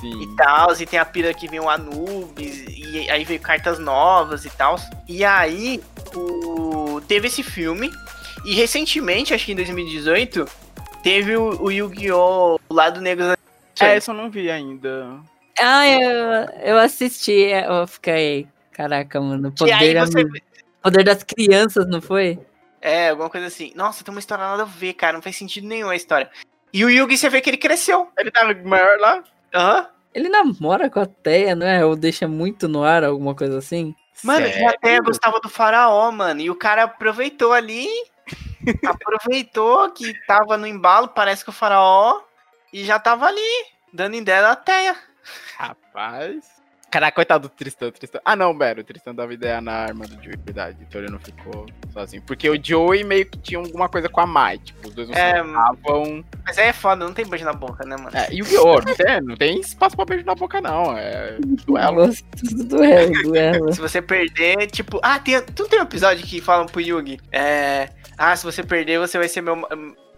[0.00, 0.22] Sim.
[0.22, 0.72] E tal.
[0.72, 2.64] E tem a pira que vem o Anubis.
[2.68, 4.76] E aí veio cartas novas e tal.
[5.06, 5.82] E aí,
[6.14, 7.00] o...
[7.06, 7.90] teve esse filme.
[8.44, 10.46] E recentemente, acho que em 2018,
[11.02, 12.58] teve o, o Yu-Gi-Oh!
[12.68, 13.34] O Lado Negro
[13.80, 15.20] É, isso eu não vi ainda.
[15.60, 16.10] Ah, eu,
[16.62, 18.46] eu assisti, eu fiquei.
[18.72, 19.48] Caraca, mano.
[19.48, 20.24] Aí Poder, você.
[20.80, 22.38] poder das crianças, não foi?
[22.80, 23.72] É, alguma coisa assim.
[23.74, 25.14] Nossa, tem uma história nada a ver, cara.
[25.14, 26.30] Não faz sentido nenhum a história.
[26.72, 28.08] E o Yugi, você vê que ele cresceu.
[28.16, 29.24] Ele tava maior lá?
[29.54, 29.88] Aham.
[30.14, 31.84] Ele namora com a Teia, não é?
[31.84, 33.94] Ou deixa muito no ar, alguma coisa assim?
[34.24, 34.68] Mano, Sério?
[34.68, 36.40] até gostava do faraó, mano.
[36.40, 37.86] E o cara aproveitou ali.
[38.84, 42.20] aproveitou que tava no embalo, parece que o faraó.
[42.72, 44.96] E já tava ali, dando ideia da teia.
[45.56, 46.57] Rapaz.
[46.90, 48.18] Caraca, coitado do Tristan, Tristan.
[48.24, 50.78] Ah, não, Bero, o Tristan dava ideia na arma do Joey, verdade.
[50.80, 52.22] Então ele não ficou sozinho.
[52.22, 54.58] Porque o Joey meio que tinha alguma coisa com a Mai.
[54.58, 56.24] Tipo, os dois não É, se falavam.
[56.46, 58.16] Mas aí é foda, não tem beijo na boca, né, mano?
[58.16, 60.96] É, e o Guiô, não tem, não tem espaço pra beijo na boca, não.
[60.96, 61.36] É
[61.66, 62.08] duelo.
[62.66, 63.72] Duelo, duelo.
[63.72, 64.98] Se você perder, tipo.
[65.02, 67.20] Ah, tem, tu não tem um episódio que falam pro Yugi.
[67.30, 67.90] É.
[68.16, 69.56] Ah, se você perder, você vai ser meu,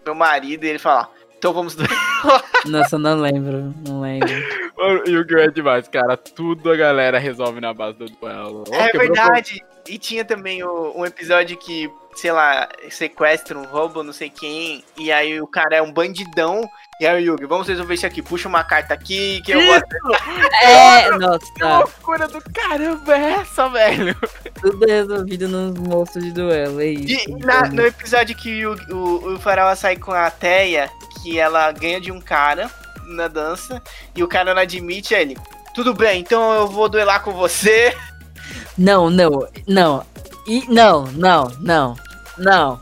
[0.05, 0.63] meu marido.
[0.63, 1.09] E ele fala.
[1.41, 1.75] Então vamos.
[2.69, 4.29] Nossa, eu não lembro, não lembro.
[4.77, 5.39] O Yu-Gi-Oh!
[5.39, 6.15] é demais, cara.
[6.15, 8.63] Tudo a galera resolve na base do duelo.
[8.69, 9.59] Ó, É verdade.
[9.89, 14.83] E tinha também o- um episódio que, sei lá, sequestram, roubam não sei quem.
[14.95, 16.63] E aí o cara é um bandidão.
[17.01, 18.21] E aí o Yugi, vamos resolver isso aqui.
[18.21, 19.73] Puxa uma carta aqui que eu vou.
[20.61, 24.15] É, Que nossa, loucura do caramba é essa, velho?
[24.61, 27.27] tudo é resolvido nos monstros de duelo, é isso.
[27.31, 30.87] E na- no episódio que o, o, o Faraó sai com a Teia,
[31.21, 32.69] que ela ganha de um cara
[33.05, 33.81] na dança,
[34.15, 35.37] e o cara não admite ele.
[35.73, 37.95] Tudo bem, então eu vou duelar com você.
[38.77, 40.05] Não, não, não.
[40.47, 41.95] E não, não, não,
[42.37, 42.79] não.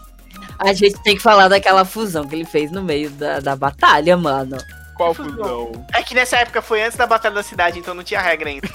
[0.58, 4.18] A gente tem que falar daquela fusão que ele fez no meio da, da batalha,
[4.18, 4.58] mano.
[4.96, 5.32] Qual Fusão.
[5.32, 5.86] fusão?
[5.94, 8.68] É que nessa época foi antes da Batalha da Cidade, então não tinha regra ainda.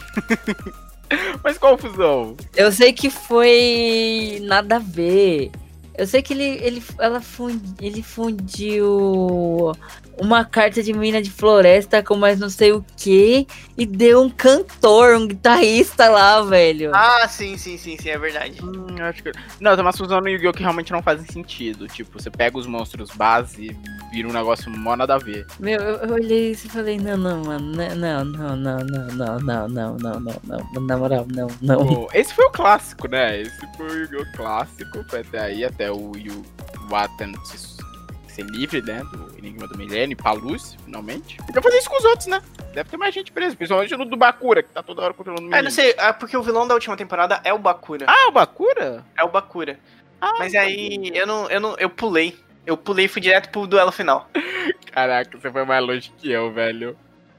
[1.45, 2.35] Mas qual fusão?
[2.57, 5.51] Eu sei que foi nada a ver.
[5.97, 9.73] Eu sei que ele, ele, ela fun, ele fundiu
[10.19, 13.47] uma carta de mina de floresta com mais não sei o que
[13.77, 16.93] e deu um cantor, um guitarrista lá, velho.
[16.95, 18.63] Ah, sim, sim, sim, sim, é verdade.
[18.63, 19.33] Hum, eu acho que.
[19.61, 20.53] Não, tem umas fusões no Yu-Gi-Oh!
[20.53, 21.89] que realmente não fazem sentido.
[21.89, 25.47] Tipo, você pega os monstros base e vira um negócio mó nada a ver.
[25.59, 29.39] Meu, eu, eu olhei isso e falei, não, não, mano, não, não, não, não, não,
[29.39, 31.87] não, não, não, não, não, na moral, não, não.
[31.87, 33.41] Pô, esse foi o clássico, né?
[33.41, 34.37] Esse foi o Yu-Gi-Oh!
[34.37, 35.05] clássico.
[35.09, 36.43] Foi até aí, até o Yu
[36.89, 37.74] Watan se
[38.35, 39.03] ser livre, né?
[39.13, 41.37] Do Enigma do Milênio, Paluz, finalmente.
[41.49, 42.43] E pra fazer isso com os outros, né?
[42.73, 45.55] Deve ter mais gente presa, principalmente no do Bakura, que tá toda hora controlando o
[45.55, 48.07] É, não sei, é porque o vilão da última temporada é o Bakura.
[48.09, 49.05] Ah, o Bakura?
[49.17, 49.79] É o Bakura.
[50.21, 51.77] Ah, Mas aí eu não, eu não.
[51.79, 52.37] Eu pulei.
[52.67, 54.29] Eu pulei e fui direto pro duelo final.
[54.91, 56.97] Caraca, você foi mais longe que eu, velho.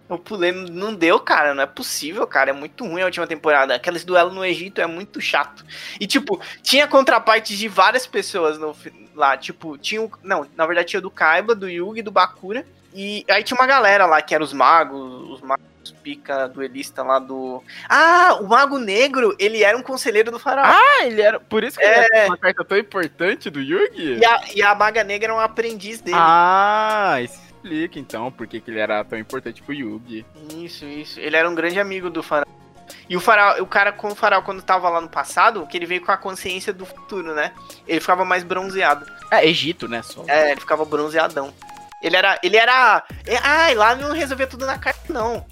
[0.10, 1.54] Eu pulei, não- deu, cara.
[1.54, 2.52] Não é possível, cara.
[2.52, 3.74] É muito ruim a última temporada.
[3.74, 5.66] Aqueles duelos no Egito é muito chato.
[6.00, 8.76] E, tipo, tinha contrapartes de várias pessoas no,
[9.16, 9.36] lá.
[9.36, 10.02] Tipo, tinha.
[10.04, 12.66] o- Não, na verdade tinha do Kaiba, do Yugi, do Bakura.
[12.94, 15.66] E aí tinha uma galera lá que eram os magos, os magos
[16.02, 17.62] pica duelista lá do.
[17.90, 20.66] Ah, o Mago Negro, ele era um conselheiro do faraó.
[20.68, 21.40] Ah, ele era.
[21.40, 22.06] Por isso que É.
[22.06, 24.20] ele era uma carta tão importante do Yugi?
[24.20, 26.16] E, a, e a Maga Negra era um aprendiz dele.
[26.18, 30.26] Ah, isso explica então por que que ele era tão importante pro Yugi.
[30.56, 31.20] Isso, isso.
[31.20, 32.46] Ele era um grande amigo do faraó.
[33.10, 35.86] E o faraó, o cara com o faraó, quando tava lá no passado, que ele
[35.88, 37.52] veio com a consciência do futuro, né?
[37.88, 39.06] Ele ficava mais bronzeado.
[39.32, 40.02] É, Egito, né?
[40.04, 40.24] Só.
[40.28, 41.54] É, ele ficava bronzeadão.
[42.02, 42.40] Ele era.
[42.44, 43.04] Ele era.
[43.26, 45.46] é, Ah, e lá não resolvia tudo na carta, não.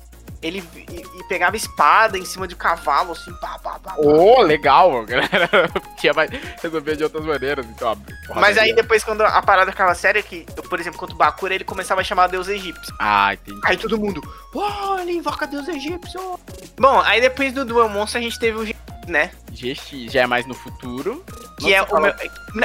[0.44, 3.94] Ele e, e pegava espada em cima de um cavalo, assim, pá, pá, pá.
[3.94, 3.96] pá.
[3.98, 5.50] Oh, legal, galera.
[5.98, 6.30] Tinha mais.
[6.62, 7.98] Resolvia de outras maneiras, então.
[8.36, 11.64] Mas aí depois, quando a parada ficava séria, que, por exemplo, contra o Bakura, ele
[11.64, 12.94] começava a chamar Deus egípcio.
[13.00, 13.62] Ah, entendi.
[13.64, 14.22] Aí todo mundo,
[14.54, 16.40] oh, ele invoca Deus egípcio.
[16.78, 19.32] Bom, aí depois do Duel Monster a gente teve o né?
[19.52, 21.24] GX já é mais no futuro.
[21.60, 22.14] Que é o meu.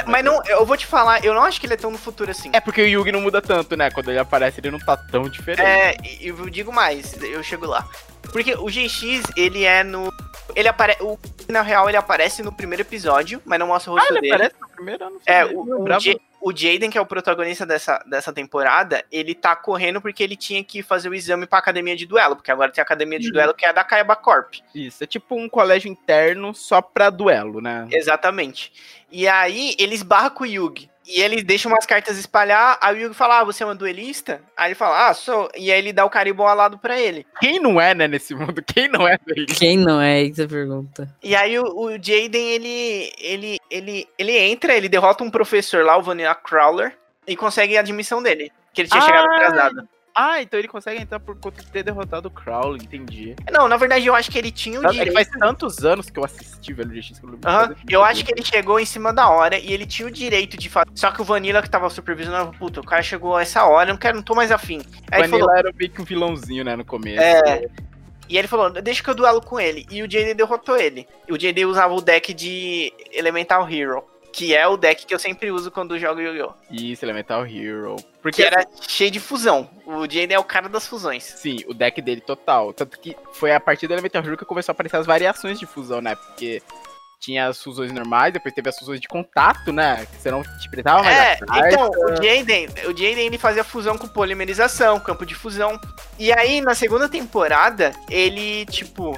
[0.07, 2.31] Mas não, eu vou te falar, eu não acho que ele é tão no futuro
[2.31, 2.49] assim.
[2.53, 3.89] É porque o Yugi não muda tanto, né?
[3.91, 5.65] Quando ele aparece, ele não tá tão diferente.
[5.65, 7.87] É, e eu digo mais, eu chego lá.
[8.31, 10.11] Porque o GX, ele é no.
[10.55, 11.01] Ele aparece.
[11.03, 11.17] O
[11.47, 14.33] na real ele aparece no primeiro episódio, mas não mostra o Ah, rosto ele dele.
[14.33, 15.21] aparece no primeiro ano.
[15.25, 19.55] É, o, o, Ja- o Jaden, que é o protagonista dessa, dessa temporada, ele tá
[19.55, 22.81] correndo porque ele tinha que fazer o exame pra academia de duelo, porque agora tem
[22.81, 23.33] a academia de Uhum.
[23.33, 24.55] duelo que é a da Kaiba Corp.
[24.73, 27.87] Isso, é tipo um colégio interno só pra duelo, né?
[27.91, 28.71] Exatamente.
[29.11, 30.89] E aí ele esbarra com o Yugi.
[31.11, 34.41] E ele deixa umas cartas espalhar, aí o Yugi fala, ah, você é uma duelista?
[34.55, 35.49] Aí ele fala, ah, sou.
[35.57, 37.25] E aí ele dá o carimbó alado pra ele.
[37.39, 38.61] Quem não é, né, nesse mundo?
[38.61, 39.47] Quem não é dele?
[39.47, 40.21] Quem não é?
[40.21, 41.09] Isso é a pergunta.
[41.23, 45.97] E aí o, o Jaden, ele, ele, ele, ele entra, ele derrota um professor lá,
[45.97, 46.95] o Vanilla Crawler,
[47.25, 48.51] e consegue a admissão dele.
[48.71, 49.05] Que ele tinha Ah!
[49.05, 49.89] chegado atrasado.
[50.15, 53.35] Ah, então ele consegue entrar por conta de ter derrotado o Crowley, entendi.
[53.51, 55.13] Não, na verdade eu acho que ele tinha o É que direito.
[55.13, 58.31] faz tantos anos que eu assisti Velho GX que eu não quase Eu acho que
[58.31, 60.89] ele chegou em cima da hora e ele tinha o direito de fazer.
[60.95, 63.93] Só que o Vanilla que tava supervisionando, puta, o cara chegou a essa hora, eu
[63.93, 64.81] não quero, não tô mais afim.
[65.11, 67.21] Aí Vanilla falou, era meio que um vilãozinho, né, no começo.
[67.21, 67.65] É.
[68.27, 69.87] E ele falou, deixa que eu duelo com ele.
[69.89, 71.07] E o JD derrotou ele.
[71.27, 74.03] E o JD usava o deck de Elemental Hero.
[74.39, 76.53] Que é o deck que eu sempre uso quando jogo Yu-Gi-Oh!
[76.71, 77.97] Isso, Elemental Hero.
[78.21, 79.69] Porque Que era cheio de fusão.
[79.85, 81.25] O JD é o cara das fusões.
[81.25, 82.71] Sim, o deck dele total.
[82.71, 85.65] Tanto que foi a partir do Elemental Hero que começou a aparecer as variações de
[85.65, 86.15] fusão, né?
[86.15, 86.63] Porque
[87.19, 90.05] tinha as fusões normais, depois teve as fusões de contato, né?
[90.05, 93.97] Que você não te prestava mais É, então, o Jaden, o Jaden ele fazia fusão
[93.97, 95.77] com polimerização, campo de fusão.
[96.17, 99.11] E aí, na segunda temporada, ele, tipo,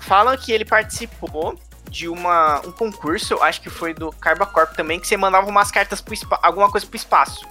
[0.00, 1.56] falam que ele participou
[1.90, 6.00] de uma, um concurso, acho que foi do Carbacorp também, que você mandava umas cartas
[6.00, 7.46] pro espaço, alguma coisa pro espaço.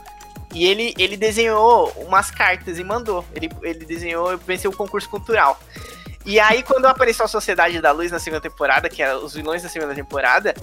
[0.54, 3.26] E ele, ele desenhou umas cartas e mandou.
[3.36, 5.60] Ele, ele desenhou e venceu o concurso cultural.
[6.26, 9.64] E aí, quando apareceu a Sociedade da Luz na segunda temporada, que era os vilões
[9.64, 10.54] da segunda temporada,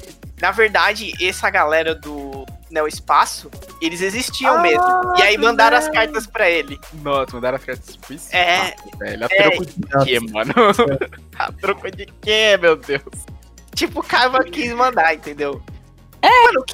[0.40, 3.50] na verdade, essa galera do Neo Espaço,
[3.80, 4.84] eles existiam mesmo.
[5.16, 6.78] E aí mandaram as cartas pra ele.
[6.94, 8.74] Nossa, mandaram as cartas pro espaço, É.
[8.98, 9.24] velho.
[9.24, 9.50] A É.
[9.50, 10.52] troco de quê, mano?
[11.38, 13.02] a troco de quê, meu Deus?
[13.74, 15.62] Tipo, o Kaiba quis mandar, entendeu?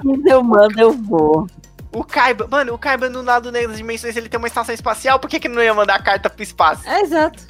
[0.03, 1.47] Quando eu mando, eu vou.
[1.93, 5.29] O Kaiba, mano, o Kaiba no lado das dimensões ele tem uma estação espacial, por
[5.29, 6.89] que, que não ia mandar a carta pro espaço?
[6.89, 7.43] É, exato.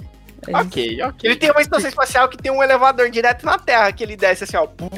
[0.46, 0.56] É.
[0.56, 1.30] Ok, ok.
[1.30, 4.44] Ele tem uma estação espacial que tem um elevador direto na Terra, que ele desce
[4.44, 4.66] assim, ó.
[4.66, 4.88] pum,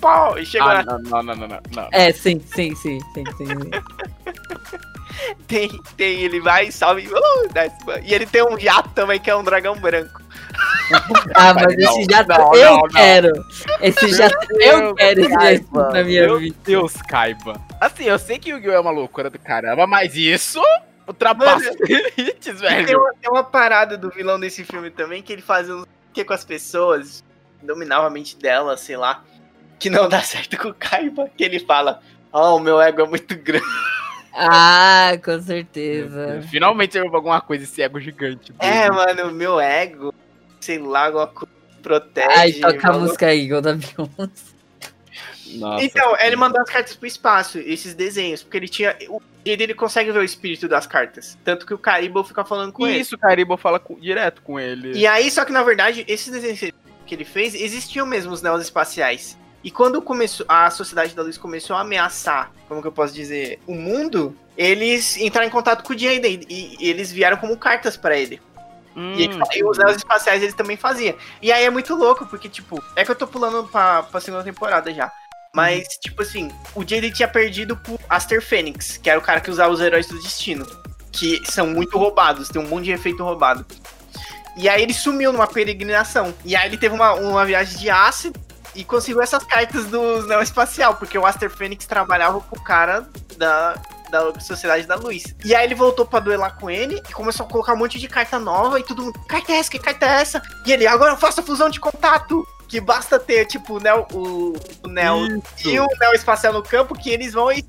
[0.00, 0.98] pau, e chega Ah, na...
[0.98, 1.88] não, não, não, não, não.
[1.90, 3.46] É, sim, sim, sim, sim, sim.
[5.48, 8.02] Tem, tem, ele vai, salve, uh, desce, mano.
[8.04, 10.20] E ele tem um jato também, que é um dragão branco.
[11.34, 12.88] Ah, mas Não, esse jato não, eu não, não.
[12.88, 13.32] quero.
[13.80, 16.56] Esse jato eu quero esse Kaiba, jato na minha Meu vida.
[16.64, 17.60] Deus, Kaiba.
[17.80, 18.72] Assim, eu sei que o Yu-Gi-Oh!
[18.72, 20.60] é uma loucura do caramba, mas isso
[21.06, 23.00] ultrapassa os limites, E tem velho.
[23.00, 26.32] uma, tem uma parada do vilão desse filme também, que ele faz um que com
[26.32, 27.22] as pessoas,
[27.62, 29.22] dominava a mente dela, sei lá,
[29.78, 32.00] que não dá certo com o Kaiba, que ele fala,
[32.32, 33.64] oh, o meu ego é muito grande.
[34.38, 36.42] Ah, com certeza.
[36.50, 38.52] Finalmente eu alguma coisa esse ego gigante.
[38.52, 38.72] dele.
[38.72, 40.14] É, mano, o meu ego,
[40.60, 41.52] sei lá, alguma coisa
[41.82, 42.28] protege.
[42.36, 44.30] Ai, toca a música aí, igual da Beyoncé.
[45.54, 48.96] Nossa, Então, ele mandou as cartas pro espaço, esses desenhos, porque ele tinha.
[49.08, 51.38] O ele ele consegue ver o espírito das cartas.
[51.44, 52.98] Tanto que o Kaiba fica falando com ele.
[52.98, 54.98] Isso, o Karibo fala com- direto com ele.
[54.98, 56.58] E aí, só que na verdade, esses desenhos
[57.06, 59.38] que ele fez, existiam mesmo os neos espaciais.
[59.62, 63.60] E quando começou, a Sociedade da Luz começou a ameaçar, como que eu posso dizer,
[63.68, 67.96] o mundo, eles entraram em contato com o Jaden e, e eles vieram como cartas
[67.96, 68.40] pra ele.
[68.96, 71.14] Hum, E, ele- e os neos espaciais eles também faziam.
[71.42, 74.42] E aí é muito louco, porque, tipo, é que eu tô pulando pra, pra segunda
[74.42, 75.12] temporada já.
[75.54, 79.50] Mas, tipo assim, o Jaden tinha perdido pro Aster Fênix, que era o cara que
[79.50, 80.66] usava os heróis do destino.
[81.12, 83.64] Que são muito roubados, tem um monte de efeito roubado.
[84.58, 86.34] E aí ele sumiu numa peregrinação.
[86.44, 88.38] E aí ele teve uma, uma viagem de ácido
[88.74, 93.06] e conseguiu essas cartas do Neo Espacial, porque o Aster Fênix trabalhava com o cara
[93.38, 93.74] da,
[94.10, 95.34] da Sociedade da Luz.
[95.44, 98.08] E aí ele voltou pra duelar com ele e começou a colocar um monte de
[98.08, 100.42] carta nova e todo mundo, carta é essa, que carta é essa?
[100.64, 102.46] E ele, agora eu faço a fusão de contato!
[102.68, 104.52] Que basta ter, tipo, o Neo, o,
[104.82, 105.24] o Neo
[105.56, 105.68] Isso.
[105.70, 107.64] e o Neo Espacial no campo que eles vão e.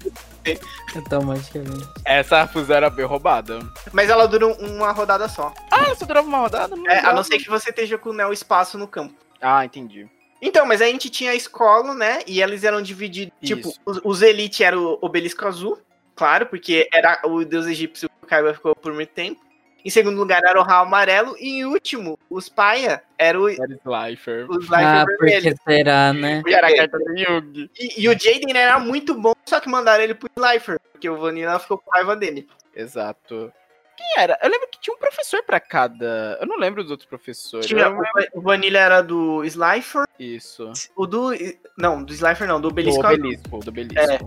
[0.95, 1.87] Automaticamente.
[2.05, 3.59] Essa fusão era bem roubada.
[3.91, 5.53] Mas ela dura um- uma rodada só.
[5.71, 6.75] Ah, ela só durava uma rodada?
[6.75, 9.13] Não É, a não ser que você esteja com o Neo Espaço no campo.
[9.41, 10.07] Ah, entendi.
[10.41, 12.19] Então, mas aí a gente tinha a escola, né?
[12.27, 13.33] E eles eram divididos.
[13.43, 15.77] Tipo, os, os Elite era o obelisco azul,
[16.17, 19.39] claro, porque era o deus egípcio que o Kaiba ficou por muito tempo.
[19.85, 21.35] Em segundo lugar era o Raul amarelo.
[21.39, 24.45] E em último, os Paia era o, Era Slifer.
[24.51, 25.55] os Life Ah, vermelho.
[25.55, 26.43] porque será, né?
[26.45, 27.71] E era a carta do Yugi.
[27.79, 31.15] E, e o Jaden era muito bom, só que mandaram ele pro Slifer, porque o
[31.17, 32.45] Vanilla ficou com raiva dele.
[32.75, 33.49] Exato.
[33.95, 34.37] Quem era?
[34.43, 36.37] Eu lembro que tinha um professor pra cada.
[36.41, 37.65] Eu não lembro dos outros professores.
[37.65, 38.01] Tinha, o,
[38.33, 40.71] o Vanilla era do Slifer, Isso.
[40.95, 41.31] o do.
[41.77, 43.05] Não, do Slifer não, do Do Obelisco.
[43.05, 43.17] azul.
[43.19, 43.99] obelisco, do obelisco.
[43.99, 44.19] É.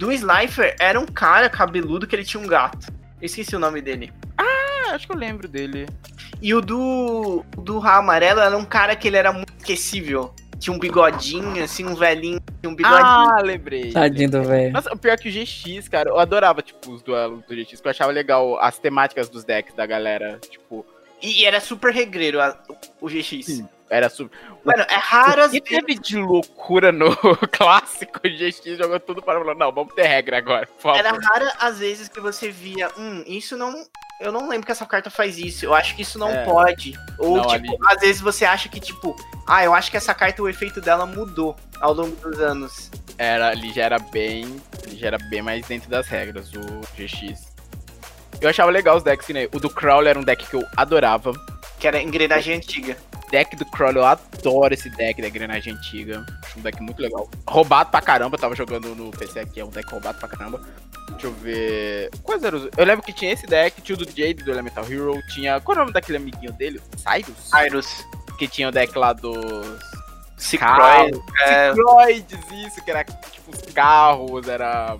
[0.00, 2.86] Do Slifer era um cara cabeludo que ele tinha um gato.
[3.20, 4.10] Eu esqueci o nome dele.
[4.38, 5.86] Ah, acho que eu lembro dele.
[6.40, 10.34] E o do, o do Raul Amarelo era um cara que ele era muito esquecível.
[10.58, 12.98] Tinha um bigodinho, assim, um velhinho, tinha um bigodinho.
[13.04, 13.92] Ah, lembrei.
[13.92, 14.72] Tadinho do velho.
[14.72, 17.78] Nossa, o pior é que o GX, cara, eu adorava, tipo, os duelos do GX,
[17.80, 20.38] que eu achava legal as temáticas dos decks da galera.
[20.50, 20.86] Tipo,
[21.22, 22.56] E era super regreiro a-
[23.02, 23.44] o GX.
[23.44, 23.68] Sim.
[23.90, 24.38] Era super.
[24.64, 27.14] Mano, é raro as teve de loucura no
[27.50, 30.68] clássico, o GX jogou tudo para falar, não, vamos ter regra agora.
[30.94, 33.74] Era rara as vezes que você via, hum, isso não.
[34.20, 35.64] Eu não lembro que essa carta faz isso.
[35.64, 36.44] Eu acho que isso não É.
[36.44, 36.92] pode.
[37.18, 40.12] Ou, Não, tipo, ali- às vezes você acha que, tipo, ah, eu acho que essa
[40.12, 42.90] carta, o efeito dela mudou ao longo dos anos.
[43.16, 44.60] Era, ali já era bem.
[44.92, 46.60] Já era bem mais dentro das regras, o
[46.94, 47.48] GX.
[48.42, 49.48] Eu achava legal os decks, né?
[49.54, 51.32] O do Crawler era um deck que eu adorava.
[51.78, 52.98] Que era engrenagem antiga.
[53.30, 56.24] Deck do Crawler, eu adoro esse deck da engrenagem antiga.
[56.44, 57.28] Acho um deck muito legal.
[57.48, 60.60] Roubado pra caramba, tava jogando no PC aqui, é um deck roubado pra caramba.
[61.10, 62.10] Deixa eu ver.
[62.22, 62.68] Quais eram os.
[62.76, 65.60] Eu lembro que tinha esse deck, tinha o do Jade do Elemental Hero, tinha.
[65.60, 66.80] Qual é o nome daquele amiguinho dele?
[66.96, 67.36] Cyrus?
[67.50, 68.06] Cyrus.
[68.38, 69.78] Que tinha o deck lá dos.
[70.36, 71.20] Cicroid.
[71.42, 74.96] É, Cicloides, isso, que era tipo os carros, era.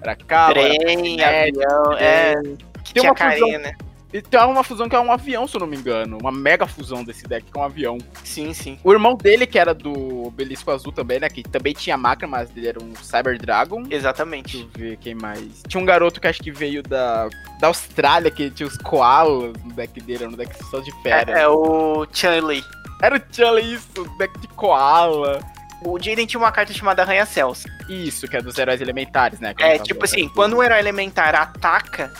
[0.00, 0.58] Era carro.
[0.58, 2.34] era trem, patinete, avião, é.
[2.34, 3.28] Tem tinha uma fusão.
[3.30, 3.74] carinha, né?
[4.12, 6.18] E tem uma fusão que é um avião, se eu não me engano.
[6.20, 7.98] Uma mega fusão desse deck, que é um avião.
[8.22, 8.78] Sim, sim.
[8.84, 11.28] O irmão dele, que era do Belisco Azul também, né?
[11.28, 13.82] Que também tinha máquina, mas ele era um Cyber Dragon.
[13.82, 14.58] Deixa Exatamente.
[14.58, 15.62] eu ver quem mais.
[15.66, 17.28] Tinha um garoto que acho que veio da,
[17.58, 21.38] da Austrália, que tinha os koalas no deck dele, um deck só de fera.
[21.38, 22.62] É, é o Chanley.
[23.02, 25.40] Era o Chun isso, deck de koala.
[25.84, 27.64] O Jaden tinha uma carta chamada Arranha-Céus.
[27.88, 29.52] Isso, que é dos heróis elementares, né?
[29.58, 32.12] É, tipo assim, quando um herói elementar ataca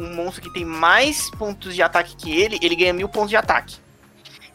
[0.00, 3.36] um monstro que tem mais pontos de ataque que ele, ele ganha mil pontos de
[3.36, 3.76] ataque.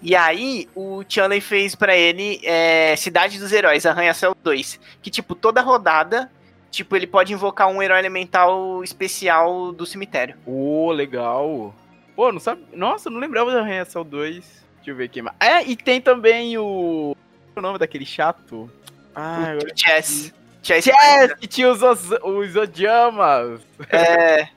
[0.01, 4.79] E aí, o Chanley fez pra ele é, Cidade dos Heróis, Arranha-Céu 2.
[5.01, 6.31] Que, tipo, toda rodada,
[6.69, 10.35] tipo, ele pode invocar um herói elemental especial do cemitério.
[10.45, 11.73] Ô, legal.
[12.15, 12.63] Pô, não sabe.
[12.73, 14.33] Nossa, não lembrava da Reação 2.
[14.77, 15.35] Deixa eu ver aqui mais.
[15.39, 17.15] É, e tem também o.
[17.53, 18.69] Qual é o nome daquele chato?
[19.15, 19.73] Ah, agora.
[19.73, 20.33] O Chess.
[20.61, 20.87] Chess.
[20.87, 23.61] Yes, que tinha os, os, os Ojamas.
[23.89, 24.49] É.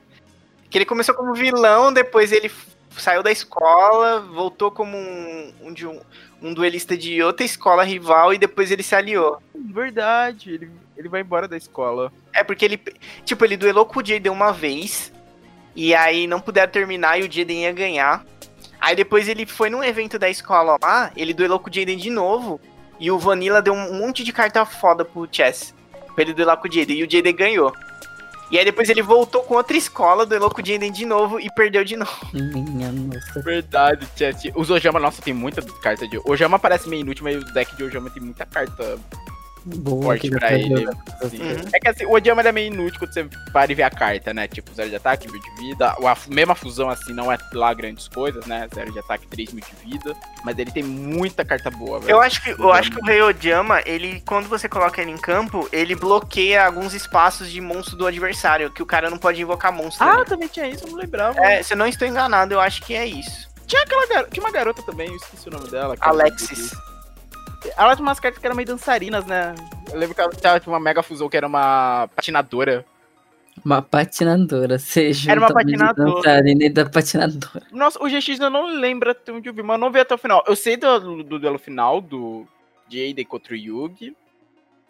[0.69, 2.51] Que ele começou como vilão, depois ele
[2.97, 5.99] saiu da escola, voltou como um, um, de um,
[6.41, 9.41] um duelista de outra escola rival e depois ele se aliou.
[9.53, 12.11] Verdade, ele, ele vai embora da escola.
[12.33, 12.81] É porque ele,
[13.25, 15.11] tipo, ele duelou com o Jaden uma vez,
[15.75, 18.25] e aí não puderam terminar e o Jaden ia ganhar.
[18.79, 22.09] Aí depois ele foi num evento da escola lá, ele duelou com o Jaden de
[22.09, 22.59] novo,
[22.99, 25.73] e o Vanilla deu um monte de carta foda pro Chess,
[26.13, 27.73] pra ele duelar com o Jaden, e o Jaden ganhou.
[28.51, 31.49] E aí depois ele voltou com outra escola, duelou com o Jaden de novo e
[31.53, 32.11] perdeu de novo.
[32.33, 33.41] Minha nossa.
[33.41, 34.51] Verdade, chat.
[34.55, 36.19] Os Ojama, nossa, tem muita carta de.
[36.25, 38.97] Ojama parece meio inútil, mas o deck de Ojama tem muita carta
[39.65, 40.87] Boa, forte pra ele.
[41.21, 41.41] assim.
[41.41, 41.69] Uhum.
[41.73, 43.89] É que assim, o Ojama ele é meio inútil quando você para e vê a
[43.89, 44.47] carta, né?
[44.47, 45.89] Tipo, zero de ataque, mil de vida.
[45.89, 48.67] A mesma fusão, assim, não é lá grandes coisas, né?
[48.73, 50.15] Zero de ataque, 3 mil de vida.
[50.43, 52.11] Mas ele tem muita carta boa, velho.
[52.11, 55.17] Eu acho que, eu acho que o Rei Ojama, ele, quando você coloca ele em
[55.17, 59.71] campo, ele bloqueia alguns espaços de monstro do adversário, que o cara não pode invocar
[59.71, 60.05] monstro.
[60.05, 60.25] Ah, ali.
[60.25, 61.39] também tinha isso, eu não lembrava.
[61.39, 63.49] É, se eu não estou enganado, eu acho que é isso.
[63.67, 65.95] Tinha aquela garota, tinha uma garota também, eu esqueci o nome dela.
[65.99, 66.71] Alexis.
[67.77, 69.53] Ela tinha umas cartas que eram meio dançarinas, né?
[69.91, 72.85] Eu lembro que ela tinha uma mega fusão que era uma patinadora.
[73.65, 75.31] Uma patinadora, seja.
[75.31, 76.13] Era uma patinadora.
[76.15, 77.65] dançarina da patinadora.
[77.71, 80.15] Nossa, o GX eu não lembro até onde eu vi, mas eu não vi até
[80.15, 80.43] o final.
[80.47, 82.47] Eu sei do, do duelo final do
[82.89, 84.15] Jaden contra o Yugi.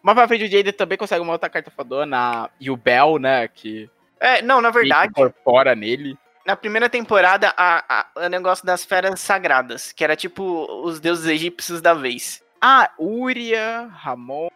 [0.04, 2.50] Mas pra frente o Jaden também consegue uma outra carta fodona.
[2.60, 3.48] E o Bell, né?
[3.48, 3.90] Que
[4.20, 6.16] É, não, na verdade, incorpora nele.
[6.46, 11.26] na primeira temporada, a, a- o negócio das feras sagradas, que era tipo os deuses
[11.26, 12.44] egípcios da vez.
[12.62, 14.50] Ah, Uria, Ramon.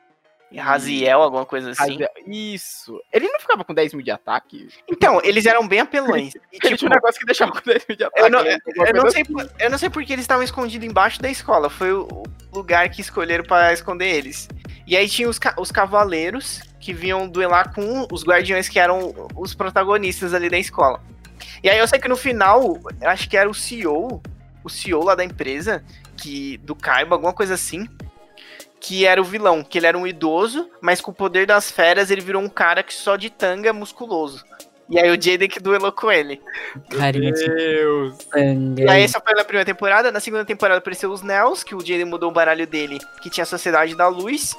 [0.51, 1.97] E Raziel, alguma coisa assim.
[2.27, 3.01] Isso.
[3.11, 4.69] Ele não ficava com 10 mil de ataque?
[4.87, 6.33] Então, eles eram bem apelões.
[6.53, 8.21] E, tipo, tinha um negócio que deixava com 10 mil de ataque.
[8.21, 8.57] Eu não, né?
[8.67, 11.71] Alguma eu, não sei, por- eu não sei porque eles estavam escondidos embaixo da escola.
[11.71, 12.07] Foi o
[12.53, 14.47] lugar que escolheram pra esconder eles.
[14.85, 19.55] E aí tinha os, os cavaleiros que vinham duelar com os guardiões que eram os
[19.55, 21.01] protagonistas ali da escola.
[21.63, 24.21] E aí eu sei que no final, acho que era o CEO,
[24.63, 25.83] o CEO lá da empresa,
[26.23, 27.85] que do Kaiba, alguma coisa assim,
[28.79, 32.09] que era o vilão, que ele era um idoso, mas com o poder das feras
[32.09, 34.41] ele virou um cara que só de tanga musculoso.
[34.89, 36.41] E aí o Jaden que duelou com ele.
[36.89, 38.15] Carinha Deus.
[38.31, 38.83] sangue.
[38.83, 40.11] E aí essa foi na primeira temporada.
[40.11, 43.43] Na segunda temporada apareceu os Nels, que o Jaden mudou o baralho dele, que tinha
[43.43, 44.55] a Sociedade da Luz.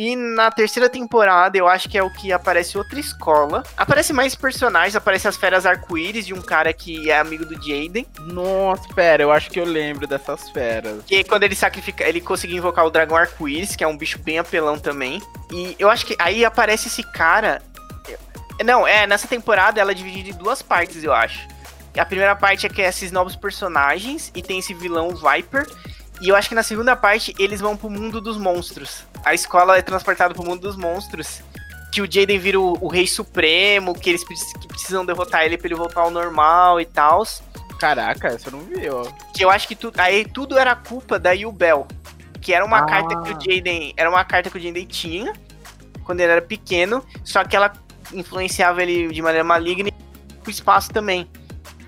[0.00, 3.64] E na terceira temporada, eu acho que é o que aparece outra escola.
[3.76, 8.06] Aparece mais personagens, aparece as feras arco-íris de um cara que é amigo do Jaden.
[8.20, 11.02] Nossa, pera, eu acho que eu lembro dessas feras.
[11.04, 14.38] Que quando ele sacrifica, ele conseguiu invocar o dragão arco-íris, que é um bicho bem
[14.38, 15.20] apelão também.
[15.52, 17.60] E eu acho que aí aparece esse cara.
[18.64, 21.48] Não, é, nessa temporada ela é dividida em duas partes, eu acho.
[21.98, 25.66] A primeira parte é que é esses novos personagens e tem esse vilão Viper.
[26.20, 29.07] E eu acho que na segunda parte eles vão pro mundo dos monstros.
[29.24, 31.42] A escola é transportada pro mundo dos monstros.
[31.92, 35.66] Que o Jaden vira o, o rei supremo, que eles que precisam derrotar ele pra
[35.68, 37.22] ele voltar ao normal e tal.
[37.78, 39.04] Caraca, essa eu não vi, ó.
[39.34, 41.86] Que eu acho que tu, aí tudo era culpa da Yubel.
[42.40, 42.86] Que era uma Ah.
[42.86, 43.94] carta que o Jaden.
[43.96, 45.32] Era uma carta que o Jaden tinha
[46.04, 47.04] quando ele era pequeno.
[47.24, 47.72] Só que ela
[48.12, 49.92] influenciava ele de maneira maligna e
[50.42, 51.28] pro espaço também.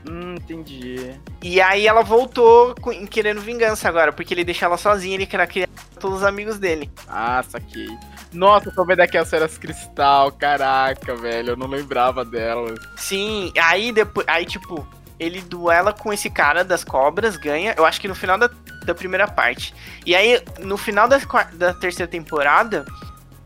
[0.08, 1.10] Hum, entendi.
[1.42, 5.46] E aí ela voltou com- querendo vingança agora, porque ele deixa ela sozinha, ele queria
[5.46, 5.68] criar
[5.98, 6.90] todos os amigos dele.
[7.08, 7.88] Ah, saquei.
[8.32, 12.78] Nossa, tô vendo aqui as Feras Cristal, caraca, velho, eu não lembrava delas.
[12.96, 14.26] Sim, aí depois.
[14.28, 14.86] Aí, tipo,
[15.18, 17.74] ele duela com esse cara das cobras, ganha.
[17.76, 18.48] Eu acho que no final da,
[18.86, 19.74] da primeira parte.
[20.06, 21.18] E aí, no final da,
[21.52, 22.86] da terceira temporada,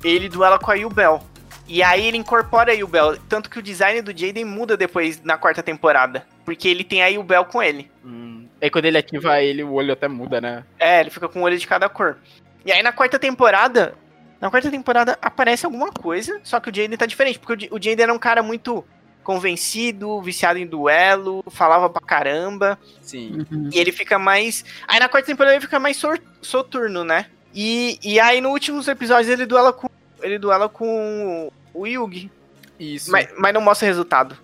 [0.05, 1.21] ele duela com a Yubel.
[1.66, 3.16] E aí ele incorpora a Yubel.
[3.28, 6.27] Tanto que o design do Jaden muda depois na quarta temporada.
[6.45, 7.91] Porque ele tem a Yubel com ele.
[8.05, 8.47] Hum.
[8.61, 10.65] Aí quando ele ativa ele, o olho até muda, né?
[10.78, 12.19] É, ele fica com um olho de cada cor.
[12.65, 13.95] E aí na quarta temporada.
[14.41, 17.82] Na quarta temporada aparece alguma coisa, só que o Jaden tá diferente, porque o o
[17.82, 18.85] Jaden era um cara muito
[19.24, 22.78] convencido, viciado em duelo, falava pra caramba.
[23.01, 23.45] Sim.
[23.51, 23.70] Uhum.
[23.73, 24.65] E ele fica mais.
[24.86, 26.01] Aí na quarta temporada ele fica mais
[26.43, 27.27] soturno, né?
[27.53, 29.89] E, e aí nos últimos episódios ele duela com.
[30.25, 32.31] Ele duela com o Yugi.
[32.79, 33.13] Isso.
[33.13, 34.37] Mas, mas não mostra resultado.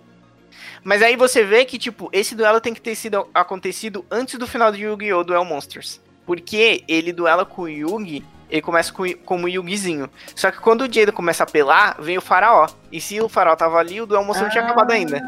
[0.83, 4.47] Mas aí você vê que, tipo, esse duelo tem que ter sido acontecido antes do
[4.47, 5.23] final de Yu-Gi-Oh!
[5.23, 5.99] Duel Monsters.
[6.25, 10.09] Porque ele duela com o Yugi, ele começa com, como Yugizinho.
[10.35, 12.67] Só que quando o Jado começa a apelar, vem o faraó.
[12.91, 15.21] E se o faraó tava ali, o Duel Monsters não tinha acabado ainda.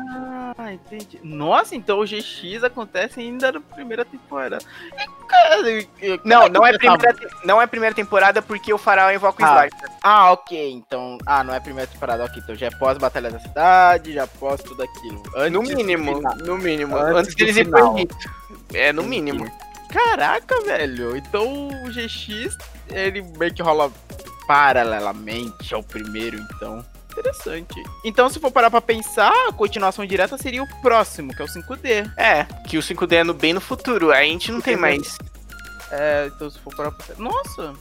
[0.66, 1.20] Ah, entendi.
[1.22, 4.60] Nossa, então o GX acontece ainda na primeira temporada.
[4.94, 9.44] E, cara, Não, não é, você primeira, não é primeira temporada porque o faraó invoca
[9.44, 9.68] o Ah.
[9.68, 9.90] Slifer.
[10.02, 10.72] Ah, ok.
[10.72, 11.18] Então.
[11.26, 12.42] Ah, não é a primeira temporada, ok.
[12.42, 15.22] Então já é pós-Batalha da Cidade, já pós tudo aquilo.
[15.36, 16.96] Antes No mínimo, no mínimo.
[16.96, 17.90] Antes Antes, do deles ir final.
[17.90, 18.16] pro Egito.
[18.74, 19.46] É, no mínimo.
[19.90, 21.18] Caraca, velho.
[21.18, 22.58] Então o GX,
[22.90, 23.92] ele meio que rola
[24.48, 26.86] paralelamente ao primeiro, então.
[27.18, 27.84] Interessante.
[28.04, 31.48] Então, se for parar pra pensar, a continuação direta seria o próximo, que é o
[31.48, 32.12] 5D.
[32.18, 34.12] É, que o 5D é no, bem no futuro.
[34.12, 35.18] Aí a gente não tem mais.
[35.92, 37.22] É, então se for parar pra pensar.
[37.22, 37.74] Nossa!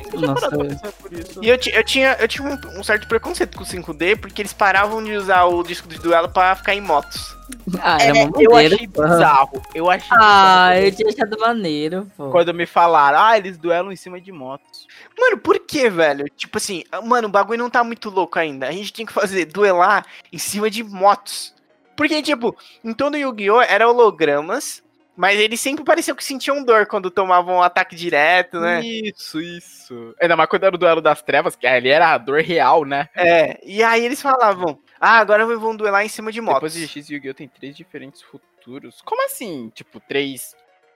[0.00, 1.40] Eu tinha Nossa, pra eu- pensar por isso.
[1.44, 4.52] E eu, eu tinha, eu tinha um, um certo preconceito com o 5D, porque eles
[4.52, 7.36] paravam de usar o disco de duelo pra ficar em motos.
[7.80, 8.74] Ah, É, era uma eu maneira.
[8.76, 9.62] achei bizarro.
[9.74, 12.30] Eu achei Ah, bizarro eu tinha achado maneiro, pô.
[12.30, 14.86] quando me falaram, ah, eles duelam em cima de motos.
[15.18, 16.26] Mano, por que, velho?
[16.36, 18.68] Tipo assim, mano, o bagulho não tá muito louco ainda.
[18.68, 21.54] A gente tinha que fazer duelar em cima de motos.
[21.96, 23.60] Porque, tipo, em todo Yu-Gi-Oh!
[23.60, 24.84] era hologramas,
[25.16, 28.80] mas eles sempre pareciam que sentiam dor quando tomavam um ataque direto, né?
[28.80, 30.14] Isso, isso.
[30.22, 33.08] Ainda mais quando era o duelo das trevas, que ali era a dor real, né?
[33.16, 36.72] É, e aí eles falavam, ah, agora vão duelar em cima de motos.
[36.72, 37.34] Depois de e Yu-Gi-Oh!
[37.34, 39.02] tem três diferentes futuros.
[39.04, 39.72] Como assim?
[39.74, 40.54] Tipo, três.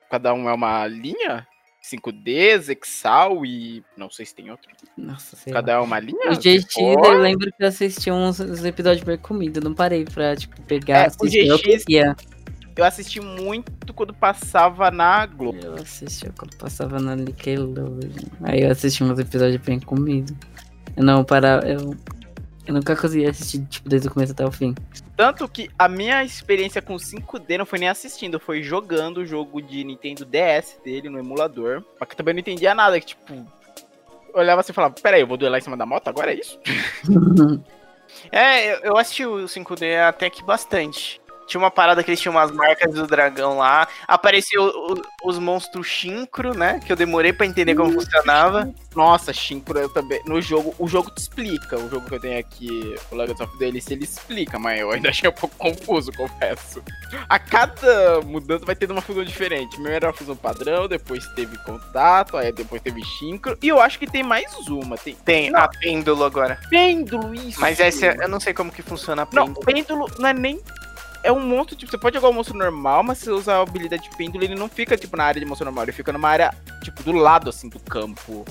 [0.08, 1.48] Cada um é uma linha?
[1.82, 3.84] 5D, Zexal e.
[3.96, 4.70] Não sei se tem outro.
[4.96, 5.60] Nossa, sei lá.
[5.60, 6.30] Cada é uma linha?
[6.30, 10.04] O GX, for- eu lembro que eu assisti uns, uns episódios bem comido, não parei
[10.04, 11.46] pra, tipo, pegar, É, o assistir.
[11.46, 12.16] Eu GX queria.
[12.74, 15.58] Eu assisti muito quando passava na Globo.
[15.62, 18.08] Eu assistia quando passava na Nickelodeon.
[18.44, 20.34] Aí eu assisti uns episódios bem comido.
[20.96, 21.94] Eu não parava, eu,
[22.66, 24.74] eu nunca conseguia assistir, tipo, desde o começo até o fim.
[25.16, 29.60] Tanto que a minha experiência com 5D não foi nem assistindo, foi jogando o jogo
[29.60, 31.84] de Nintendo DS dele no emulador.
[31.98, 33.34] Mas que também não entendia nada, que tipo.
[33.34, 36.08] Eu olhava assim e falava, peraí, eu vou duelar em cima da moto?
[36.08, 36.58] Agora é isso?
[38.30, 41.18] É, eu, eu assisti o 5D até que bastante.
[41.52, 43.86] Tinha uma parada que eles tinham umas marcas do dragão lá.
[44.08, 46.80] Apareceu o- os monstros Shinkro, né?
[46.82, 48.72] Que eu demorei pra entender como funcionava.
[48.96, 50.22] Nossa, Shinkro eu também.
[50.24, 51.76] No jogo, o jogo te explica.
[51.76, 55.10] O jogo que eu tenho aqui, o Legacy of Delicious, ele explica, mas eu ainda
[55.10, 56.82] achei um pouco confuso, confesso.
[57.28, 59.72] A cada mudança vai tendo uma fusão diferente.
[59.72, 63.58] Primeiro era a fusão padrão, depois teve contato, aí depois teve Shinkro.
[63.60, 64.96] E eu acho que tem mais uma.
[64.96, 66.58] Tem Tem a pêndulo agora.
[66.70, 67.60] pêndulo, isso.
[67.60, 69.66] Mas essa eu não sei como que funciona a Não, pêndulo.
[69.66, 70.58] pêndulo não é nem.
[71.24, 73.62] É um monstro, tipo, você pode jogar um monstro normal, mas se você usar a
[73.62, 76.28] habilidade de pêndulo, ele não fica, tipo, na área de monstro normal, ele fica numa
[76.28, 78.44] área, tipo, do lado, assim, do campo.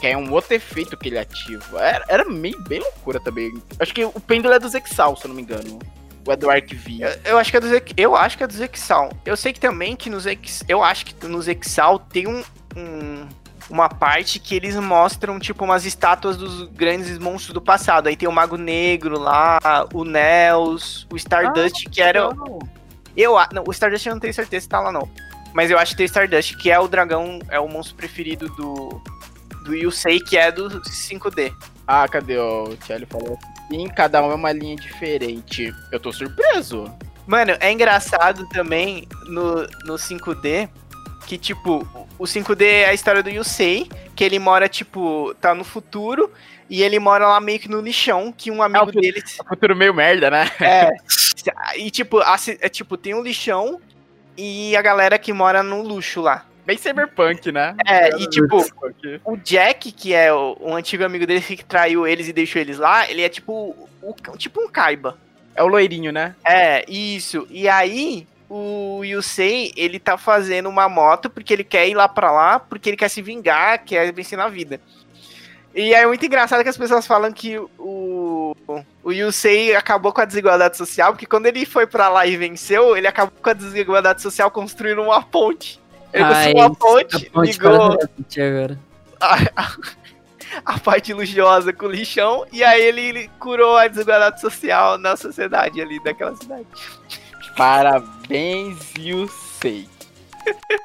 [0.00, 1.80] Que é um outro efeito que ele ativa.
[1.80, 3.54] Era, era meio bem loucura também.
[3.80, 5.78] Acho que o pêndulo é do Zexal, se eu não me engano.
[6.26, 7.00] Ou é do Arcv.
[7.00, 9.10] Eu, eu acho que é do Zex, eu acho que é do Zexal.
[9.24, 12.42] Eu sei que também que no Zex, eu acho que no Zexal tem um,
[12.76, 13.26] um-
[13.68, 18.08] uma parte que eles mostram tipo umas estátuas dos grandes monstros do passado.
[18.08, 19.58] Aí tem o Mago Negro lá,
[19.92, 22.18] o Nels, o Stardust que era
[23.16, 25.08] eu não, o Stardust eu não tenho certeza se tá lá não.
[25.52, 28.48] Mas eu acho que tem o Stardust que é o dragão, é o monstro preferido
[28.50, 29.02] do
[29.64, 31.52] do Yusei, que é do 5D.
[31.86, 33.36] Ah, cadê o Tchelle falou
[33.66, 33.88] assim?
[33.88, 35.74] Cada um é uma linha diferente.
[35.92, 36.84] Eu tô surpreso.
[37.26, 40.68] Mano, é engraçado também no, no 5D
[41.26, 41.86] que, tipo,
[42.18, 46.32] o 5D é a história do Yusei, que ele mora, tipo, tá no futuro
[46.68, 49.22] e ele mora lá meio que no lixão, que um amigo É dele.
[49.48, 50.50] Futuro meio merda, né?
[50.60, 50.90] É.
[51.76, 53.80] E, tipo, a é, tipo, tem um lixão
[54.36, 56.44] e a galera que mora no luxo lá.
[56.64, 57.76] Bem cyberpunk, né?
[57.86, 59.20] É, e tipo, Cyberpunk.
[59.24, 62.78] o Jack, que é o, um antigo amigo dele que traiu eles e deixou eles
[62.78, 65.16] lá, ele é tipo, o, tipo um Kaiba.
[65.54, 66.34] É o loirinho, né?
[66.44, 67.46] É, isso.
[67.48, 72.30] E aí, o Yusei, ele tá fazendo uma moto porque ele quer ir lá pra
[72.30, 74.80] lá, porque ele quer se vingar, quer vencer na vida.
[75.74, 78.56] E é muito engraçado que as pessoas falam que o,
[79.04, 82.96] o Yusei acabou com a desigualdade social, porque quando ele foi pra lá e venceu,
[82.96, 85.78] ele acabou com a desigualdade social construindo uma ponte.
[86.14, 87.98] Ele construiu uma ponte, ponte ligou agora.
[89.20, 89.76] a, a-
[90.64, 95.14] a parte luxuosa com o lixão, e aí ele, ele curou a desigualdade social na
[95.14, 96.66] sociedade ali daquela cidade.
[97.56, 99.88] Parabéns, Yusei.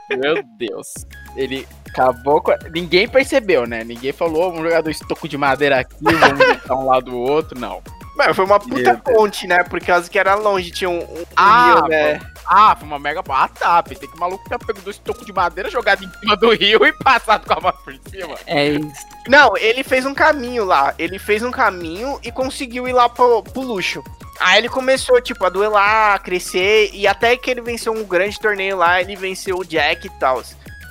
[0.10, 0.94] Meu Deus.
[1.36, 2.52] Ele acabou com.
[2.74, 3.84] Ninguém percebeu, né?
[3.84, 7.60] Ninguém falou, vamos jogar dois tocos de madeira aqui, vamos juntar um lado do outro,
[7.60, 7.82] não.
[8.16, 9.64] Mano, foi uma puta ponte, né?
[9.64, 12.20] Por causa que era longe, tinha um, um Ah, rio, né?
[12.54, 13.24] Ah, foi uma mega.
[13.30, 13.82] Ah, tá.
[13.82, 16.84] Pensei que o maluco tinha pego dois tocos de madeira, jogado em cima do rio
[16.86, 18.36] e passado com a mão por cima.
[18.46, 19.08] É isso.
[19.30, 20.94] Não, ele fez um caminho lá.
[21.00, 24.04] Ele fez um caminho e conseguiu ir lá pro, pro luxo.
[24.38, 28.38] Aí ele começou, tipo, a duelar, a crescer, e até que ele venceu um grande
[28.38, 30.44] torneio lá, ele venceu o Jack e tal.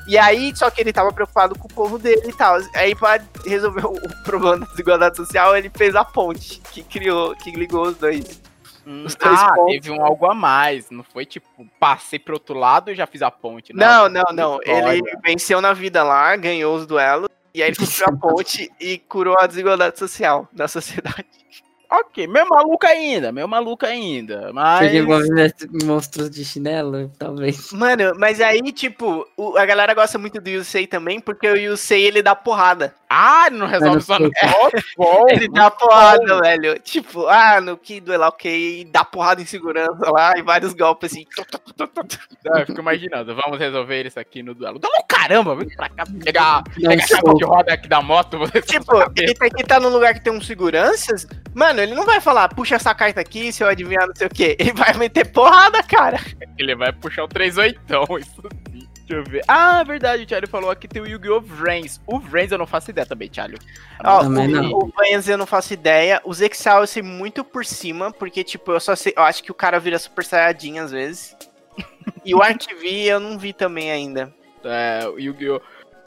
[0.07, 2.57] E aí, só que ele tava preocupado com o povo dele e tal.
[2.74, 7.37] Aí, pra resolver o o problema da desigualdade social, ele fez a ponte que criou,
[7.37, 8.41] que ligou os dois.
[8.86, 9.74] Os dois ah, pontos.
[9.74, 10.90] teve um algo a mais.
[10.90, 13.74] Não foi tipo, passei pro outro lado e já fiz a ponte.
[13.74, 14.61] Não, não, não.
[14.62, 15.20] Ele Olha.
[15.24, 19.36] venceu na vida lá, ganhou os duelos, e aí ele construiu a ponte e curou
[19.39, 21.27] a desigualdade social da sociedade.
[21.92, 24.52] Ok, meio maluco ainda, meio maluco ainda.
[24.52, 24.92] Mas.
[25.84, 27.72] Monstros de chinelo, talvez.
[27.72, 32.04] Mano, mas aí, tipo, o- a galera gosta muito do Yusei também, porque o Yusei,
[32.04, 32.94] ele dá porrada.
[33.12, 34.30] Ah, não resolve Mano, só no
[34.96, 36.78] bom, Ele dá porrada, velho.
[36.78, 41.10] Tipo, ah, no que duelar, ok, e dá porrada em segurança lá, e vários golpes
[41.10, 41.26] assim.
[42.44, 44.78] Eu fico imaginando, vamos resolver isso aqui no duelo.
[44.78, 47.34] Duelo, caramba, vem pra cá, pegar, Dá um pegar a chapa soco.
[47.38, 48.38] de roda aqui da moto.
[48.46, 51.26] você Tipo, ele tem que estar num lugar que tem uns seguranças.
[51.54, 54.31] Mano, ele não vai falar, puxa essa carta aqui, se eu adivinhar não sei o
[54.31, 54.57] quê.
[54.61, 56.19] Ele vai meter porrada, cara.
[56.59, 57.81] Ele vai puxar o 38,
[58.19, 58.43] isso
[58.73, 58.89] sim.
[59.11, 59.43] Deixa eu ver.
[59.48, 61.40] Ah, verdade, o Thiago falou aqui tem o Yu-Gi-Oh!
[61.40, 62.01] Vrains.
[62.07, 63.57] O Vrains eu não faço ideia também, Thiago.
[64.05, 64.70] Ó, Também não.
[64.70, 66.20] o, o Vans eu não faço ideia.
[66.24, 69.12] Os Exal eu sei muito por cima, porque, tipo, eu só sei.
[69.16, 71.36] Eu acho que o cara vira Super Saiyajin às vezes.
[72.24, 74.32] E o Arquivi eu não vi também ainda.
[74.62, 75.61] É, o Yu-Gi-Oh!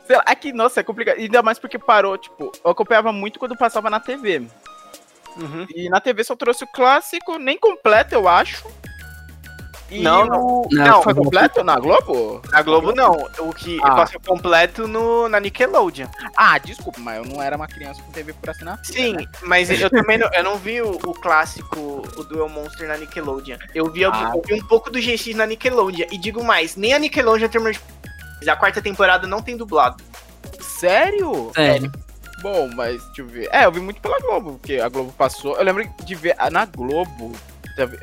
[0.06, 1.18] Sei lá, é que, nossa, é complicado.
[1.18, 4.44] Ainda mais porque parou, tipo, eu acompanhava muito quando passava na TV.
[5.38, 5.65] Uhum.
[5.76, 8.65] E na TV só trouxe o clássico, nem completo, eu acho.
[9.91, 10.85] E Não, o- não.
[10.85, 12.41] Não, foi completo na Globo?
[12.51, 13.11] Na Globo não.
[13.39, 13.91] O que Ah.
[13.95, 16.07] passou completo no, na Nickelodeon.
[16.35, 18.84] Ah, desculpa, mas eu não era uma criança com TV por assinatura.
[18.91, 19.26] Sim, né?
[19.43, 21.80] mas eu também não, eu não vi o, o clássico,
[22.18, 23.57] o Duel Monster na Nickelodeon.
[23.76, 24.31] Eu vi, Ah.
[24.34, 26.07] eu vi um pouco do GX na Nickelodeon.
[26.11, 28.49] E digo mais, nem a Nickelodeon terminou de.
[28.49, 30.03] A quarta temporada não tem dublado.
[30.60, 31.51] Sério?
[31.53, 31.91] Sério.
[32.44, 33.49] Bom, mas deixa eu ver.
[33.52, 35.56] É, eu vi muito pela Globo, porque a Globo passou.
[35.57, 37.32] Eu lembro de ver na Globo,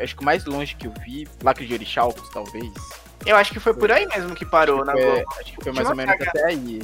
[0.03, 2.65] acho que o mais longe que eu vi, Lacre de Orixalcos, talvez.
[3.27, 5.25] Eu acho que foi por aí mesmo que parou na Foi- Globo.
[5.39, 6.81] acho que foi mais ou menos até aí.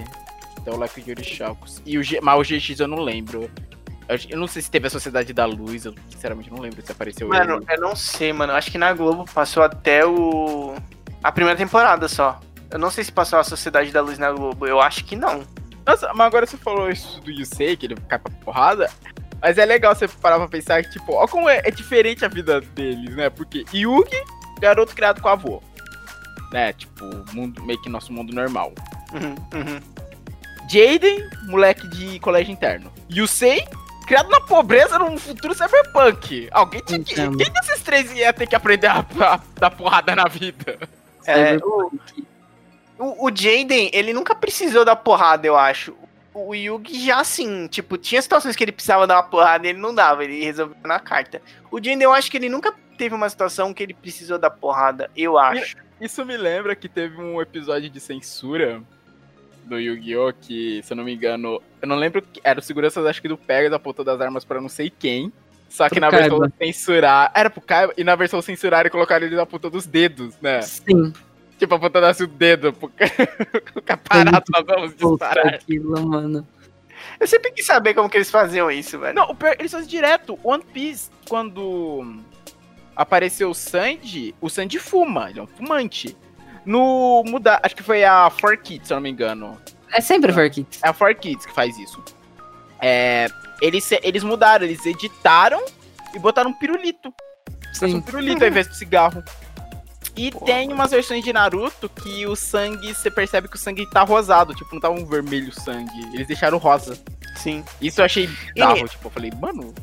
[0.61, 1.81] Então o Lacre de Orixalcos.
[1.87, 3.51] E o G, mas o GX eu não lembro.
[4.09, 6.93] Eu, eu não sei se teve a Sociedade da Luz, eu sinceramente não lembro se
[6.93, 7.66] apareceu Mano, ele.
[7.69, 8.53] eu não sei, mano.
[8.53, 10.74] Acho que na Globo passou até o.
[11.24, 12.39] A primeira temporada só.
[12.70, 14.66] Eu não sei se passou a Sociedade da Luz na Globo.
[14.66, 15.43] Eu acho que não.
[15.87, 18.91] Nossa, mas agora você falou isso do Yusei, que ele cai pra porrada.
[19.41, 22.29] Mas é legal você parar pra pensar que, tipo, ó como é, é diferente a
[22.29, 23.31] vida deles, né?
[23.31, 24.25] Porque Yugi,
[24.59, 25.61] garoto criado com a avó.
[26.53, 26.73] Né?
[26.73, 28.73] Tipo, mundo, meio que nosso mundo normal.
[29.13, 29.81] Uhum, uhum.
[30.69, 32.93] Jaden, moleque de colégio interno.
[33.09, 33.65] Yusei,
[34.07, 36.49] criado na pobreza num futuro cyberpunk.
[36.51, 37.15] Alguém tinha que.
[37.15, 40.79] Quem desses três ia ter que aprender a, a dar porrada na vida?
[41.25, 41.93] É, o,
[42.98, 45.94] o, o Jaden, ele nunca precisou dar porrada, eu acho.
[46.35, 49.78] O Yugi já assim, tipo, tinha situações que ele precisava dar uma porrada e ele
[49.78, 51.40] não dava, ele resolveu na carta.
[51.70, 55.10] O Jaden, eu acho que ele nunca teve uma situação que ele precisou dar porrada,
[55.16, 55.77] eu acho.
[56.01, 58.82] Isso me lembra que teve um episódio de censura
[59.64, 60.32] do Yu-Gi-Oh!
[60.35, 63.28] que, se eu não me engano, eu não lembro que era o segurança, acho que
[63.28, 65.32] do Pegas apontou das armas pra não sei quem.
[65.68, 66.55] Só que Pro na versão Kaiba.
[66.59, 67.32] censurar.
[67.35, 70.62] Era pro Kaiba, e na versão censurar colocaram ele na ponta dos dedos, né?
[70.62, 71.12] Sim.
[71.59, 72.73] Tipo, apontando assim o dedo.
[72.73, 72.91] Pro...
[73.74, 75.55] Ficar parado, nós vamos disparar.
[75.55, 76.47] aquilo, mano.
[77.19, 79.15] Eu sempre quis saber como que eles faziam isso, velho.
[79.15, 80.39] Não, pior, eles fazem direto.
[80.43, 82.20] One Piece, quando
[82.95, 86.16] apareceu o Sanji, o Sanji fuma, ele é um fumante.
[86.65, 89.57] No mudar, acho que foi a 4Kids, se eu não me engano.
[89.93, 90.81] É sempre for kids.
[90.83, 92.03] É a 4Kids que faz isso.
[92.81, 93.28] É,
[93.62, 95.65] eles, eles mudaram, eles editaram
[96.12, 97.15] e botaram um pirulito.
[97.73, 98.01] Botaram um Sim.
[98.03, 99.23] pirulito ao invés do cigarro.
[100.17, 104.03] E tem umas versões de Naruto que o sangue, você percebe que o sangue tá
[104.03, 105.91] rosado, tipo, não tá um vermelho sangue.
[106.15, 106.99] Eles deixaram rosa.
[107.37, 107.63] Sim.
[107.81, 109.75] Isso eu achei bizarro, tipo, eu falei, mano,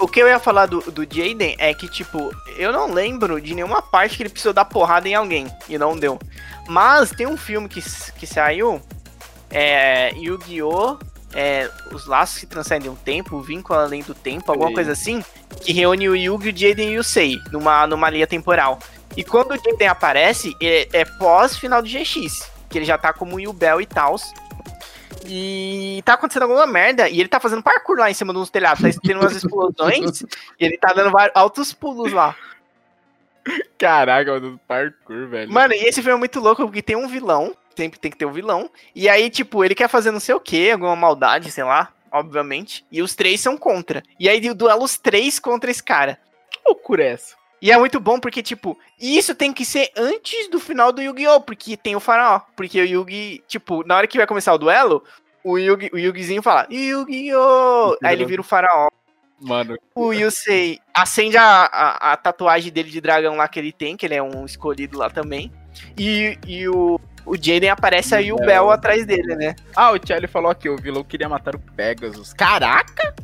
[0.00, 3.54] O que eu ia falar do, do Jaden é que, tipo, eu não lembro de
[3.54, 6.18] nenhuma parte que ele precisou dar porrada em alguém e não deu.
[6.68, 7.80] Mas tem um filme que,
[8.18, 8.80] que saiu,
[9.50, 10.98] é Yu-Gi-Oh!
[11.34, 15.22] é, os laços que transcendem o tempo, o vínculo além do tempo, alguma coisa assim,
[15.60, 18.78] que reúne o Yugi, o Jaden e o Sei numa, numa linha temporal.
[19.16, 23.12] E quando o Jaden aparece, é, é pós final do GX, que ele já tá
[23.12, 24.32] como o Yubel e tals.
[25.26, 28.50] E tá acontecendo alguma merda, e ele tá fazendo parkour lá em cima de uns
[28.50, 30.22] telhados, tá tendo umas explosões,
[30.58, 32.34] e ele tá dando vários, altos pulos lá.
[33.78, 35.52] Caraca, mano, parkour, velho.
[35.52, 38.26] Mano, e esse filme é muito louco porque tem um vilão, sempre tem que ter
[38.26, 38.70] um vilão.
[38.94, 42.84] E aí, tipo, ele quer fazer não sei o que, alguma maldade, sei lá, obviamente.
[42.90, 44.02] E os três são contra.
[44.18, 46.18] E aí duela os três contra esse cara.
[46.50, 47.39] que loucura é essa?
[47.60, 51.40] E é muito bom porque, tipo, isso tem que ser antes do final do Yu-Gi-Oh!
[51.40, 52.40] Porque tem o faraó.
[52.56, 55.04] porque o Yugi, tipo, na hora que vai começar o duelo,
[55.44, 57.96] o, Yugi, o Yugizinho fala, Yu-Gi-Oh!
[58.02, 58.88] Aí ele vira o faraó.
[59.40, 63.96] Mano, O Yusei acende a, a, a tatuagem dele de dragão lá que ele tem,
[63.96, 65.50] que ele é um escolhido lá também.
[65.98, 68.70] E, e o, o Jaden aparece aí o Bel.
[68.70, 69.56] Atrás dele, né?
[69.74, 72.34] Ah, o Charlie falou aqui, o vilão queria matar o Pegasus.
[72.34, 73.14] Caraca!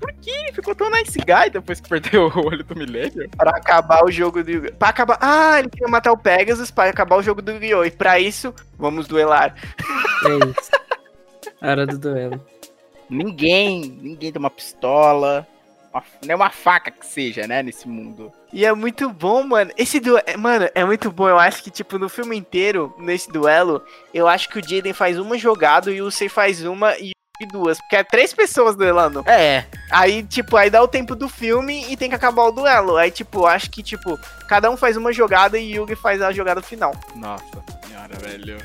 [0.00, 3.28] Por que ele ficou tão nice guy depois que perdeu o olho do Millennium?
[3.36, 4.74] Pra acabar o jogo do Yu-Gi-Oh!
[4.76, 5.18] Pra acabar.
[5.20, 7.84] Ah, ele queria matar o Pegasus pra acabar o jogo do Yu-Gi-Oh!
[7.84, 9.54] E pra isso, vamos duelar.
[10.24, 10.70] É isso.
[11.62, 12.44] Hora do duelo.
[13.10, 15.46] Ninguém, ninguém tem uma pistola,
[15.92, 18.32] uma, nem uma faca que seja, né, nesse mundo.
[18.52, 19.70] E é muito bom, mano.
[19.76, 20.24] Esse duelo.
[20.38, 21.28] Mano, é muito bom.
[21.28, 25.18] Eu acho que, tipo, no filme inteiro, nesse duelo, eu acho que o Jaden faz
[25.18, 27.78] uma jogada e o Yusei faz uma e o Yugi duas.
[27.78, 29.22] Porque é três pessoas duelando.
[29.26, 32.96] É, Aí, tipo, aí dá o tempo do filme e tem que acabar o duelo.
[32.96, 34.18] Aí, tipo, acho que, tipo,
[34.48, 36.92] cada um faz uma jogada e Yugi faz a jogada final.
[37.16, 37.44] nossa
[37.86, 38.58] senhora, velho.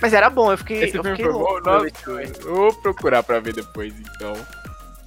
[0.00, 1.70] Mas era bom, eu fiquei, Esse eu filme fiquei foi bom, louco.
[1.70, 4.32] nossa, quando eu vou procurar pra ver depois, então.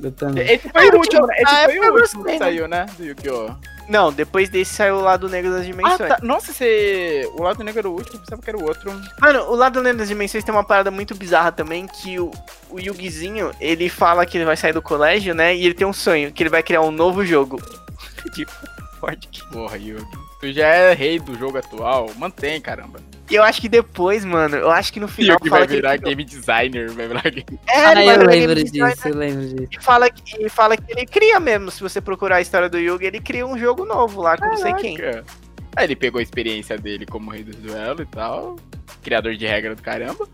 [0.01, 0.49] Eu também.
[0.49, 1.35] Esse Ah, foi o eu último, né?
[1.37, 2.37] Esse ah, foi o último que né?
[2.37, 3.55] saiu, né, do Yu-Gi-Oh!
[3.87, 6.09] Não, depois desse saiu o lado negro das Ah, dimensões.
[6.09, 6.19] tá.
[6.23, 7.29] Nossa, você...
[7.37, 8.91] o lado negro era o último, eu pensava que era o outro.
[9.21, 12.31] Mano, o lado negro das dimensões tem uma parada muito bizarra também, que o,
[12.69, 15.55] o Yugizinho, ele fala que ele vai sair do colégio, né?
[15.55, 17.61] E ele tem um sonho, que ele vai criar um novo jogo.
[18.33, 18.51] tipo,
[18.99, 19.45] forte que...
[19.49, 20.05] Porra, Yugi.
[20.39, 22.99] Tu já é rei do jogo atual, mantém, caramba.
[23.29, 25.73] E eu acho que depois, mano, eu acho que no final Yugi vai fala que
[25.73, 27.45] ele virar game designer, vai virar game...
[27.67, 28.93] É, Ah, eu virar lembro game designer.
[28.95, 29.67] disso, eu lembro disso.
[29.71, 31.71] E fala, que, e fala que ele cria mesmo.
[31.71, 34.57] Se você procurar a história do Yugi, ele cria um jogo novo lá, com não
[34.57, 34.97] sei quem.
[35.75, 38.55] Aí ele pegou a experiência dele como rei do duelo e tal.
[39.03, 40.27] Criador de regra do caramba.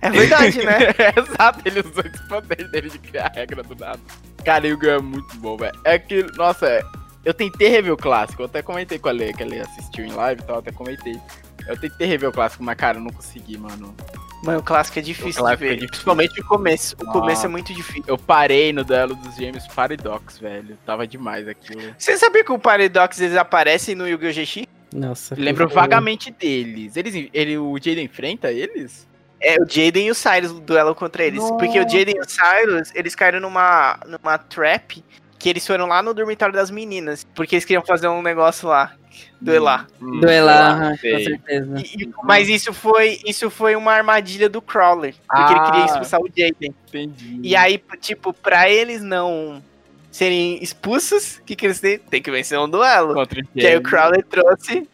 [0.00, 0.78] É verdade, né?
[1.16, 4.00] Exato, ele usou esse poder dele de criar a regra do nada.
[4.44, 5.78] Cara, Yugi é muito bom, velho.
[5.84, 6.82] É que, nossa, é-
[7.24, 8.42] eu tentei rever o clássico.
[8.42, 11.20] Eu até comentei com a Lê, que ela assistiu em live e tal, até comentei.
[11.66, 13.94] Eu tentei rever o clássico, mas, cara, eu não consegui, mano.
[14.42, 15.72] Mano, o clássico é difícil clássico de ver.
[15.72, 15.90] é difícil.
[15.90, 16.96] Principalmente o começo.
[17.00, 17.46] O começo Nossa.
[17.46, 18.04] é muito difícil.
[18.06, 20.78] Eu parei no duelo dos gêmeos Paradox, velho.
[20.86, 21.94] Tava demais aquilo.
[21.98, 24.32] Você sabia que o Paradox eles aparecem no Yu-Gi-Oh!
[24.32, 24.66] GX?
[24.94, 25.34] Nossa.
[25.36, 26.96] Lembro vagamente deles.
[26.96, 29.06] Eles, ele, o Jaden enfrenta eles?
[29.40, 31.42] É o Jaden e o Cyrus duelam contra eles.
[31.58, 35.04] Porque o Jaden e o Cyrus, eles caíram numa, numa trap
[35.38, 37.26] que eles foram lá no dormitório das meninas.
[37.34, 38.94] Porque eles queriam fazer um negócio lá.
[39.40, 39.86] Duelar.
[40.00, 41.12] Hum, Duelar, sei lá, aham, sei.
[41.12, 41.78] com certeza.
[41.80, 45.14] E- mas isso foi, isso foi uma armadilha do Crawler.
[45.28, 45.64] Porque ele Ah.
[45.70, 46.74] queria expulsar o Jaden.
[46.88, 47.40] Entendi.
[47.42, 49.62] E aí, tipo, pra eles não
[50.10, 51.98] serem expulsos, o que, que eles têm?
[51.98, 53.14] Tem que vencer um duelo.
[53.14, 53.82] Contra o Que aí o.
[53.82, 54.88] Crowley trouxe,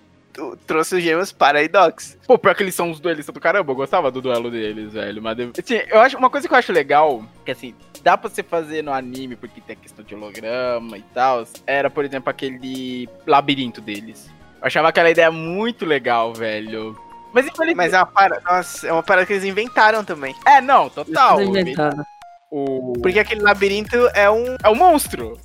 [0.67, 2.19] trouxe os gêmeos para Idox.
[2.27, 5.23] Pô, pior que eles são os duelistas do caramba, eu gostava do duelo deles, velho.
[5.23, 8.43] Mas assim, eu acho uma coisa que eu acho legal, que assim, dá pra você
[8.43, 11.45] fazer no anime porque tem a questão de holograma e tal.
[11.67, 14.31] Era, por exemplo, aquele labirinto deles.
[14.61, 16.99] Eu achava aquela ideia muito legal, velho.
[17.33, 17.77] Mas infelizmente.
[17.77, 20.35] Mas é uma parada, nossa, é uma parada que eles inventaram também.
[20.47, 21.39] É, não, total.
[22.51, 22.93] O...
[23.03, 25.39] Porque aquele labirinto é um, É um monstro.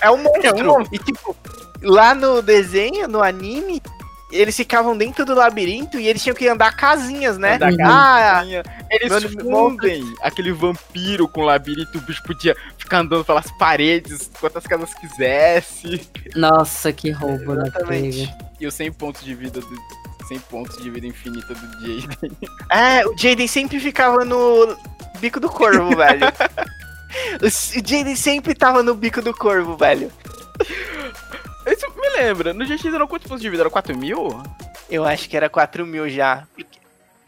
[0.00, 0.42] é um monstro.
[0.44, 0.94] É um monstro.
[0.94, 1.36] E tipo,
[1.82, 3.80] lá no desenho, no anime,
[4.32, 7.58] eles ficavam dentro do labirinto e eles tinham que andar casinhas, né?
[7.58, 7.76] Da Uhum.
[7.84, 8.42] Ah.
[8.90, 14.66] Eles mano, fundem aquele vampiro com labirinto, o bicho podia ficar andando pelas paredes quantas
[14.66, 16.08] casas quisesse.
[16.34, 18.26] Nossa, que roubo da Exatamente.
[18.26, 18.38] pega.
[18.60, 19.76] E os 100 pontos de vida do
[20.28, 22.30] 100 pontos de vida infinita do Jaden.
[22.70, 24.76] É, o Jaden sempre ficava no
[25.20, 26.26] bico do corvo, velho.
[27.42, 27.48] O
[27.86, 30.10] Jaden sempre tava no bico do corvo, velho.
[31.66, 33.62] Isso me lembra, no GX eram quantos pontos de vida?
[33.62, 34.28] Era 4 mil?
[34.90, 36.46] Eu acho que era 4 mil já.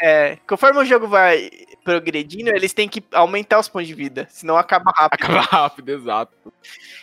[0.01, 1.51] É, conforme o jogo vai
[1.85, 5.23] progredindo, eles têm que aumentar os pontos de vida, senão acaba rápido.
[5.25, 6.33] Acaba rápido, exato.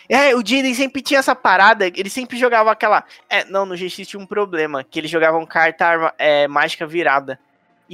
[0.08, 3.04] É, o Jaden sempre tinha essa parada, ele sempre jogava aquela.
[3.30, 7.38] É, não, no GX tinha um problema, que eles jogavam carta arma- é, mágica virada.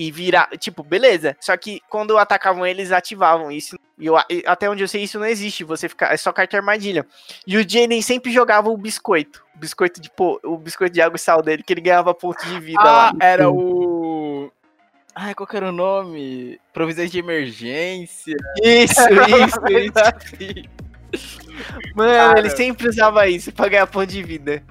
[0.01, 0.49] E virar.
[0.59, 1.37] Tipo, beleza.
[1.41, 3.77] Só que quando atacavam eles, ativavam isso.
[3.99, 4.16] E eu,
[4.47, 5.65] até onde eu sei, isso não existe.
[5.65, 6.07] Você fica.
[6.07, 7.05] É só carta armadilha.
[7.45, 9.45] E o Jaden sempre jogava o biscoito.
[9.57, 12.47] O biscoito de pô, o biscoito de água e sal dele, que ele ganhava ponto
[12.47, 13.11] de vida lá.
[13.11, 14.53] Ah, era o.
[15.16, 16.61] Ai, qual que era o nome?
[16.73, 18.37] Provisões de emergência.
[18.62, 19.01] Isso,
[19.75, 19.99] isso,
[20.39, 20.70] isso.
[21.97, 22.39] Mano, Cara.
[22.39, 24.62] ele sempre usava isso pra ganhar ponto de vida.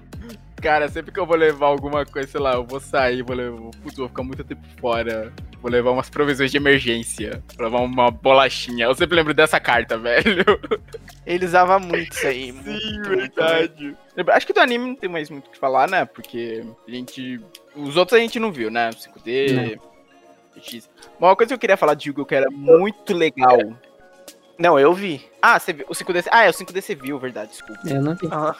[0.62, 3.70] Cara, sempre que eu vou levar alguma coisa, sei lá, eu vou sair, vou levar.
[3.84, 5.32] Putz, vou ficar muito tempo fora.
[5.62, 7.44] Vou levar umas provisões de emergência.
[7.56, 8.86] Vou levar uma bolachinha.
[8.86, 10.44] Eu sempre lembro dessa carta, velho.
[11.26, 12.52] Ele usava muito isso aí.
[12.52, 13.98] muito, Sim, muito, verdade.
[14.30, 16.06] Acho que do anime não tem mais muito o que falar, né?
[16.06, 17.40] Porque a gente.
[17.76, 18.90] Os outros a gente não viu, né?
[18.90, 19.80] 5D.
[20.62, 20.90] X.
[21.20, 22.26] Uma coisa que eu queria falar de Yu-Gi-Oh!
[22.26, 23.58] que era muito legal.
[24.58, 25.24] Não, eu vi.
[25.40, 25.86] Ah, você viu.
[25.88, 26.28] O 5D.
[26.32, 27.80] Ah, é, o 5D você viu, verdade, desculpa.
[27.88, 28.26] Eu não vi.
[28.28, 28.56] Aham.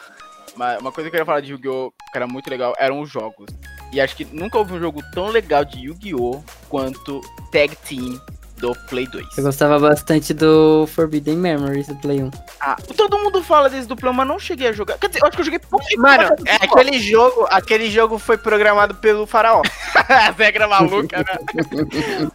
[0.57, 1.91] Mas uma coisa que eu queria falar de Yu-Gi-Oh!
[1.91, 3.47] que era muito legal eram os jogos.
[3.93, 6.43] E acho que nunca houve um jogo tão legal de Yu-Gi-Oh!
[6.67, 7.21] quanto
[7.51, 8.19] Tag Team
[8.57, 9.38] do Play 2.
[9.38, 12.31] Eu gostava bastante do Forbidden Memories do Play 1.
[12.59, 14.97] Ah, todo mundo fala desse duplo, mas não cheguei a jogar.
[14.97, 15.85] Quer dizer, eu acho que eu joguei pouco.
[15.97, 19.61] Mano, é aquele jogo, aquele jogo foi programado pelo faraó.
[20.38, 21.38] regra maluca, né?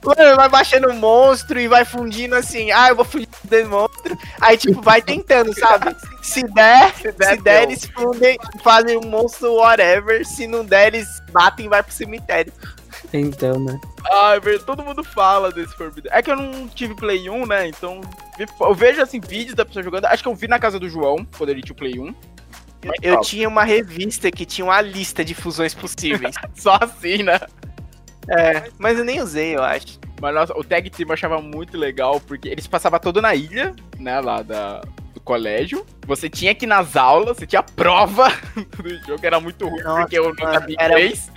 [0.05, 2.70] Mano, vai baixando monstro e vai fundindo assim.
[2.70, 4.16] Ah, eu vou fundir desse monstro.
[4.40, 5.94] Aí, tipo, vai tentando, sabe?
[6.23, 7.62] Se der, se der, der, deu.
[7.62, 10.24] eles fundem, fazem um monstro whatever.
[10.24, 12.53] Se não der, eles batem e vai pro cemitério.
[13.13, 13.79] Então, né?
[14.43, 16.11] Verdade, todo mundo fala desse Forbidden.
[16.15, 17.69] É que eu não tive Play 1, né?
[17.69, 18.01] Então,
[18.61, 20.07] eu vejo assim vídeos da pessoa jogando.
[20.07, 22.15] Acho que eu vi na casa do João, quando ele tinha o Play 1.
[23.01, 23.25] Eu fala.
[23.25, 26.35] tinha uma revista que tinha uma lista de fusões possíveis.
[26.57, 27.39] Só assim, né?
[28.29, 30.01] é, mas eu nem usei, eu acho.
[30.21, 33.75] Mas nossa, o Tag Team eu achava muito legal, porque eles passavam todo na ilha,
[33.99, 34.81] né, lá da,
[35.13, 35.85] do colégio.
[36.07, 38.29] Você tinha que ir nas aulas, você tinha prova
[38.81, 41.31] do jogo, era muito ruim, Nossa, porque eu não sabia era- inglês.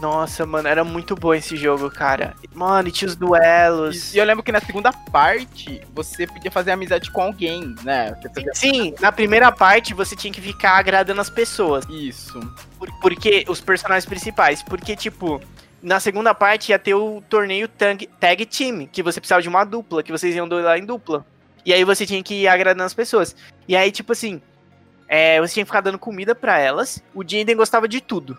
[0.00, 2.34] Nossa, mano, era muito bom esse jogo, cara.
[2.54, 4.14] Mano, e tinha os duelos.
[4.14, 8.14] E eu lembro que na segunda parte, você podia fazer amizade com alguém, né?
[8.34, 11.84] Fazia Sim, na primeira parte você tinha que ficar agradando as pessoas.
[11.88, 12.38] isso.
[12.78, 14.62] Por- porque os personagens principais.
[14.62, 15.40] Porque, tipo,
[15.82, 19.64] na segunda parte ia ter o torneio tag, tag Team, que você precisava de uma
[19.64, 21.24] dupla, que vocês iam duelar em dupla.
[21.64, 23.34] E aí você tinha que ir agradando as pessoas.
[23.66, 24.40] E aí, tipo assim,
[25.08, 27.02] é, você tinha que ficar dando comida pra elas.
[27.14, 28.36] O Jinden gostava de tudo.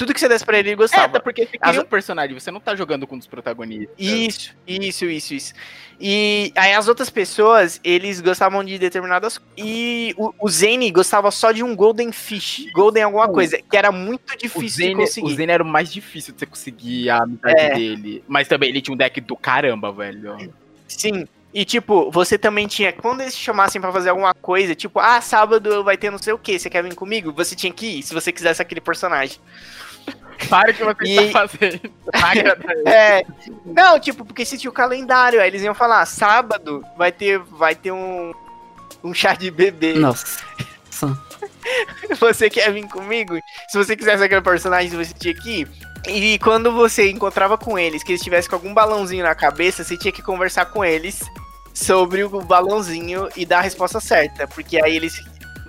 [0.00, 1.04] Tudo que você desse pra ele, ele É, gostava.
[1.04, 3.94] até porque você As- cria um personagem, você não tá jogando com um dos protagonistas.
[3.98, 5.54] Isso, isso, isso, isso.
[6.00, 11.52] E aí as outras pessoas, eles gostavam de determinadas E o, o Zane gostava só
[11.52, 12.64] de um Golden Fish.
[12.72, 15.34] Golden alguma coisa, que era muito O difícil de Zane, o conseguir.
[15.36, 17.74] Zane era o mais difícil de você conseguir a amizade É.
[17.74, 18.24] dele.
[18.26, 20.50] Mas também ele tinha um deck do caramba, velho.
[20.88, 21.26] Sim.
[21.52, 22.92] E tipo, você também tinha.
[22.92, 26.32] Quando eles te chamassem pra fazer alguma coisa, tipo, ah, sábado vai ter não sei
[26.32, 27.32] o que, você quer vir comigo?
[27.32, 29.36] Você tinha que ir, se você quisesse aquele personagem.
[30.48, 31.80] Para o que você E- tá fazendo.
[32.86, 33.22] É.
[33.64, 37.74] Não, tipo, porque se tinha o calendário, aí eles iam falar, sábado vai ter, vai
[37.74, 38.32] ter um.
[39.02, 39.94] Um chá de bebê.
[39.94, 40.38] Nossa.
[42.18, 43.38] Você quer vir comigo?
[43.68, 45.68] Se você quisesse aquele personagem, você tinha que ir.
[46.08, 49.96] E quando você encontrava com eles, que eles tivessem com algum balãozinho na cabeça, você
[49.96, 51.20] tinha que conversar com eles
[51.72, 54.46] sobre o balãozinho e dar a resposta certa.
[54.48, 55.22] Porque aí eles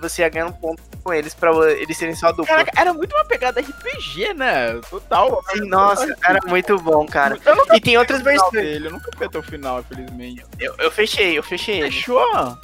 [0.08, 2.46] você ia ganhar um ponto com eles pra eles serem só dupla.
[2.46, 4.80] Caraca, era muito uma pegada RPG, né?
[4.88, 5.42] Total.
[5.50, 7.38] Sim, nossa, era muito bom, cara.
[7.74, 8.52] E tem outras versões.
[8.52, 10.44] dele, eu nunca vi até o final, infelizmente.
[10.58, 11.90] Eu, eu fechei, eu fechei ele.
[11.90, 12.58] Fechou?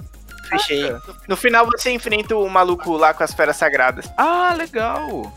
[0.49, 0.93] Fechei.
[1.27, 4.11] No final você enfrenta o maluco lá com as feras sagradas.
[4.17, 5.33] Ah, legal.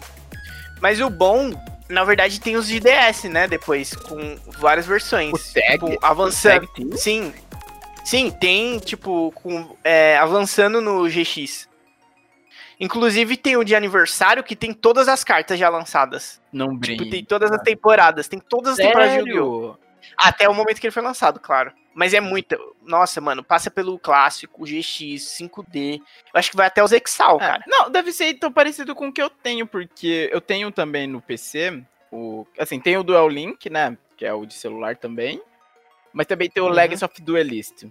[0.79, 1.51] Mas o bom,
[1.89, 3.47] na verdade, tem os de DS, né?
[3.47, 5.31] Depois, com várias versões.
[5.33, 5.71] O tag?
[5.71, 6.67] Tipo, avançando.
[6.95, 7.33] Sim.
[8.03, 11.67] Sim, tem, tipo, com, é, avançando no GX.
[12.81, 16.41] Inclusive tem o de aniversário que tem todas as cartas já lançadas.
[16.51, 17.09] Não Tipo, brinca.
[17.11, 18.27] tem todas as temporadas.
[18.27, 19.61] Tem todas as temporadas de Yu-Gi-Oh!
[19.75, 19.77] Sério?
[20.17, 21.71] Até o momento que ele foi lançado, claro.
[21.93, 22.57] Mas é muita.
[22.83, 25.99] Nossa, mano, passa pelo clássico, GX, 5D.
[25.99, 27.63] Eu acho que vai até os Exal, É, cara.
[27.67, 31.21] Não, deve ser tão parecido com o que eu tenho, porque eu tenho também no
[31.21, 32.47] PC o.
[32.57, 33.95] Assim, tem o Dual Link, né?
[34.17, 35.39] Que é o de celular também.
[36.11, 36.71] Mas também tem o Uhum.
[36.73, 37.85] Legacy of Duelist.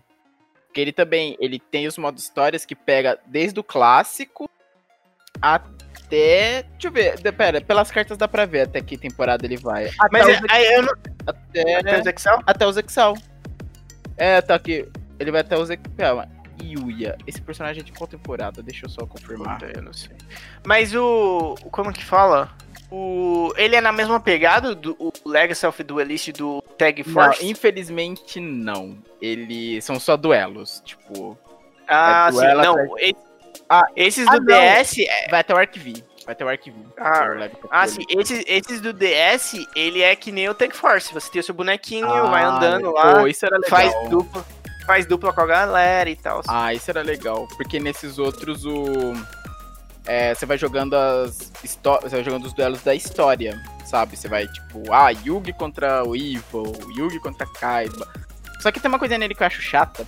[0.73, 4.51] Que ele também ele tem os modos histórias que pega desde o clássico
[5.41, 6.63] até.
[6.63, 7.33] Deixa eu ver.
[7.33, 9.87] Pera, pelas cartas dá pra ver até que temporada ele vai.
[9.99, 10.93] Até Mas os, é, aí eu não.
[11.27, 12.43] até, Até os Exal?
[12.47, 13.15] até os Exal.
[14.17, 14.89] É, tá aqui.
[15.19, 16.27] Ele vai até os Exal.
[16.63, 17.17] Yuya.
[17.27, 18.63] Esse personagem é de qual temporada?
[18.63, 19.59] Deixa eu só confirmar.
[19.59, 20.17] Puta, eu não sei.
[20.67, 21.55] Mas o.
[21.71, 22.51] Como que fala?
[22.91, 23.53] O.
[23.57, 27.47] Ele é na mesma pegada do o Legacy of Duelist do Tag Não, Force?
[27.47, 28.99] infelizmente não.
[29.23, 30.83] Eles são só duelos.
[30.85, 31.39] Tipo,
[31.89, 32.39] ah, é sim.
[32.41, 33.17] Não, atrás- e-
[33.71, 34.59] Ah, esses ah, do não.
[34.59, 34.99] DS.
[34.99, 36.05] é- vai até o Arquivi.
[36.27, 36.85] Vai até o Arquivi.
[36.99, 38.05] Ah, é Ah, sim.
[38.09, 41.15] Esses, esses do DS, ele é que nem o Tag Force.
[41.15, 43.71] Você tem o seu bonequinho, Ah, vai andando pô, lá, isso era legal.
[43.71, 44.45] faz dupla.
[44.87, 46.43] Faz dupla com a galera e tal.
[46.49, 47.47] Ah, isso era legal.
[47.57, 48.85] Porque nesses outros o.
[50.05, 54.17] é, você vai jogando as você vai jogando os duelos da história, sabe?
[54.17, 58.09] Você vai tipo, ah, Yugi contra o Evil, Yugi contra Kaiba.
[58.61, 60.05] Só que tem uma coisa nele que eu acho chata,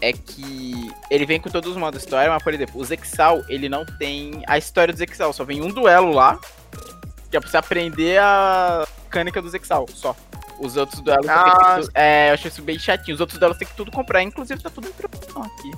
[0.00, 3.68] é que ele vem com todos os modos história, mas por exemplo, o Zexal, ele
[3.68, 6.38] não tem a história do Zexal, só vem um duelo lá,
[7.30, 10.14] que é pra você aprender a mecânica do Zexal, só.
[10.60, 11.78] Os outros duelos Ah.
[11.80, 13.14] tu- É, eu acho isso bem chatinho.
[13.14, 15.70] Os outros duelos tem que tudo comprar, inclusive tá tudo em promoção aqui.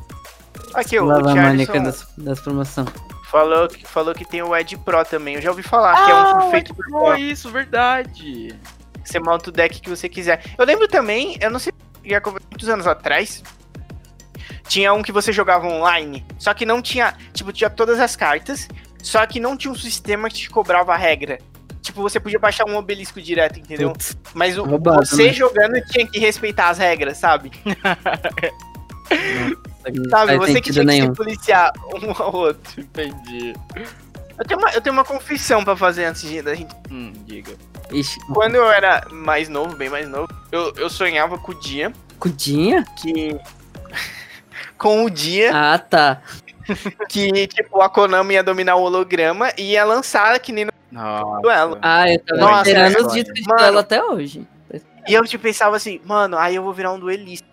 [0.72, 2.88] Aqui, o, Lava o Charlison das, das promoções.
[3.30, 5.34] falou, que- falou que tem o Ed Pro também.
[5.34, 6.14] Eu já ouvi falar que é
[6.46, 6.88] um feito por.
[6.88, 8.54] Foi isso, verdade.
[9.04, 10.42] Você monta o deck que você quiser.
[10.56, 11.72] Eu lembro também, eu não sei,
[12.04, 13.42] já muitos anos atrás,
[14.70, 18.68] tinha um que você jogava online, só que não tinha, tipo, tinha todas as cartas,
[19.02, 21.40] só que não tinha um sistema que te cobrava a regra.
[21.82, 23.90] Tipo, você podia baixar um obelisco direto, entendeu?
[23.90, 25.32] Putz, Mas o, roubado, você né?
[25.32, 27.50] jogando tinha que respeitar as regras, sabe?
[29.92, 31.08] não Sabe, você que tinha nenhum.
[31.08, 32.80] que se policiar um ao outro.
[32.80, 33.52] Entendi.
[34.38, 36.72] Eu tenho uma, eu tenho uma confissão pra fazer antes de, da gente.
[36.88, 37.54] Hum, diga.
[37.90, 41.92] Ixi, Quando eu era mais novo, bem mais novo, eu, eu sonhava com o dia
[42.20, 42.84] cudinha?
[43.00, 43.36] que.
[44.80, 46.22] Com o dia Ah, tá.
[47.08, 51.40] que, tipo, a Konami ia dominar o holograma e ia lançar que nem no Nossa.
[51.42, 51.78] duelo.
[51.82, 53.58] Ah, eu tava Nossa, esperando os discos de Mano.
[53.60, 54.46] duelo até hoje.
[55.06, 57.46] E eu, tipo, pensava assim, mano, aí eu vou virar um duelista.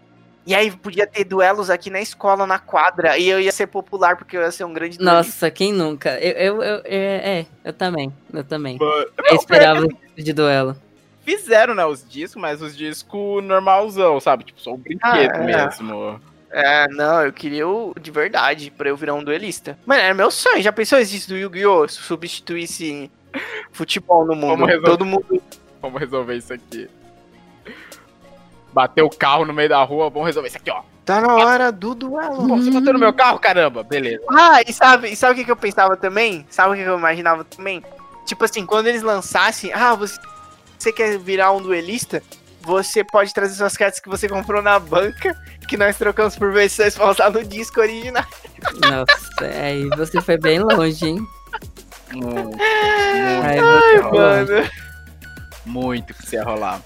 [0.45, 4.16] E aí podia ter duelos aqui na escola, na quadra, e eu ia ser popular
[4.16, 5.18] porque eu ia ser um grande duelista.
[5.18, 6.18] Nossa, quem nunca?
[6.22, 8.78] Eu, eu, eu- é, é, eu também, eu também.
[8.78, 10.76] Mano, Eu esperava os discos de duelo.
[11.26, 14.45] Fizeram, né, os discos, mas os discos normalzão, sabe?
[14.45, 15.45] Tipo, só o brinquedo Ah, é.
[15.45, 16.22] mesmo.
[16.49, 19.78] É, não, eu queria o de verdade, pra eu virar um duelista.
[19.86, 20.61] Mano, era meu sonho.
[20.61, 21.88] Já pensou se isso do Yu-Gi-Oh!
[21.88, 23.11] substituísse
[23.72, 24.52] futebol no mundo?
[24.52, 24.90] Vamos resolver.
[24.90, 25.44] Todo mundo.
[25.82, 26.90] Vamos resolver isso aqui.
[28.74, 30.82] Bateu o carro no meio da rua, vamos resolver isso aqui, ó.
[31.06, 32.48] Tá na hora do duelo.
[32.48, 33.82] Pô, você bateu no meu carro, caramba?
[33.82, 34.24] Beleza.
[34.30, 36.45] Ah, e sabe, e sabe o que, que eu pensava também?
[36.49, 37.82] Sabe o que, que eu imaginava também?
[38.26, 40.19] Tipo assim, quando eles lançassem, ah, você,
[40.78, 42.22] você quer virar um duelista?
[42.68, 45.34] Você pode trazer suas cartas que você comprou na banca,
[45.69, 48.26] que nós trocamos por versões pra usar no disco original.
[48.81, 51.27] Nossa, aí você foi bem longe, hein?
[52.11, 54.52] Muito, Aí você foi longe.
[54.52, 54.69] Mano,
[55.65, 56.81] muito que isso ia rolar.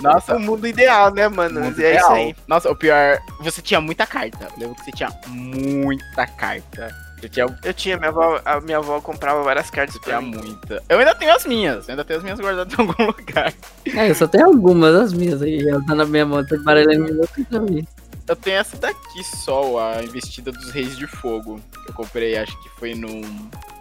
[0.00, 1.62] Nossa, o mundo ideal, né, mano?
[1.62, 2.14] mundo é isso real.
[2.14, 2.36] aí.
[2.46, 4.44] Nossa, o pior, você tinha muita carta.
[4.44, 6.94] Eu lembro que você tinha muita carta.
[7.20, 10.36] Você tinha, Eu tinha, minha avó, a minha avó comprava várias cartas pra mim.
[10.36, 10.82] muita.
[10.88, 13.52] Eu ainda tenho as minhas, eu ainda tenho as minhas guardadas em algum lugar.
[13.86, 17.28] É, eu só tenho algumas das minhas aí, já tá na minha mão, tá baralhando
[17.68, 17.86] mim.
[18.28, 21.60] Eu tenho essa daqui só, a investida dos Reis de Fogo.
[21.84, 23.22] Que eu comprei, acho que foi num,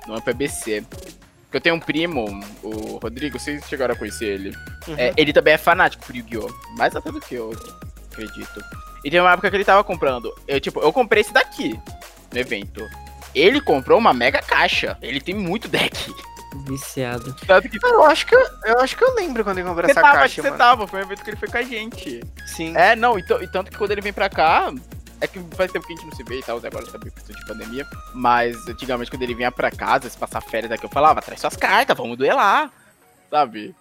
[0.08, 0.84] numa PBC.
[0.90, 2.26] Porque eu tenho um primo,
[2.64, 4.56] o Rodrigo, vocês chegaram a conhecer ele.
[4.88, 4.96] Uhum.
[4.98, 6.50] É, ele também é fanático por Yu-Gi-Oh!
[6.78, 7.54] Mais até do que eu,
[8.12, 8.64] acredito.
[9.04, 10.34] E tem uma época que ele tava comprando.
[10.48, 11.80] Eu, tipo, eu comprei esse daqui
[12.34, 12.82] no evento.
[13.38, 14.98] Ele comprou uma mega caixa.
[15.02, 16.14] Ele tem muito deck.
[16.66, 17.36] Viciado.
[17.46, 20.02] Tanto que Eu acho que eu, eu acho que eu lembro quando comprei você essa
[20.02, 20.58] tava, acho caixa, que você mano.
[20.58, 20.88] tava.
[20.88, 22.22] Foi um evento que ele foi com a gente.
[22.48, 22.76] Sim.
[22.76, 24.74] É, não, e, e tanto que quando ele vem pra cá,
[25.22, 27.12] é que faz tempo que a gente não se vê e tal, agora tá bem
[27.12, 27.86] questão de pandemia.
[28.14, 31.56] Mas antigamente, quando ele vinha pra casa, se passar férias aqui, eu falava, traz suas
[31.56, 32.72] cartas, vamos duelar,
[33.30, 33.76] sabe?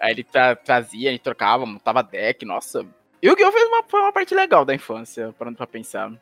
[0.00, 2.84] Aí ele tra- trazia, a gente trocava, montava deck, nossa.
[3.22, 3.52] E o Yu-Gi-Oh!
[3.52, 6.12] fez uma, foi uma parte legal da infância, parando pra pensar.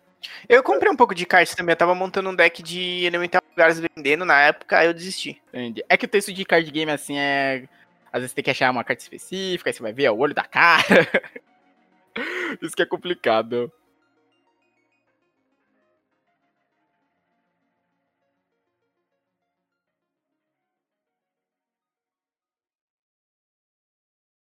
[0.48, 1.72] Eu comprei um pouco de cartas também.
[1.72, 5.40] Eu tava montando um deck de Elemental Lugares vendendo na época, aí eu desisti.
[5.48, 5.84] Entende?
[5.88, 7.64] É que o texto de card game, assim, é...
[8.12, 10.34] Às vezes tem que achar uma carta específica, aí você vai ver é o olho
[10.34, 11.08] da cara.
[12.60, 13.72] Isso que é complicado.